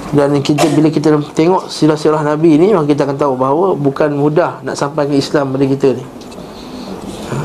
Dan 0.09 0.41
kita 0.41 0.65
bila 0.73 0.89
kita 0.89 1.13
tengok 1.38 1.69
sirah-sirah 1.69 2.26
Nabi 2.26 2.57
ni 2.57 2.73
Maka 2.73 2.89
kita 2.89 3.05
akan 3.05 3.17
tahu 3.21 3.34
bahawa 3.38 3.77
bukan 3.77 4.09
mudah 4.17 4.65
nak 4.65 4.73
sampai 4.73 5.05
ke 5.05 5.21
Islam 5.21 5.53
pada 5.53 5.69
kita 5.69 5.93
ni 5.93 6.03
ha? 7.30 7.38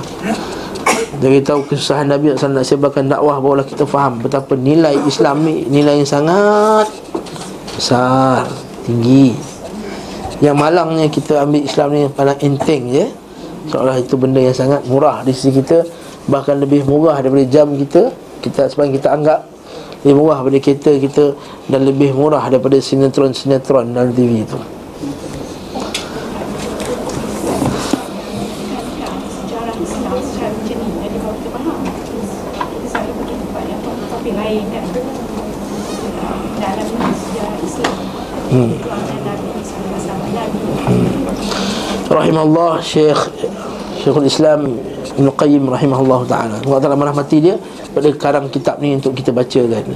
Dari 1.21 1.45
tahu 1.45 1.69
kesusahan 1.69 2.09
Nabi 2.09 2.33
nak 2.33 2.65
sebarkan 2.65 3.13
dakwah 3.13 3.37
Barulah 3.37 3.69
kita 3.69 3.85
faham 3.85 4.25
betapa 4.25 4.57
nilai 4.57 4.97
Islam 5.05 5.45
ni 5.45 5.69
Nilai 5.69 6.01
yang 6.01 6.09
sangat 6.09 6.89
besar 7.77 8.49
tinggi 8.89 9.54
yang 10.45 10.61
malangnya 10.61 11.09
kita 11.09 11.41
ambil 11.41 11.65
Islam 11.65 11.89
ni 11.97 12.05
paling 12.13 12.39
enteng 12.45 12.93
je 12.93 13.09
seolah 13.73 13.97
itu 13.97 14.21
benda 14.21 14.45
yang 14.45 14.53
sangat 14.53 14.85
murah 14.85 15.25
di 15.25 15.33
sisi 15.33 15.65
kita. 15.65 15.89
Bahkan 16.29 16.61
lebih 16.61 16.85
murah 16.85 17.17
daripada 17.25 17.49
jam 17.49 17.73
kita. 17.73 18.13
Kita 18.45 18.69
sebab 18.69 18.93
kita 18.93 19.09
anggap 19.09 19.55
lebih 20.05 20.21
murah 20.21 20.45
daripada 20.45 20.61
kereta 20.61 20.93
kita 21.01 21.33
dan 21.73 21.81
lebih 21.89 22.13
murah 22.13 22.45
daripada 22.53 22.77
sinetron-sinetron 22.77 23.97
dalam 23.97 24.13
TV 24.13 24.45
itu 24.45 24.61
Sejarah 29.33 29.73
Islam 29.81 30.13
secara 30.21 30.53
jernih 30.69 30.93
Jadi 30.93 31.17
kalau 31.25 31.35
kita 31.41 31.51
faham 31.57 31.79
Kita 31.89 32.87
selalu 32.93 33.13
pergi 33.17 33.35
tempat 33.41 33.65
yang 33.65 33.81
Tapi 34.13 34.31
lain 34.37 34.65
kan 34.69 34.85
Dalam 36.61 36.87
sejarah 37.17 37.57
Islam 37.65 37.97
hmm. 38.53 38.77
Keluarga 38.85 39.17
Nabi 39.25 39.49
Sahabat-sahabat 39.65 40.31
Nabi 40.37 40.61
rahimahullah 42.35 42.83
Syekh 42.83 43.21
Syekhul 44.03 44.27
Islam 44.27 44.75
Ibn 45.15 45.27
Qayyim 45.39 45.71
rahimahullah 45.71 46.27
ta'ala. 46.27 46.57
Allah 46.67 46.81
Ta'ala 46.83 46.99
merahmati 46.99 47.39
dia 47.39 47.55
pada 47.95 48.11
karang 48.19 48.51
kitab 48.51 48.83
ni 48.83 48.99
untuk 48.99 49.15
kita 49.15 49.31
baca 49.31 49.63
kan 49.63 49.87